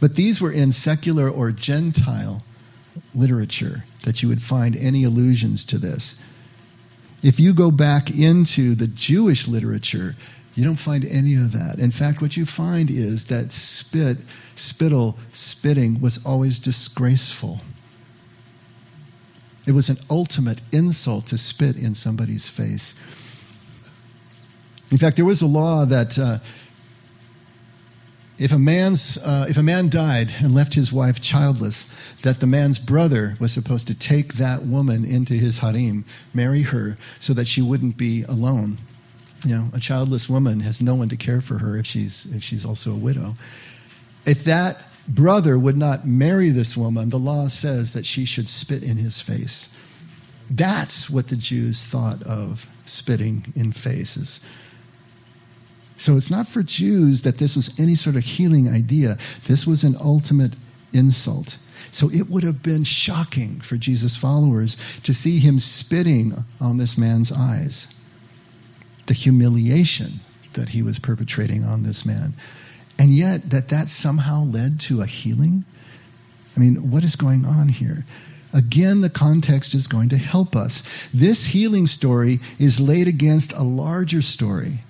But 0.00 0.14
these 0.14 0.40
were 0.40 0.52
in 0.52 0.72
secular 0.72 1.28
or 1.30 1.50
Gentile 1.50 2.42
literature 3.14 3.84
that 4.04 4.22
you 4.22 4.28
would 4.28 4.40
find 4.40 4.76
any 4.76 5.04
allusions 5.04 5.64
to 5.66 5.78
this. 5.78 6.14
If 7.22 7.40
you 7.40 7.54
go 7.54 7.70
back 7.70 8.10
into 8.10 8.74
the 8.74 8.86
Jewish 8.86 9.48
literature, 9.48 10.14
you 10.54 10.64
don't 10.64 10.78
find 10.78 11.04
any 11.04 11.34
of 11.34 11.52
that. 11.52 11.78
In 11.78 11.90
fact, 11.90 12.22
what 12.22 12.36
you 12.36 12.46
find 12.46 12.90
is 12.90 13.26
that 13.26 13.50
spit, 13.50 14.18
spittle, 14.54 15.18
spitting 15.32 16.00
was 16.00 16.20
always 16.24 16.60
disgraceful. 16.60 17.60
It 19.66 19.72
was 19.72 19.88
an 19.88 19.96
ultimate 20.08 20.60
insult 20.72 21.28
to 21.28 21.38
spit 21.38 21.76
in 21.76 21.94
somebody's 21.94 22.48
face. 22.48 22.94
In 24.90 24.98
fact, 24.98 25.16
there 25.16 25.24
was 25.24 25.42
a 25.42 25.46
law 25.46 25.86
that 25.86 26.16
uh, 26.18 26.38
if 28.38 28.52
a 28.52 28.58
man's 28.58 29.18
uh, 29.20 29.46
if 29.48 29.56
a 29.56 29.62
man 29.62 29.90
died 29.90 30.28
and 30.40 30.54
left 30.54 30.74
his 30.74 30.92
wife 30.92 31.20
childless, 31.20 31.84
that 32.22 32.38
the 32.38 32.46
man's 32.46 32.78
brother 32.78 33.36
was 33.40 33.52
supposed 33.52 33.88
to 33.88 33.98
take 33.98 34.34
that 34.34 34.64
woman 34.64 35.04
into 35.04 35.34
his 35.34 35.58
harem, 35.58 36.04
marry 36.32 36.62
her, 36.62 36.96
so 37.18 37.34
that 37.34 37.46
she 37.46 37.62
wouldn't 37.62 37.96
be 37.96 38.22
alone. 38.22 38.78
You 39.44 39.56
know, 39.56 39.68
a 39.74 39.80
childless 39.80 40.28
woman 40.28 40.60
has 40.60 40.80
no 40.80 40.94
one 40.94 41.10
to 41.10 41.16
care 41.16 41.40
for 41.40 41.58
her 41.58 41.76
if 41.76 41.86
she's 41.86 42.26
if 42.30 42.42
she's 42.42 42.64
also 42.64 42.92
a 42.92 42.98
widow. 42.98 43.34
If 44.26 44.44
that 44.46 44.76
brother 45.06 45.58
would 45.58 45.76
not 45.76 46.06
marry 46.06 46.50
this 46.50 46.76
woman, 46.76 47.10
the 47.10 47.18
law 47.18 47.48
says 47.48 47.92
that 47.92 48.06
she 48.06 48.24
should 48.24 48.48
spit 48.48 48.82
in 48.82 48.96
his 48.96 49.20
face. 49.20 49.68
That's 50.50 51.10
what 51.10 51.28
the 51.28 51.36
Jews 51.36 51.84
thought 51.90 52.22
of 52.22 52.58
spitting 52.86 53.52
in 53.56 53.72
faces. 53.72 54.40
So 55.98 56.16
it's 56.16 56.30
not 56.30 56.48
for 56.48 56.62
Jews 56.62 57.22
that 57.22 57.38
this 57.38 57.56
was 57.56 57.70
any 57.78 57.94
sort 57.94 58.16
of 58.16 58.22
healing 58.22 58.68
idea. 58.68 59.16
This 59.48 59.66
was 59.66 59.84
an 59.84 59.96
ultimate 59.98 60.54
insult. 60.92 61.56
So 61.92 62.10
it 62.10 62.28
would 62.28 62.42
have 62.42 62.62
been 62.62 62.84
shocking 62.84 63.60
for 63.60 63.76
Jesus' 63.76 64.16
followers 64.16 64.76
to 65.04 65.14
see 65.14 65.38
him 65.38 65.58
spitting 65.58 66.34
on 66.60 66.78
this 66.78 66.98
man's 66.98 67.30
eyes. 67.30 67.86
The 69.06 69.14
humiliation 69.14 70.20
that 70.54 70.68
he 70.68 70.82
was 70.82 70.98
perpetrating 70.98 71.64
on 71.64 71.82
this 71.82 72.06
man. 72.06 72.34
And 72.98 73.14
yet, 73.14 73.50
that 73.50 73.70
that 73.70 73.88
somehow 73.88 74.44
led 74.44 74.80
to 74.88 75.00
a 75.00 75.06
healing? 75.06 75.64
I 76.56 76.60
mean, 76.60 76.90
what 76.90 77.02
is 77.02 77.16
going 77.16 77.44
on 77.44 77.68
here? 77.68 78.04
Again, 78.52 79.00
the 79.00 79.10
context 79.10 79.74
is 79.74 79.88
going 79.88 80.10
to 80.10 80.16
help 80.16 80.54
us. 80.54 80.84
This 81.12 81.44
healing 81.44 81.88
story 81.88 82.38
is 82.58 82.78
laid 82.78 83.08
against 83.08 83.52
a 83.52 83.64
larger 83.64 84.22
story 84.22 84.80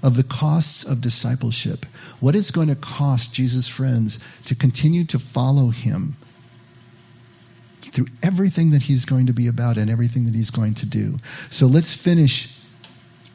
of 0.00 0.14
the 0.14 0.22
costs 0.22 0.84
of 0.84 1.00
discipleship. 1.00 1.84
What 2.20 2.36
it's 2.36 2.52
going 2.52 2.68
to 2.68 2.76
cost 2.76 3.32
Jesus' 3.32 3.68
friends 3.68 4.20
to 4.46 4.54
continue 4.54 5.04
to 5.08 5.18
follow 5.18 5.70
him 5.70 6.16
through 7.92 8.06
everything 8.22 8.70
that 8.70 8.82
he's 8.82 9.04
going 9.06 9.26
to 9.26 9.32
be 9.32 9.48
about 9.48 9.76
and 9.76 9.90
everything 9.90 10.26
that 10.26 10.34
he's 10.34 10.50
going 10.50 10.76
to 10.76 10.86
do. 10.86 11.14
So 11.50 11.66
let's 11.66 11.96
finish 11.96 12.48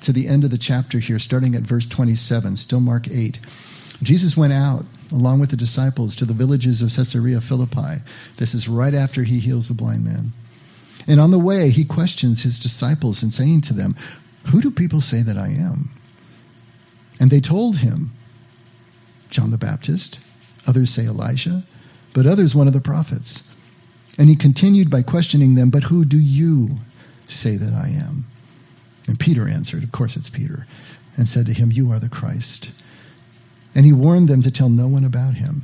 to 0.04 0.14
the 0.14 0.28
end 0.28 0.44
of 0.44 0.52
the 0.52 0.58
chapter 0.58 1.00
here, 1.00 1.20
starting 1.20 1.56
at 1.56 1.64
verse 1.64 1.86
27, 1.88 2.58
still 2.58 2.80
Mark 2.80 3.08
8. 3.08 3.38
Jesus 4.02 4.36
went 4.36 4.54
out 4.54 4.84
along 5.12 5.40
with 5.40 5.52
the 5.52 5.58
disciples 5.58 6.18
to 6.18 6.26
the 6.26 6.34
villages 6.34 6.82
of 6.82 6.90
Caesarea 6.90 7.40
Philippi. 7.42 8.04
This 8.38 8.54
is 8.54 8.68
right 8.68 8.94
after 8.94 9.24
he 9.24 9.40
heals 9.40 9.68
the 9.68 9.74
blind 9.74 10.04
man. 10.04 10.34
And 11.08 11.20
on 11.20 11.32
the 11.32 11.40
way, 11.40 11.70
he 11.70 11.86
questions 11.86 12.44
his 12.44 12.60
disciples 12.60 13.24
and 13.24 13.34
saying 13.34 13.62
to 13.64 13.74
them, 13.74 13.96
Who 14.52 14.62
do 14.62 14.72
people 14.72 15.02
say 15.02 15.22
that 15.24 15.38
I 15.38 15.48
am? 15.48 15.92
And 17.20 17.30
they 17.30 17.42
told 17.42 17.78
him, 17.78 18.12
John 19.30 19.52
the 19.52 19.58
Baptist. 19.58 20.20
Others 20.66 20.96
say 20.96 21.04
Elijah, 21.04 21.64
but 22.14 22.26
others 22.26 22.56
one 22.56 22.68
of 22.68 22.74
the 22.74 22.82
prophets. 22.82 23.44
And 24.18 24.30
he 24.30 24.38
continued 24.38 24.90
by 24.90 25.04
questioning 25.04 25.56
them, 25.56 25.72
But 25.72 25.84
who 25.84 26.06
do 26.06 26.18
you 26.18 26.78
say 27.28 27.58
that 27.58 27.74
I 27.74 27.90
am? 27.90 28.26
And 29.08 29.20
Peter 29.20 29.48
answered, 29.48 29.84
Of 29.84 29.92
course 29.92 30.16
it's 30.16 30.30
Peter, 30.30 30.66
and 31.18 31.28
said 31.28 31.48
to 31.48 31.54
him, 31.54 31.72
You 31.72 31.92
are 31.92 32.00
the 32.00 32.10
Christ. 32.10 32.70
And 33.76 33.86
he 33.86 33.94
warned 33.94 34.30
them 34.30 34.44
to 34.44 34.52
tell 34.52 34.70
no 34.70 34.88
one 34.88 35.04
about 35.04 35.34
him. 35.34 35.64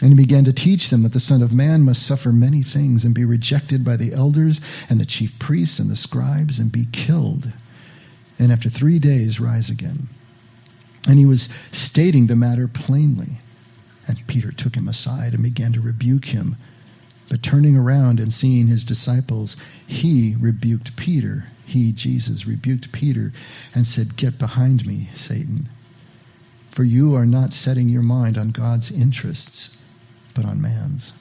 And 0.00 0.10
he 0.10 0.16
began 0.16 0.44
to 0.44 0.52
teach 0.52 0.90
them 0.90 1.02
that 1.02 1.12
the 1.12 1.20
Son 1.20 1.42
of 1.42 1.52
Man 1.52 1.82
must 1.82 2.04
suffer 2.04 2.32
many 2.32 2.64
things 2.64 3.04
and 3.04 3.14
be 3.14 3.24
rejected 3.24 3.84
by 3.84 3.96
the 3.96 4.12
elders 4.12 4.60
and 4.90 5.00
the 5.00 5.06
chief 5.06 5.30
priests 5.38 5.78
and 5.78 5.88
the 5.88 5.96
scribes 5.96 6.58
and 6.58 6.72
be 6.72 6.86
killed. 6.92 7.46
And 8.38 8.50
after 8.50 8.68
three 8.68 8.98
days 8.98 9.38
rise 9.38 9.70
again. 9.70 10.08
And 11.06 11.18
he 11.18 11.26
was 11.26 11.48
stating 11.70 12.26
the 12.26 12.34
matter 12.34 12.68
plainly. 12.68 13.38
And 14.08 14.18
Peter 14.26 14.50
took 14.50 14.74
him 14.74 14.88
aside 14.88 15.34
and 15.34 15.42
began 15.42 15.72
to 15.74 15.80
rebuke 15.80 16.24
him. 16.24 16.56
But 17.30 17.44
turning 17.44 17.76
around 17.76 18.18
and 18.18 18.32
seeing 18.32 18.66
his 18.66 18.84
disciples, 18.84 19.56
he 19.86 20.34
rebuked 20.38 20.96
Peter. 20.96 21.44
He, 21.72 21.92
Jesus, 21.92 22.46
rebuked 22.46 22.92
Peter 22.92 23.32
and 23.74 23.86
said, 23.86 24.16
Get 24.16 24.38
behind 24.38 24.86
me, 24.86 25.08
Satan. 25.16 25.68
For 26.74 26.84
you 26.84 27.14
are 27.14 27.26
not 27.26 27.52
setting 27.52 27.88
your 27.88 28.02
mind 28.02 28.38
on 28.38 28.50
God's 28.50 28.90
interests 28.90 29.76
but 30.34 30.44
on 30.44 30.60
man's. 30.60 31.12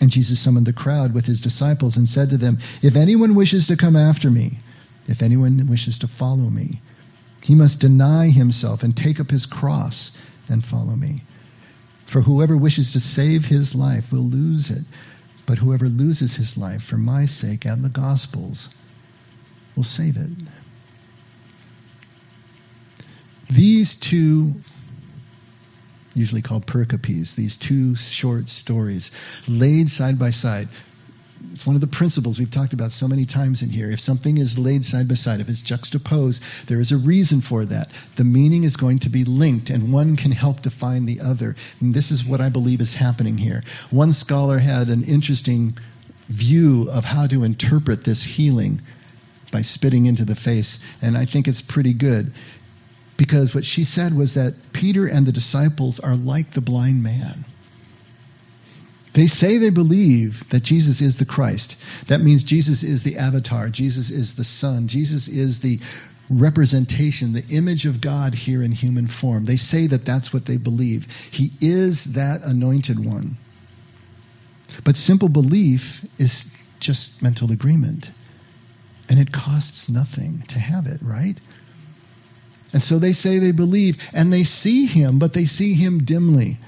And 0.00 0.10
Jesus 0.10 0.42
summoned 0.42 0.66
the 0.66 0.72
crowd 0.72 1.14
with 1.14 1.24
his 1.24 1.40
disciples 1.40 1.96
and 1.96 2.08
said 2.08 2.30
to 2.30 2.36
them, 2.36 2.58
If 2.82 2.96
anyone 2.96 3.34
wishes 3.34 3.68
to 3.68 3.76
come 3.76 3.96
after 3.96 4.30
me, 4.30 4.58
if 5.06 5.22
anyone 5.22 5.66
wishes 5.68 5.98
to 5.98 6.08
follow 6.08 6.50
me, 6.50 6.80
he 7.42 7.54
must 7.54 7.80
deny 7.80 8.30
himself 8.30 8.82
and 8.82 8.96
take 8.96 9.20
up 9.20 9.30
his 9.30 9.46
cross 9.46 10.10
and 10.48 10.64
follow 10.64 10.96
me. 10.96 11.22
For 12.10 12.22
whoever 12.22 12.56
wishes 12.56 12.92
to 12.92 13.00
save 13.00 13.44
his 13.44 13.74
life 13.74 14.04
will 14.10 14.28
lose 14.28 14.70
it, 14.70 14.84
but 15.46 15.58
whoever 15.58 15.88
loses 15.88 16.34
his 16.34 16.56
life 16.56 16.82
for 16.82 16.96
my 16.96 17.26
sake 17.26 17.64
and 17.64 17.84
the 17.84 17.90
gospel's 17.90 18.68
will 19.76 19.84
save 19.84 20.16
it. 20.16 20.30
These 23.50 23.96
two 23.96 24.54
usually 26.14 26.42
called 26.42 26.66
pericopes, 26.66 27.34
these 27.34 27.56
two 27.56 27.96
short 27.96 28.48
stories 28.48 29.10
laid 29.48 29.88
side 29.88 30.18
by 30.18 30.30
side. 30.30 30.68
It's 31.52 31.66
one 31.66 31.74
of 31.74 31.80
the 31.80 31.88
principles 31.88 32.38
we've 32.38 32.50
talked 32.50 32.72
about 32.72 32.92
so 32.92 33.06
many 33.06 33.26
times 33.26 33.62
in 33.62 33.68
here. 33.68 33.90
If 33.90 34.00
something 34.00 34.38
is 34.38 34.56
laid 34.56 34.84
side 34.84 35.08
by 35.08 35.14
side, 35.14 35.40
if 35.40 35.48
it's 35.48 35.60
juxtaposed, 35.60 36.42
there 36.68 36.80
is 36.80 36.92
a 36.92 36.96
reason 36.96 37.42
for 37.42 37.66
that. 37.66 37.88
The 38.16 38.24
meaning 38.24 38.64
is 38.64 38.76
going 38.76 39.00
to 39.00 39.10
be 39.10 39.24
linked, 39.24 39.68
and 39.68 39.92
one 39.92 40.16
can 40.16 40.32
help 40.32 40.62
define 40.62 41.04
the 41.04 41.20
other. 41.20 41.54
And 41.80 41.92
this 41.92 42.10
is 42.10 42.24
what 42.26 42.40
I 42.40 42.48
believe 42.48 42.80
is 42.80 42.94
happening 42.94 43.36
here. 43.36 43.62
One 43.90 44.12
scholar 44.12 44.58
had 44.58 44.88
an 44.88 45.04
interesting 45.04 45.76
view 46.28 46.88
of 46.90 47.04
how 47.04 47.26
to 47.26 47.42
interpret 47.42 48.04
this 48.04 48.24
healing 48.24 48.80
by 49.54 49.62
spitting 49.62 50.06
into 50.06 50.24
the 50.24 50.34
face, 50.34 50.80
and 51.00 51.16
I 51.16 51.26
think 51.26 51.46
it's 51.46 51.62
pretty 51.62 51.94
good. 51.94 52.32
Because 53.16 53.54
what 53.54 53.64
she 53.64 53.84
said 53.84 54.12
was 54.12 54.34
that 54.34 54.56
Peter 54.72 55.06
and 55.06 55.24
the 55.24 55.30
disciples 55.30 56.00
are 56.00 56.16
like 56.16 56.52
the 56.52 56.60
blind 56.60 57.04
man. 57.04 57.44
They 59.14 59.28
say 59.28 59.58
they 59.58 59.70
believe 59.70 60.42
that 60.50 60.64
Jesus 60.64 61.00
is 61.00 61.18
the 61.18 61.24
Christ. 61.24 61.76
That 62.08 62.20
means 62.20 62.42
Jesus 62.42 62.82
is 62.82 63.04
the 63.04 63.18
avatar, 63.18 63.68
Jesus 63.68 64.10
is 64.10 64.34
the 64.34 64.42
Son, 64.42 64.88
Jesus 64.88 65.28
is 65.28 65.60
the 65.60 65.78
representation, 66.28 67.32
the 67.32 67.46
image 67.56 67.86
of 67.86 68.00
God 68.00 68.34
here 68.34 68.60
in 68.60 68.72
human 68.72 69.06
form. 69.06 69.44
They 69.44 69.56
say 69.56 69.86
that 69.86 70.04
that's 70.04 70.32
what 70.32 70.46
they 70.46 70.56
believe. 70.56 71.04
He 71.30 71.52
is 71.60 72.06
that 72.16 72.40
anointed 72.42 72.98
one. 72.98 73.38
But 74.84 74.96
simple 74.96 75.28
belief 75.28 76.04
is 76.18 76.46
just 76.80 77.22
mental 77.22 77.52
agreement. 77.52 78.08
And 79.08 79.18
it 79.18 79.32
costs 79.32 79.88
nothing 79.88 80.44
to 80.48 80.58
have 80.58 80.86
it, 80.86 81.00
right? 81.02 81.38
And 82.72 82.82
so 82.82 82.98
they 82.98 83.12
say 83.12 83.38
they 83.38 83.52
believe, 83.52 83.96
and 84.12 84.32
they 84.32 84.44
see 84.44 84.86
him, 84.86 85.18
but 85.18 85.32
they 85.32 85.44
see 85.46 85.74
him 85.74 86.04
dimly, 86.04 86.58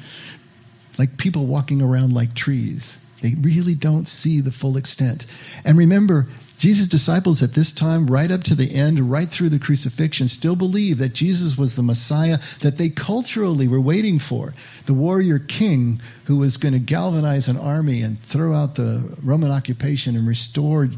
like 0.99 1.19
people 1.19 1.47
walking 1.47 1.83
around 1.83 2.13
like 2.13 2.35
trees. 2.35 2.97
They 3.23 3.35
really 3.41 3.75
don't 3.75 4.07
see 4.07 4.41
the 4.41 4.53
full 4.53 4.77
extent. 4.77 5.25
And 5.65 5.79
remember, 5.79 6.27
Jesus' 6.59 6.89
disciples 6.89 7.43
at 7.43 7.55
this 7.55 7.73
time, 7.73 8.07
right 8.07 8.31
up 8.31 8.43
to 8.45 8.55
the 8.55 8.73
end, 8.73 9.11
right 9.11 9.29
through 9.29 9.49
the 9.49 9.59
crucifixion, 9.59 10.29
still 10.29 10.55
believe 10.55 10.99
that 10.99 11.13
Jesus 11.13 11.57
was 11.59 11.75
the 11.75 11.83
Messiah 11.83 12.39
that 12.63 12.79
they 12.79 12.91
culturally 12.91 13.69
were 13.69 13.81
waiting 13.81 14.19
for. 14.19 14.55
The 14.87 14.95
warrior 14.95 15.39
king 15.39 16.01
who 16.27 16.37
was 16.39 16.57
going 16.57 16.75
to 16.75 16.81
galvanize 16.81 17.49
an 17.49 17.57
army 17.57 18.03
and 18.03 18.19
throw 18.33 18.55
out 18.55 18.75
the 18.75 19.19
Roman 19.25 19.51
occupation 19.51 20.17
and 20.17 20.29
restore 20.29 20.89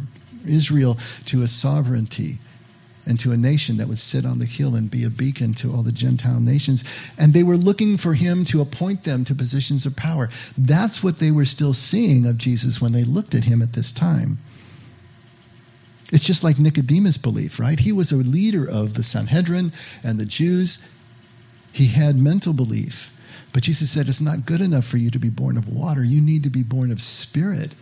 Israel 0.47 0.97
to 1.27 1.43
a 1.43 1.49
sovereignty 1.49 2.39
and 3.07 3.19
to 3.21 3.33
a 3.33 3.37
nation 3.37 3.79
that 3.79 3.89
would 3.89 3.99
sit 3.99 4.27
on 4.27 4.39
the 4.39 4.45
hill 4.45 4.75
and 4.75 4.91
be 4.91 5.05
a 5.05 5.11
beacon 5.11 5.55
to 5.55 5.71
all 5.71 5.83
the 5.83 5.93
Gentile 5.93 6.41
nations. 6.41 6.85
And 7.17 7.33
they 7.33 7.43
were 7.43 7.57
looking 7.57 7.97
for 7.97 8.13
him 8.13 8.45
to 8.51 8.61
appoint 8.61 9.03
them 9.05 9.25
to 9.25 9.35
positions 9.35 9.87
of 9.87 9.97
power. 9.97 10.29
That's 10.59 11.03
what 11.03 11.19
they 11.19 11.31
were 11.31 11.47
still 11.47 11.73
seeing 11.73 12.27
of 12.27 12.37
Jesus 12.37 12.81
when 12.81 12.93
they 12.93 13.05
looked 13.05 13.35
at 13.35 13.45
him 13.45 13.63
at 13.63 13.73
this 13.73 13.93
time. 13.93 14.39
It's 16.13 16.27
just 16.27 16.45
like 16.45 16.59
Nicodemus' 16.59 17.19
belief, 17.19 17.59
right? 17.59 17.79
He 17.79 17.93
was 17.93 18.13
a 18.13 18.17
leader 18.17 18.69
of 18.69 18.95
the 18.95 19.03
Sanhedrin 19.03 19.73
and 20.03 20.19
the 20.19 20.27
Jews. 20.27 20.79
He 21.73 21.89
had 21.89 22.17
mental 22.17 22.53
belief. 22.53 23.11
But 23.53 23.63
Jesus 23.63 23.93
said, 23.93 24.09
It's 24.09 24.21
not 24.21 24.47
good 24.47 24.61
enough 24.61 24.85
for 24.85 24.97
you 24.99 25.11
to 25.11 25.19
be 25.19 25.31
born 25.31 25.57
of 25.57 25.69
water. 25.69 26.05
You 26.05 26.21
need 26.21 26.45
to 26.45 26.51
be 26.51 26.63
born 26.63 26.93
of 26.93 27.01
spirit. 27.01 27.75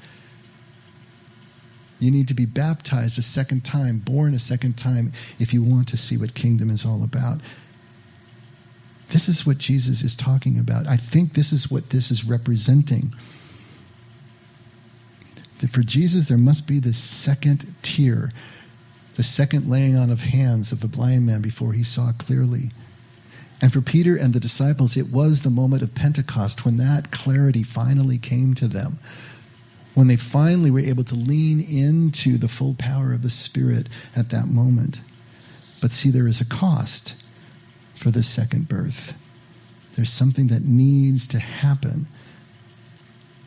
You 1.99 2.11
need 2.11 2.29
to 2.29 2.35
be 2.35 2.47
baptized 2.47 3.19
a 3.19 3.23
second 3.23 3.63
time, 3.63 4.03
born 4.05 4.35
a 4.35 4.39
second 4.39 4.75
time, 4.75 5.13
if 5.39 5.55
you 5.55 5.63
want 5.63 5.89
to 5.89 5.97
see 5.97 6.19
what 6.19 6.35
kingdom 6.35 6.71
is 6.71 6.85
all 6.85 7.03
about. 7.03 7.41
This 9.13 9.29
is 9.29 9.47
what 9.47 9.59
Jesus 9.59 10.03
is 10.03 10.17
talking 10.17 10.59
about. 10.59 10.87
I 10.87 10.99
think 10.99 11.33
this 11.33 11.53
is 11.53 11.71
what 11.71 11.85
this 11.91 12.11
is 12.11 12.25
representing. 12.29 13.13
That 15.61 15.71
for 15.71 15.83
Jesus, 15.83 16.29
there 16.29 16.37
must 16.37 16.67
be 16.67 16.81
this 16.81 17.03
second 17.03 17.65
tier, 17.83 18.31
the 19.17 19.23
second 19.23 19.71
laying 19.71 19.97
on 19.97 20.11
of 20.11 20.19
hands 20.19 20.73
of 20.73 20.81
the 20.81 20.89
blind 20.89 21.25
man 21.25 21.41
before 21.41 21.73
he 21.73 21.85
saw 21.85 22.13
clearly. 22.19 22.73
And 23.63 23.73
for 23.73 23.81
Peter 23.81 24.17
and 24.17 24.35
the 24.35 24.41
disciples, 24.41 24.99
it 24.99 25.11
was 25.11 25.43
the 25.43 25.51
moment 25.51 25.83
of 25.83 25.95
Pentecost 25.95 26.67
when 26.67 26.77
that 26.77 27.11
clarity 27.11 27.63
finally 27.63 28.19
came 28.19 28.53
to 28.57 28.69
them 28.69 28.99
when 29.97 30.09
they 30.09 30.19
finally 30.19 30.71
were 30.71 30.79
able 30.79 31.05
to 31.05 31.15
lean 31.15 31.59
into 31.59 32.37
the 32.37 32.49
full 32.49 32.77
power 32.79 33.15
of 33.15 33.23
the 33.23 33.31
Spirit 33.31 33.89
at 34.15 34.29
that 34.33 34.47
moment. 34.47 34.99
But 35.81 35.91
see, 35.91 36.11
there 36.11 36.27
is 36.27 36.43
a 36.43 36.45
cost 36.45 37.15
for 38.03 38.11
this 38.11 38.33
second 38.33 38.69
birth. 38.69 39.15
There's 39.97 40.13
something 40.13 40.49
that 40.49 40.63
needs 40.63 41.29
to 41.29 41.39
happen. 41.39 42.09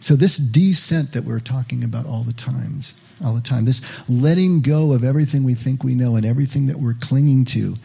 So 0.02 0.16
this 0.16 0.40
descent 0.40 1.14
that 1.14 1.24
we're 1.24 1.40
talking 1.40 1.84
about 1.84 2.08
all 2.08 2.24
the 2.24 2.34
times, 2.34 2.96
all 3.24 3.36
the 3.36 3.42
time, 3.42 3.66
this 3.66 3.82
letting 4.08 4.64
go 4.64 4.94
of 4.94 5.04
everything 5.04 5.44
we 5.44 5.54
think 5.54 5.84
we 5.84 5.94
know 5.94 6.16
and 6.16 6.26
everything 6.26 6.68
that 6.68 6.80
we're 6.80 6.96
clinging 7.00 7.46
to 7.54 7.76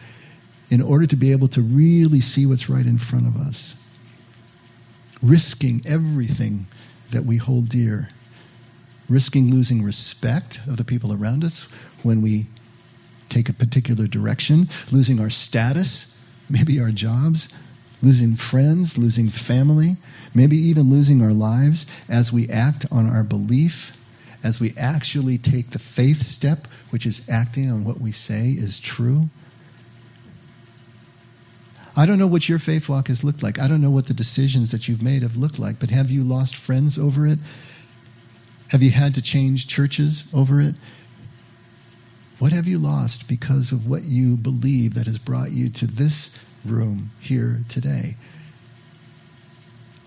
in 0.71 0.81
order 0.81 1.05
to 1.05 1.15
be 1.17 1.33
able 1.33 1.49
to 1.49 1.61
really 1.61 2.21
see 2.21 2.47
what's 2.47 2.67
right 2.67 2.87
in 2.87 2.97
front 2.97 3.27
of 3.27 3.35
us. 3.35 3.75
Risking 5.21 5.83
everything 5.85 6.65
that 7.13 7.27
we 7.27 7.37
hold 7.37 7.69
dear 7.69 8.09
risking 9.09 9.51
losing 9.51 9.83
respect 9.83 10.59
of 10.67 10.77
the 10.77 10.83
people 10.83 11.13
around 11.13 11.43
us 11.43 11.65
when 12.03 12.21
we 12.21 12.47
take 13.29 13.49
a 13.49 13.53
particular 13.53 14.07
direction, 14.07 14.67
losing 14.91 15.19
our 15.19 15.29
status, 15.29 16.07
maybe 16.49 16.79
our 16.79 16.91
jobs, 16.91 17.49
losing 18.01 18.35
friends, 18.35 18.97
losing 18.97 19.29
family, 19.29 19.97
maybe 20.33 20.55
even 20.55 20.89
losing 20.89 21.21
our 21.21 21.33
lives 21.33 21.85
as 22.09 22.31
we 22.31 22.49
act 22.49 22.85
on 22.91 23.09
our 23.09 23.23
belief, 23.23 23.91
as 24.43 24.59
we 24.59 24.73
actually 24.77 25.37
take 25.37 25.71
the 25.71 25.79
faith 25.79 26.21
step, 26.23 26.67
which 26.91 27.05
is 27.05 27.21
acting 27.29 27.71
on 27.71 27.83
what 27.83 27.99
we 27.99 28.11
say 28.11 28.49
is 28.49 28.79
true. 28.79 29.25
I 31.97 32.05
don't 32.05 32.19
know 32.19 32.27
what 32.27 32.47
your 32.47 32.59
faith 32.59 32.89
walk 32.89 33.07
has 33.07 33.23
looked 33.23 33.41
like. 33.41 33.57
I 33.57 33.69
don't 33.69 33.81
know 33.81 33.89
what 33.89 34.07
the 34.07 34.13
decisions 34.13 34.71
that 34.71 34.87
you've 34.87 35.01
made 35.01 35.23
have 35.23 35.37
looked 35.37 35.59
like, 35.59 35.79
but 35.79 35.89
have 35.89 36.07
you 36.09 36.23
lost 36.23 36.55
friends 36.57 36.99
over 36.99 37.25
it? 37.25 37.39
Have 38.69 38.81
you 38.81 38.91
had 38.91 39.15
to 39.15 39.21
change 39.21 39.67
churches 39.67 40.23
over 40.33 40.59
it? 40.59 40.75
What 42.39 42.51
have 42.51 42.65
you 42.65 42.79
lost 42.79 43.25
because 43.29 43.71
of 43.71 43.87
what 43.87 44.03
you 44.03 44.35
believe 44.35 44.95
that 44.95 45.07
has 45.07 45.17
brought 45.17 45.51
you 45.51 45.69
to 45.71 45.87
this 45.87 46.31
room 46.65 47.11
here 47.21 47.59
today? 47.69 48.17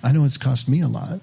I 0.02 0.12
know 0.12 0.24
it's 0.24 0.36
cost 0.36 0.68
me 0.68 0.82
a 0.82 0.88
lot. 0.88 1.20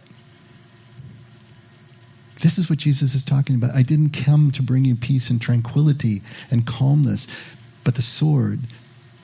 This 2.43 2.57
is 2.57 2.69
what 2.69 2.79
Jesus 2.79 3.15
is 3.15 3.23
talking 3.23 3.55
about. 3.55 3.75
I 3.75 3.83
didn't 3.83 4.15
come 4.25 4.51
to 4.55 4.63
bring 4.63 4.85
you 4.85 4.95
peace 4.95 5.29
and 5.29 5.41
tranquility 5.41 6.21
and 6.51 6.65
calmness, 6.65 7.27
but 7.83 7.95
the 7.95 8.01
sword. 8.01 8.59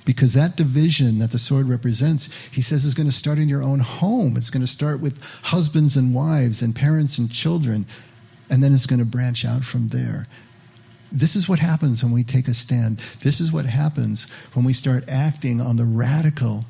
Because 0.05 0.33
that 0.33 0.55
division 0.55 1.19
that 1.19 1.31
the 1.31 1.37
sword 1.39 1.67
represents, 1.67 2.29
he 2.51 2.61
says, 2.61 2.85
is 2.85 2.95
going 2.95 3.07
to 3.07 3.13
start 3.13 3.37
in 3.37 3.49
your 3.49 3.61
own 3.61 3.79
home. 3.79 4.35
It's 4.35 4.49
going 4.49 4.65
to 4.65 4.67
start 4.67 4.99
with 4.99 5.17
husbands 5.43 5.95
and 5.95 6.15
wives 6.15 6.61
and 6.61 6.75
parents 6.75 7.19
and 7.19 7.31
children, 7.31 7.85
and 8.49 8.63
then 8.63 8.73
it's 8.73 8.87
going 8.87 8.99
to 8.99 9.05
branch 9.05 9.45
out 9.45 9.63
from 9.63 9.89
there. 9.89 10.27
This 11.11 11.35
is 11.35 11.47
what 11.47 11.59
happens 11.59 12.03
when 12.03 12.13
we 12.13 12.23
take 12.23 12.47
a 12.47 12.53
stand. 12.53 13.01
This 13.23 13.41
is 13.41 13.51
what 13.51 13.65
happens 13.65 14.27
when 14.53 14.65
we 14.65 14.73
start 14.73 15.03
acting 15.07 15.59
on 15.61 15.75
the 15.75 15.85
radical 15.85 16.65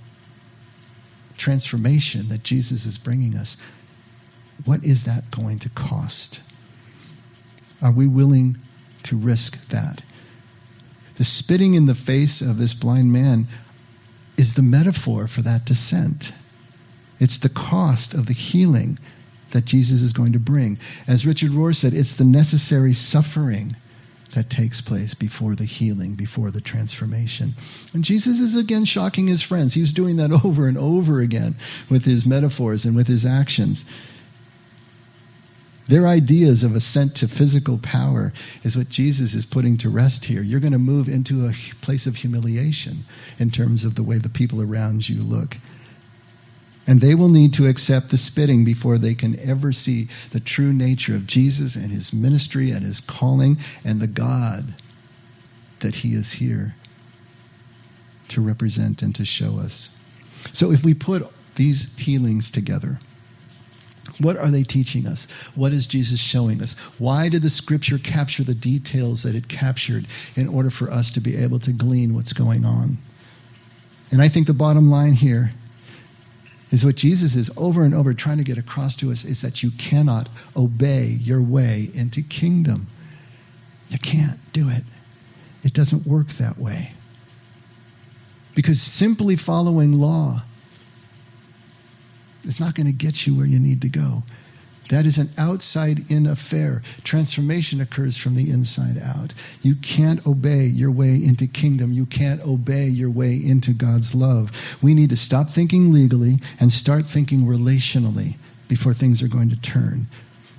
transformation 1.37 2.29
that 2.29 2.43
Jesus 2.43 2.85
is 2.85 2.97
bringing 2.97 3.35
us. 3.35 3.55
What 4.65 4.83
is 4.83 5.05
that 5.05 5.31
going 5.31 5.59
to 5.59 5.69
cost? 5.69 6.39
Are 7.81 7.93
we 7.93 8.07
willing 8.07 8.57
to 9.03 9.17
risk 9.17 9.57
that? 9.69 10.01
The 11.17 11.25
spitting 11.25 11.73
in 11.73 11.85
the 11.85 11.95
face 11.95 12.41
of 12.41 12.57
this 12.57 12.73
blind 12.73 13.11
man 13.11 13.47
is 14.37 14.53
the 14.53 14.61
metaphor 14.61 15.27
for 15.27 15.41
that 15.41 15.65
descent. 15.65 16.25
It's 17.19 17.39
the 17.39 17.49
cost 17.49 18.13
of 18.13 18.25
the 18.25 18.33
healing 18.33 18.97
that 19.53 19.65
Jesus 19.65 20.01
is 20.01 20.13
going 20.13 20.33
to 20.33 20.39
bring. 20.39 20.79
As 21.07 21.25
Richard 21.25 21.51
Rohr 21.51 21.75
said, 21.75 21.93
it's 21.93 22.15
the 22.15 22.23
necessary 22.23 22.93
suffering 22.93 23.75
that 24.33 24.49
takes 24.49 24.81
place 24.81 25.13
before 25.13 25.55
the 25.55 25.65
healing, 25.65 26.15
before 26.15 26.51
the 26.51 26.61
transformation. 26.61 27.53
And 27.93 28.03
Jesus 28.03 28.39
is 28.39 28.57
again 28.57 28.85
shocking 28.85 29.27
his 29.27 29.43
friends. 29.43 29.73
He 29.73 29.81
was 29.81 29.93
doing 29.93 30.17
that 30.17 30.31
over 30.45 30.67
and 30.67 30.77
over 30.77 31.21
again 31.21 31.55
with 31.89 32.03
his 32.03 32.25
metaphors 32.25 32.85
and 32.85 32.95
with 32.95 33.07
his 33.07 33.25
actions. 33.25 33.83
Their 35.89 36.07
ideas 36.07 36.63
of 36.63 36.75
ascent 36.75 37.15
to 37.17 37.27
physical 37.27 37.79
power 37.81 38.33
is 38.63 38.77
what 38.77 38.89
Jesus 38.89 39.33
is 39.33 39.45
putting 39.45 39.79
to 39.79 39.89
rest 39.89 40.25
here. 40.25 40.41
You're 40.41 40.59
going 40.59 40.73
to 40.73 40.79
move 40.79 41.07
into 41.07 41.47
a 41.47 41.53
place 41.81 42.07
of 42.07 42.15
humiliation 42.15 43.05
in 43.39 43.51
terms 43.51 43.83
of 43.83 43.95
the 43.95 44.03
way 44.03 44.17
the 44.17 44.29
people 44.29 44.61
around 44.61 45.07
you 45.07 45.21
look. 45.23 45.55
And 46.87 46.99
they 46.99 47.15
will 47.15 47.29
need 47.29 47.53
to 47.53 47.67
accept 47.67 48.09
the 48.09 48.17
spitting 48.17 48.65
before 48.65 48.97
they 48.97 49.15
can 49.15 49.39
ever 49.39 49.71
see 49.71 50.09
the 50.33 50.39
true 50.39 50.73
nature 50.73 51.15
of 51.15 51.27
Jesus 51.27 51.75
and 51.75 51.91
his 51.91 52.11
ministry 52.11 52.71
and 52.71 52.85
his 52.85 53.01
calling 53.01 53.57
and 53.83 54.01
the 54.01 54.07
God 54.07 54.75
that 55.81 55.93
he 55.93 56.15
is 56.15 56.31
here 56.31 56.73
to 58.29 58.41
represent 58.41 59.01
and 59.01 59.13
to 59.15 59.25
show 59.25 59.57
us. 59.57 59.89
So 60.53 60.71
if 60.71 60.83
we 60.83 60.93
put 60.93 61.23
these 61.55 61.87
healings 61.97 62.51
together, 62.51 62.97
what 64.19 64.37
are 64.37 64.51
they 64.51 64.63
teaching 64.63 65.05
us? 65.05 65.27
What 65.55 65.71
is 65.71 65.87
Jesus 65.87 66.19
showing 66.19 66.61
us? 66.61 66.75
Why 66.97 67.29
did 67.29 67.41
the 67.41 67.49
scripture 67.49 67.97
capture 67.97 68.43
the 68.43 68.55
details 68.55 69.23
that 69.23 69.35
it 69.35 69.47
captured 69.47 70.05
in 70.35 70.47
order 70.47 70.69
for 70.69 70.91
us 70.91 71.11
to 71.11 71.21
be 71.21 71.37
able 71.37 71.59
to 71.61 71.73
glean 71.73 72.13
what's 72.13 72.33
going 72.33 72.65
on? 72.65 72.97
And 74.11 74.21
I 74.21 74.29
think 74.29 74.47
the 74.47 74.53
bottom 74.53 74.89
line 74.89 75.13
here 75.13 75.51
is 76.71 76.85
what 76.85 76.95
Jesus 76.95 77.35
is 77.35 77.49
over 77.57 77.83
and 77.83 77.93
over 77.93 78.13
trying 78.13 78.37
to 78.37 78.43
get 78.43 78.57
across 78.57 78.95
to 78.97 79.11
us 79.11 79.23
is 79.23 79.41
that 79.41 79.61
you 79.61 79.71
cannot 79.77 80.29
obey 80.55 81.05
your 81.19 81.41
way 81.41 81.89
into 81.93 82.21
kingdom. 82.21 82.87
You 83.89 83.99
can't 83.99 84.39
do 84.53 84.69
it. 84.69 84.83
It 85.63 85.73
doesn't 85.73 86.07
work 86.07 86.27
that 86.39 86.57
way. 86.57 86.91
Because 88.55 88.81
simply 88.81 89.35
following 89.35 89.93
law 89.93 90.43
is 92.43 92.59
not 92.59 92.75
going 92.75 92.87
to 92.87 92.93
get 92.93 93.25
you 93.25 93.35
where 93.35 93.45
you 93.45 93.59
need 93.59 93.81
to 93.81 93.89
go. 93.89 94.23
That 94.89 95.05
is 95.05 95.17
an 95.17 95.29
outside 95.37 95.99
in 96.09 96.25
affair. 96.25 96.81
Transformation 97.05 97.79
occurs 97.79 98.17
from 98.17 98.35
the 98.35 98.51
inside 98.51 98.97
out. 99.01 99.33
You 99.61 99.75
can't 99.75 100.25
obey 100.27 100.65
your 100.65 100.91
way 100.91 101.15
into 101.23 101.47
kingdom. 101.47 101.93
You 101.93 102.05
can't 102.05 102.41
obey 102.41 102.87
your 102.87 103.09
way 103.09 103.35
into 103.35 103.73
God's 103.73 104.13
love. 104.13 104.49
We 104.83 104.93
need 104.93 105.11
to 105.11 105.17
stop 105.17 105.51
thinking 105.55 105.93
legally 105.93 106.39
and 106.59 106.71
start 106.71 107.05
thinking 107.11 107.41
relationally 107.45 108.35
before 108.67 108.93
things 108.93 109.23
are 109.23 109.29
going 109.29 109.51
to 109.51 109.61
turn. 109.61 110.07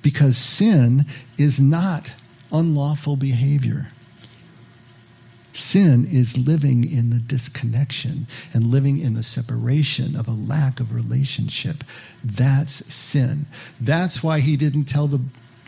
Because 0.03 0.39
sin 0.39 1.05
is 1.37 1.61
not 1.61 2.09
unlawful 2.51 3.16
behavior. 3.16 3.89
Sin 5.53 6.09
is 6.11 6.37
living 6.37 6.91
in 6.91 7.11
the 7.11 7.19
disconnection 7.19 8.27
and 8.55 8.65
living 8.65 8.99
in 8.99 9.15
the 9.15 9.23
separation 9.23 10.17
of 10.17 10.27
a 10.27 10.33
lack 10.33 10.81
of 10.81 10.93
relationship. 10.93 11.85
That's 12.25 12.83
sin. 12.93 13.47
That's 13.81 14.23
why 14.23 14.41
he 14.41 14.57
didn't 14.57 14.87
tell 14.87 15.09
the 15.09 15.21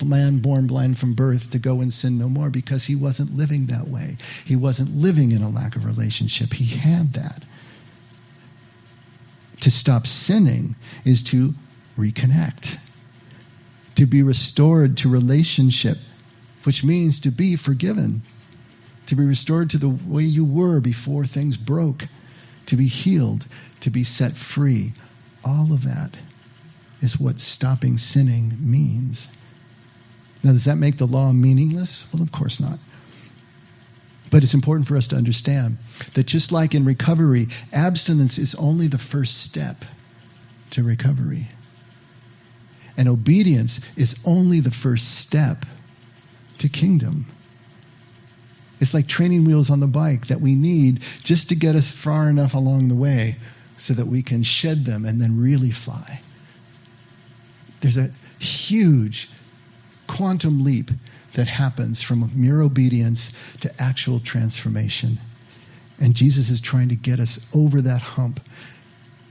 man 0.03 0.41
born 0.41 0.66
blind 0.66 0.99
from 0.99 1.14
birth 1.14 1.51
to 1.51 1.59
go 1.59 1.80
and 1.80 1.93
sin 1.93 2.18
no 2.18 2.28
more 2.28 2.51
because 2.51 2.85
he 2.85 2.97
wasn't 2.97 3.37
living 3.37 3.66
that 3.66 3.87
way. 3.89 4.16
He 4.45 4.57
wasn't 4.57 4.97
living 4.97 5.32
in 5.32 5.43
a 5.43 5.51
lack 5.51 5.76
of 5.76 5.85
relationship. 5.85 6.53
He 6.53 6.76
had 6.76 7.12
that. 7.14 7.45
To 9.61 9.70
stop 9.70 10.07
sinning 10.07 10.76
is 11.05 11.22
to 11.30 11.53
reconnect, 11.97 12.76
to 13.97 14.07
be 14.07 14.22
restored 14.22 14.99
to 14.99 15.09
relationship, 15.09 15.97
which 16.64 16.82
means 16.82 17.20
to 17.20 17.30
be 17.30 17.57
forgiven, 17.57 18.22
to 19.14 19.20
be 19.22 19.26
restored 19.26 19.70
to 19.70 19.78
the 19.78 19.88
way 19.88 20.22
you 20.22 20.44
were 20.44 20.80
before 20.80 21.26
things 21.26 21.56
broke, 21.56 22.02
to 22.66 22.76
be 22.76 22.86
healed, 22.86 23.46
to 23.80 23.90
be 23.90 24.04
set 24.04 24.32
free. 24.36 24.92
All 25.44 25.72
of 25.72 25.82
that 25.82 26.16
is 27.00 27.18
what 27.18 27.38
stopping 27.38 27.98
sinning 27.98 28.56
means. 28.58 29.28
Now, 30.42 30.52
does 30.52 30.64
that 30.64 30.76
make 30.76 30.98
the 30.98 31.06
law 31.06 31.32
meaningless? 31.32 32.04
Well, 32.12 32.22
of 32.22 32.32
course 32.32 32.60
not. 32.60 32.78
But 34.30 34.42
it's 34.42 34.54
important 34.54 34.88
for 34.88 34.96
us 34.96 35.08
to 35.08 35.16
understand 35.16 35.78
that 36.14 36.26
just 36.26 36.50
like 36.50 36.74
in 36.74 36.84
recovery, 36.84 37.48
abstinence 37.72 38.38
is 38.38 38.56
only 38.58 38.88
the 38.88 38.98
first 38.98 39.44
step 39.44 39.76
to 40.72 40.82
recovery. 40.82 41.48
And 42.96 43.08
obedience 43.08 43.80
is 43.96 44.16
only 44.24 44.60
the 44.60 44.70
first 44.70 45.20
step 45.20 45.58
to 46.58 46.68
kingdom. 46.68 47.26
It's 48.80 48.94
like 48.94 49.06
training 49.06 49.44
wheels 49.44 49.70
on 49.70 49.80
the 49.80 49.86
bike 49.86 50.28
that 50.28 50.40
we 50.40 50.56
need 50.56 51.00
just 51.22 51.50
to 51.50 51.56
get 51.56 51.76
us 51.76 51.90
far 51.90 52.28
enough 52.28 52.54
along 52.54 52.88
the 52.88 52.96
way 52.96 53.36
so 53.78 53.94
that 53.94 54.06
we 54.06 54.22
can 54.22 54.42
shed 54.42 54.84
them 54.84 55.04
and 55.04 55.20
then 55.20 55.40
really 55.40 55.70
fly. 55.70 56.20
There's 57.82 57.96
a 57.96 58.10
huge 58.40 59.28
quantum 60.08 60.64
leap 60.64 60.90
that 61.36 61.46
happens 61.46 62.02
from 62.02 62.30
mere 62.34 62.62
obedience 62.62 63.32
to 63.60 63.82
actual 63.82 64.20
transformation. 64.20 65.18
And 66.00 66.14
Jesus 66.14 66.50
is 66.50 66.60
trying 66.60 66.90
to 66.90 66.96
get 66.96 67.20
us 67.20 67.40
over 67.54 67.82
that 67.82 68.00
hump. 68.00 68.40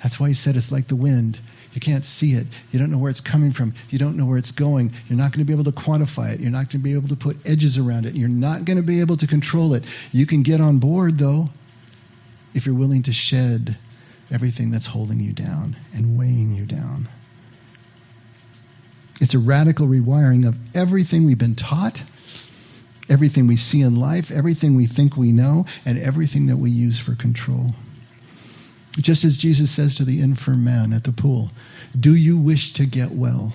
That's 0.02 0.20
why 0.20 0.30
he 0.30 0.34
said 0.34 0.56
it's 0.56 0.72
like 0.72 0.88
the 0.88 0.96
wind. 0.96 1.40
You 1.74 1.82
can't 1.82 2.06
see 2.06 2.34
it. 2.34 2.46
You 2.72 2.80
don't 2.80 2.92
know 2.92 3.00
where 3.00 3.10
it's 3.10 3.22
coming 3.22 3.52
from. 3.52 3.74
You 3.90 3.98
don't 3.98 4.16
know 4.16 4.26
where 4.26 4.38
it's 4.38 4.52
going. 4.52 4.92
You're 5.08 5.18
not 5.18 5.32
going 5.32 5.40
to 5.40 5.46
be 5.46 5.54
able 5.54 5.72
to 5.72 5.78
quantify 5.78 6.36
it. 6.36 6.40
You're 6.40 6.52
not 6.52 6.70
going 6.70 6.80
to 6.82 6.84
be 6.84 6.96
able 6.96 7.10
to 7.10 7.16
put 7.16 7.38
edges 7.46 7.78
around 7.78 8.06
it. 8.06 8.16
You're 8.16 8.30
not 8.30 8.66
going 8.66 8.78
to 8.78 8.84
be 8.84 9.02
able 9.02 9.18
to 9.18 9.28
control 9.28 9.74
it. 9.74 9.84
You 10.12 10.28
can 10.28 10.44
get 10.44 10.62
on 10.62 10.80
board, 10.80 11.18
though, 11.18 11.48
if 12.54 12.66
you're 12.68 12.78
willing 12.78 13.04
to 13.04 13.12
shed 13.12 13.76
everything 14.32 14.72
that's 14.72 14.88
holding 14.88 15.20
you 15.20 15.34
down 15.34 15.76
and 15.94 16.18
weighing 16.18 16.54
you 16.54 16.66
down. 16.66 17.10
It's 19.20 19.36
a 19.36 19.40
radical 19.40 19.88
rewiring 19.88 20.48
of 20.48 20.56
everything 20.76 21.26
we've 21.26 21.40
been 21.40 21.56
taught, 21.56 22.00
everything 23.10 23.48
we 23.48 23.58
see 23.58 23.82
in 23.82 23.96
life, 23.96 24.26
everything 24.34 24.76
we 24.76 24.88
think 24.88 25.18
we 25.18 25.32
know, 25.32 25.66
and 25.86 25.98
everything 25.98 26.48
that 26.48 26.58
we 26.58 26.72
use 26.72 27.00
for 27.00 27.16
control. 27.16 27.72
Just 29.00 29.24
as 29.26 29.38
Jesus 29.38 29.76
says 29.76 29.96
to 29.96 30.06
the 30.06 30.22
infirm 30.22 30.64
man 30.64 30.94
at 30.94 31.04
the 31.04 31.12
pool, 31.12 31.52
Do 32.00 32.14
you 32.14 32.38
wish 32.38 32.74
to 32.74 32.86
get 32.86 33.12
well? 33.12 33.54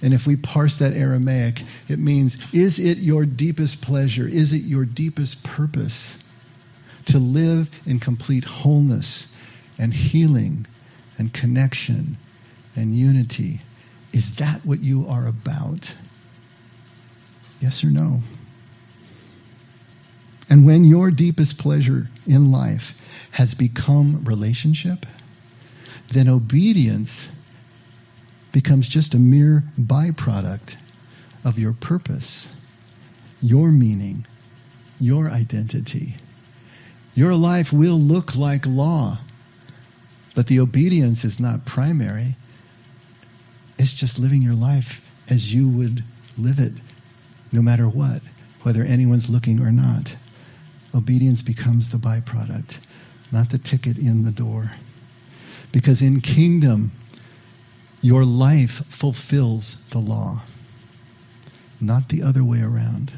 And 0.00 0.12
if 0.12 0.26
we 0.26 0.36
parse 0.36 0.78
that 0.78 0.94
Aramaic, 0.94 1.60
it 1.88 1.98
means, 1.98 2.36
Is 2.52 2.78
it 2.78 2.98
your 2.98 3.24
deepest 3.24 3.82
pleasure? 3.82 4.26
Is 4.26 4.52
it 4.52 4.62
your 4.62 4.84
deepest 4.84 5.42
purpose 5.44 6.16
to 7.06 7.18
live 7.18 7.68
in 7.86 7.98
complete 7.98 8.44
wholeness 8.44 9.26
and 9.78 9.92
healing 9.92 10.66
and 11.18 11.32
connection 11.32 12.16
and 12.76 12.94
unity? 12.94 13.60
Is 14.12 14.36
that 14.38 14.64
what 14.64 14.80
you 14.80 15.06
are 15.08 15.26
about? 15.26 15.92
Yes 17.60 17.82
or 17.82 17.90
no? 17.90 18.20
And 20.52 20.66
when 20.66 20.84
your 20.84 21.10
deepest 21.10 21.56
pleasure 21.56 22.08
in 22.26 22.52
life 22.52 22.92
has 23.30 23.54
become 23.54 24.24
relationship, 24.24 25.06
then 26.12 26.28
obedience 26.28 27.26
becomes 28.52 28.86
just 28.86 29.14
a 29.14 29.18
mere 29.18 29.64
byproduct 29.80 30.74
of 31.42 31.58
your 31.58 31.72
purpose, 31.72 32.46
your 33.40 33.70
meaning, 33.70 34.26
your 35.00 35.30
identity. 35.30 36.16
Your 37.14 37.32
life 37.32 37.72
will 37.72 37.98
look 37.98 38.36
like 38.36 38.66
law, 38.66 39.18
but 40.36 40.48
the 40.48 40.60
obedience 40.60 41.24
is 41.24 41.40
not 41.40 41.64
primary. 41.64 42.36
It's 43.78 43.94
just 43.94 44.18
living 44.18 44.42
your 44.42 44.52
life 44.52 45.00
as 45.30 45.50
you 45.50 45.66
would 45.70 46.04
Live 46.38 46.58
it 46.58 46.72
no 47.52 47.60
matter 47.60 47.86
what, 47.86 48.22
whether 48.62 48.82
anyone's 48.82 49.28
looking 49.28 49.60
or 49.60 49.70
not. 49.70 50.14
Obedience 50.94 51.42
becomes 51.42 51.90
the 51.90 51.98
byproduct, 51.98 52.76
not 53.30 53.50
the 53.50 53.58
ticket 53.58 53.96
in 53.96 54.24
the 54.24 54.32
door. 54.32 54.70
Because 55.72 56.02
in 56.02 56.20
kingdom, 56.20 56.92
your 58.02 58.24
life 58.24 58.82
fulfills 59.00 59.76
the 59.90 59.98
law, 59.98 60.42
not 61.80 62.08
the 62.08 62.22
other 62.22 62.44
way 62.44 62.60
around. 62.60 63.12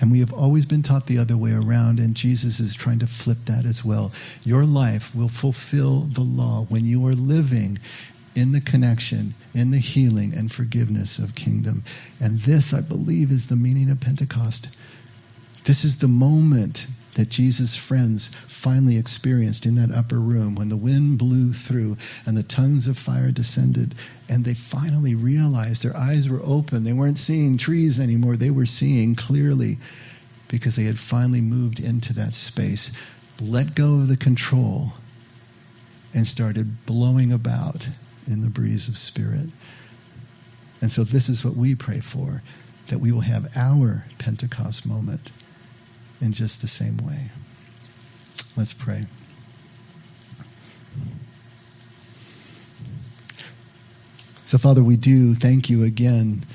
And 0.00 0.10
we 0.10 0.20
have 0.20 0.32
always 0.32 0.66
been 0.66 0.82
taught 0.82 1.06
the 1.06 1.18
other 1.18 1.36
way 1.36 1.52
around, 1.52 2.00
and 2.00 2.16
Jesus 2.16 2.58
is 2.58 2.76
trying 2.76 2.98
to 2.98 3.06
flip 3.06 3.38
that 3.46 3.64
as 3.64 3.82
well. 3.84 4.12
Your 4.42 4.64
life 4.64 5.04
will 5.14 5.28
fulfill 5.28 6.08
the 6.12 6.22
law 6.22 6.66
when 6.68 6.84
you 6.84 7.06
are 7.06 7.14
living 7.14 7.78
in 8.34 8.50
the 8.50 8.60
connection, 8.60 9.34
in 9.54 9.70
the 9.70 9.78
healing 9.78 10.34
and 10.34 10.50
forgiveness 10.50 11.18
of 11.18 11.36
kingdom. 11.36 11.84
And 12.20 12.40
this, 12.40 12.74
I 12.74 12.80
believe, 12.80 13.30
is 13.30 13.46
the 13.46 13.56
meaning 13.56 13.90
of 13.90 14.00
Pentecost. 14.00 14.68
This 15.66 15.84
is 15.84 15.98
the 15.98 16.08
moment 16.08 16.86
that 17.16 17.30
Jesus' 17.30 17.76
friends 17.76 18.30
finally 18.62 18.98
experienced 18.98 19.64
in 19.64 19.76
that 19.76 19.94
upper 19.94 20.20
room 20.20 20.56
when 20.56 20.68
the 20.68 20.76
wind 20.76 21.18
blew 21.18 21.52
through 21.52 21.96
and 22.26 22.36
the 22.36 22.42
tongues 22.42 22.86
of 22.86 22.98
fire 22.98 23.30
descended. 23.30 23.94
And 24.28 24.44
they 24.44 24.54
finally 24.54 25.14
realized 25.14 25.82
their 25.82 25.96
eyes 25.96 26.28
were 26.28 26.42
open. 26.42 26.84
They 26.84 26.92
weren't 26.92 27.18
seeing 27.18 27.56
trees 27.56 27.98
anymore, 27.98 28.36
they 28.36 28.50
were 28.50 28.66
seeing 28.66 29.14
clearly 29.14 29.78
because 30.50 30.76
they 30.76 30.84
had 30.84 30.98
finally 30.98 31.40
moved 31.40 31.80
into 31.80 32.12
that 32.14 32.34
space, 32.34 32.90
let 33.40 33.74
go 33.74 34.00
of 34.00 34.08
the 34.08 34.16
control, 34.16 34.92
and 36.12 36.26
started 36.26 36.84
blowing 36.86 37.32
about 37.32 37.88
in 38.26 38.42
the 38.42 38.50
breeze 38.50 38.88
of 38.88 38.96
spirit. 38.96 39.48
And 40.80 40.90
so, 40.90 41.04
this 41.04 41.28
is 41.28 41.44
what 41.44 41.56
we 41.56 41.74
pray 41.74 42.00
for 42.00 42.42
that 42.90 43.00
we 43.00 43.10
will 43.10 43.22
have 43.22 43.46
our 43.56 44.04
Pentecost 44.18 44.86
moment 44.86 45.30
in 46.24 46.32
just 46.32 46.62
the 46.62 46.68
same 46.68 46.96
way. 46.96 47.30
Let's 48.56 48.72
pray. 48.72 49.04
So, 54.46 54.58
Father, 54.58 54.82
we 54.82 54.96
do 54.96 55.34
thank 55.34 55.68
you 55.68 55.84
again 55.84 56.46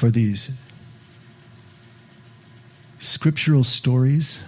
for 0.00 0.10
these 0.10 0.50
scriptural 2.98 3.62
stories, 3.62 4.38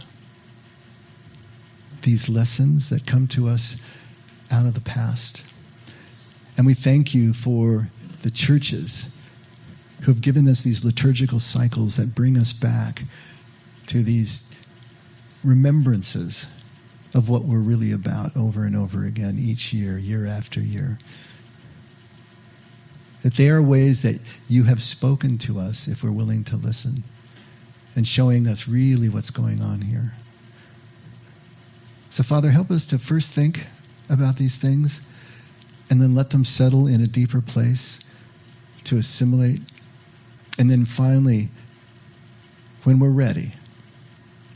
these 2.04 2.28
lessons 2.28 2.90
that 2.90 3.06
come 3.06 3.28
to 3.34 3.46
us 3.46 3.76
out 4.50 4.66
of 4.66 4.74
the 4.74 4.80
past. 4.80 5.42
And 6.56 6.66
we 6.66 6.74
thank 6.74 7.14
you 7.14 7.32
for 7.32 7.88
the 8.24 8.30
churches 8.32 9.04
who 10.04 10.12
have 10.12 10.22
given 10.22 10.48
us 10.48 10.64
these 10.64 10.84
liturgical 10.84 11.38
cycles 11.38 11.98
that 11.98 12.14
bring 12.14 12.36
us 12.36 12.52
back 12.52 13.00
to 13.88 14.02
these 14.02 14.44
remembrances 15.44 16.46
of 17.14 17.28
what 17.28 17.44
we're 17.44 17.60
really 17.60 17.92
about 17.92 18.36
over 18.36 18.64
and 18.64 18.76
over 18.76 19.06
again 19.06 19.38
each 19.38 19.72
year, 19.72 19.96
year 19.96 20.26
after 20.26 20.60
year. 20.60 20.98
That 23.22 23.36
they 23.36 23.48
are 23.48 23.62
ways 23.62 24.02
that 24.02 24.20
you 24.46 24.64
have 24.64 24.80
spoken 24.80 25.38
to 25.46 25.58
us 25.58 25.88
if 25.88 26.02
we're 26.02 26.12
willing 26.12 26.44
to 26.44 26.56
listen 26.56 27.02
and 27.96 28.06
showing 28.06 28.46
us 28.46 28.68
really 28.68 29.08
what's 29.08 29.30
going 29.30 29.60
on 29.60 29.80
here. 29.80 30.12
So, 32.10 32.22
Father, 32.22 32.50
help 32.50 32.70
us 32.70 32.86
to 32.86 32.98
first 32.98 33.34
think 33.34 33.58
about 34.08 34.36
these 34.36 34.56
things 34.56 35.00
and 35.90 36.00
then 36.00 36.14
let 36.14 36.30
them 36.30 36.44
settle 36.44 36.86
in 36.86 37.00
a 37.00 37.06
deeper 37.06 37.40
place 37.40 38.00
to 38.84 38.96
assimilate. 38.98 39.60
And 40.58 40.70
then 40.70 40.86
finally, 40.86 41.48
when 42.84 43.00
we're 43.00 43.12
ready, 43.12 43.54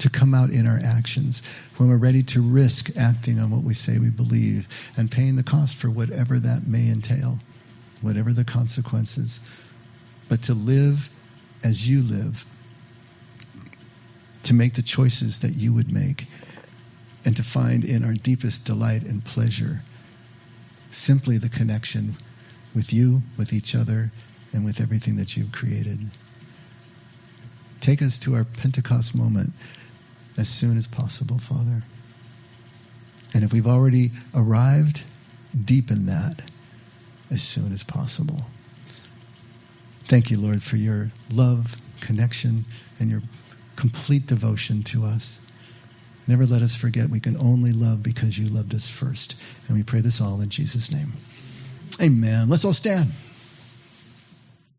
to 0.02 0.10
come 0.10 0.34
out 0.34 0.50
in 0.50 0.66
our 0.66 0.78
actions, 0.84 1.42
when 1.76 1.88
we're 1.88 1.96
ready 1.96 2.22
to 2.22 2.40
risk 2.40 2.90
acting 2.96 3.38
on 3.38 3.50
what 3.50 3.64
we 3.64 3.74
say 3.74 3.98
we 3.98 4.10
believe 4.10 4.66
and 4.96 5.10
paying 5.10 5.36
the 5.36 5.42
cost 5.42 5.76
for 5.78 5.90
whatever 5.90 6.38
that 6.38 6.66
may 6.66 6.90
entail, 6.90 7.38
whatever 8.00 8.32
the 8.32 8.44
consequences, 8.44 9.38
but 10.28 10.42
to 10.44 10.54
live 10.54 10.96
as 11.64 11.86
you 11.86 12.02
live, 12.02 12.34
to 14.44 14.54
make 14.54 14.74
the 14.74 14.82
choices 14.82 15.40
that 15.40 15.52
you 15.52 15.72
would 15.72 15.90
make, 15.90 16.24
and 17.24 17.36
to 17.36 17.42
find 17.44 17.84
in 17.84 18.04
our 18.04 18.14
deepest 18.14 18.64
delight 18.64 19.02
and 19.02 19.24
pleasure 19.24 19.80
simply 20.90 21.38
the 21.38 21.48
connection 21.48 22.16
with 22.74 22.92
you, 22.92 23.20
with 23.38 23.52
each 23.52 23.74
other, 23.74 24.10
and 24.52 24.64
with 24.64 24.80
everything 24.80 25.16
that 25.16 25.36
you've 25.36 25.52
created. 25.52 25.98
Take 27.80 28.02
us 28.02 28.18
to 28.20 28.34
our 28.34 28.44
Pentecost 28.44 29.14
moment 29.14 29.50
as 30.38 30.48
soon 30.48 30.76
as 30.76 30.86
possible, 30.86 31.38
Father. 31.38 31.82
And 33.34 33.44
if 33.44 33.52
we've 33.52 33.66
already 33.66 34.10
arrived, 34.34 35.00
deepen 35.64 36.06
that 36.06 36.42
as 37.30 37.42
soon 37.42 37.72
as 37.72 37.82
possible. 37.82 38.42
Thank 40.08 40.30
you, 40.30 40.38
Lord, 40.38 40.62
for 40.62 40.76
your 40.76 41.10
love, 41.30 41.66
connection, 42.06 42.64
and 42.98 43.10
your 43.10 43.20
complete 43.76 44.26
devotion 44.26 44.84
to 44.92 45.04
us. 45.04 45.38
Never 46.28 46.44
let 46.44 46.62
us 46.62 46.76
forget 46.76 47.10
we 47.10 47.20
can 47.20 47.36
only 47.36 47.72
love 47.72 48.02
because 48.02 48.38
you 48.38 48.48
loved 48.48 48.74
us 48.74 48.90
first. 49.00 49.34
And 49.66 49.76
we 49.76 49.82
pray 49.82 50.02
this 50.02 50.20
all 50.20 50.40
in 50.40 50.50
Jesus' 50.50 50.90
name. 50.90 51.12
Amen. 52.00 52.48
Let's 52.48 52.64
all 52.64 52.74
stand. 52.74 53.10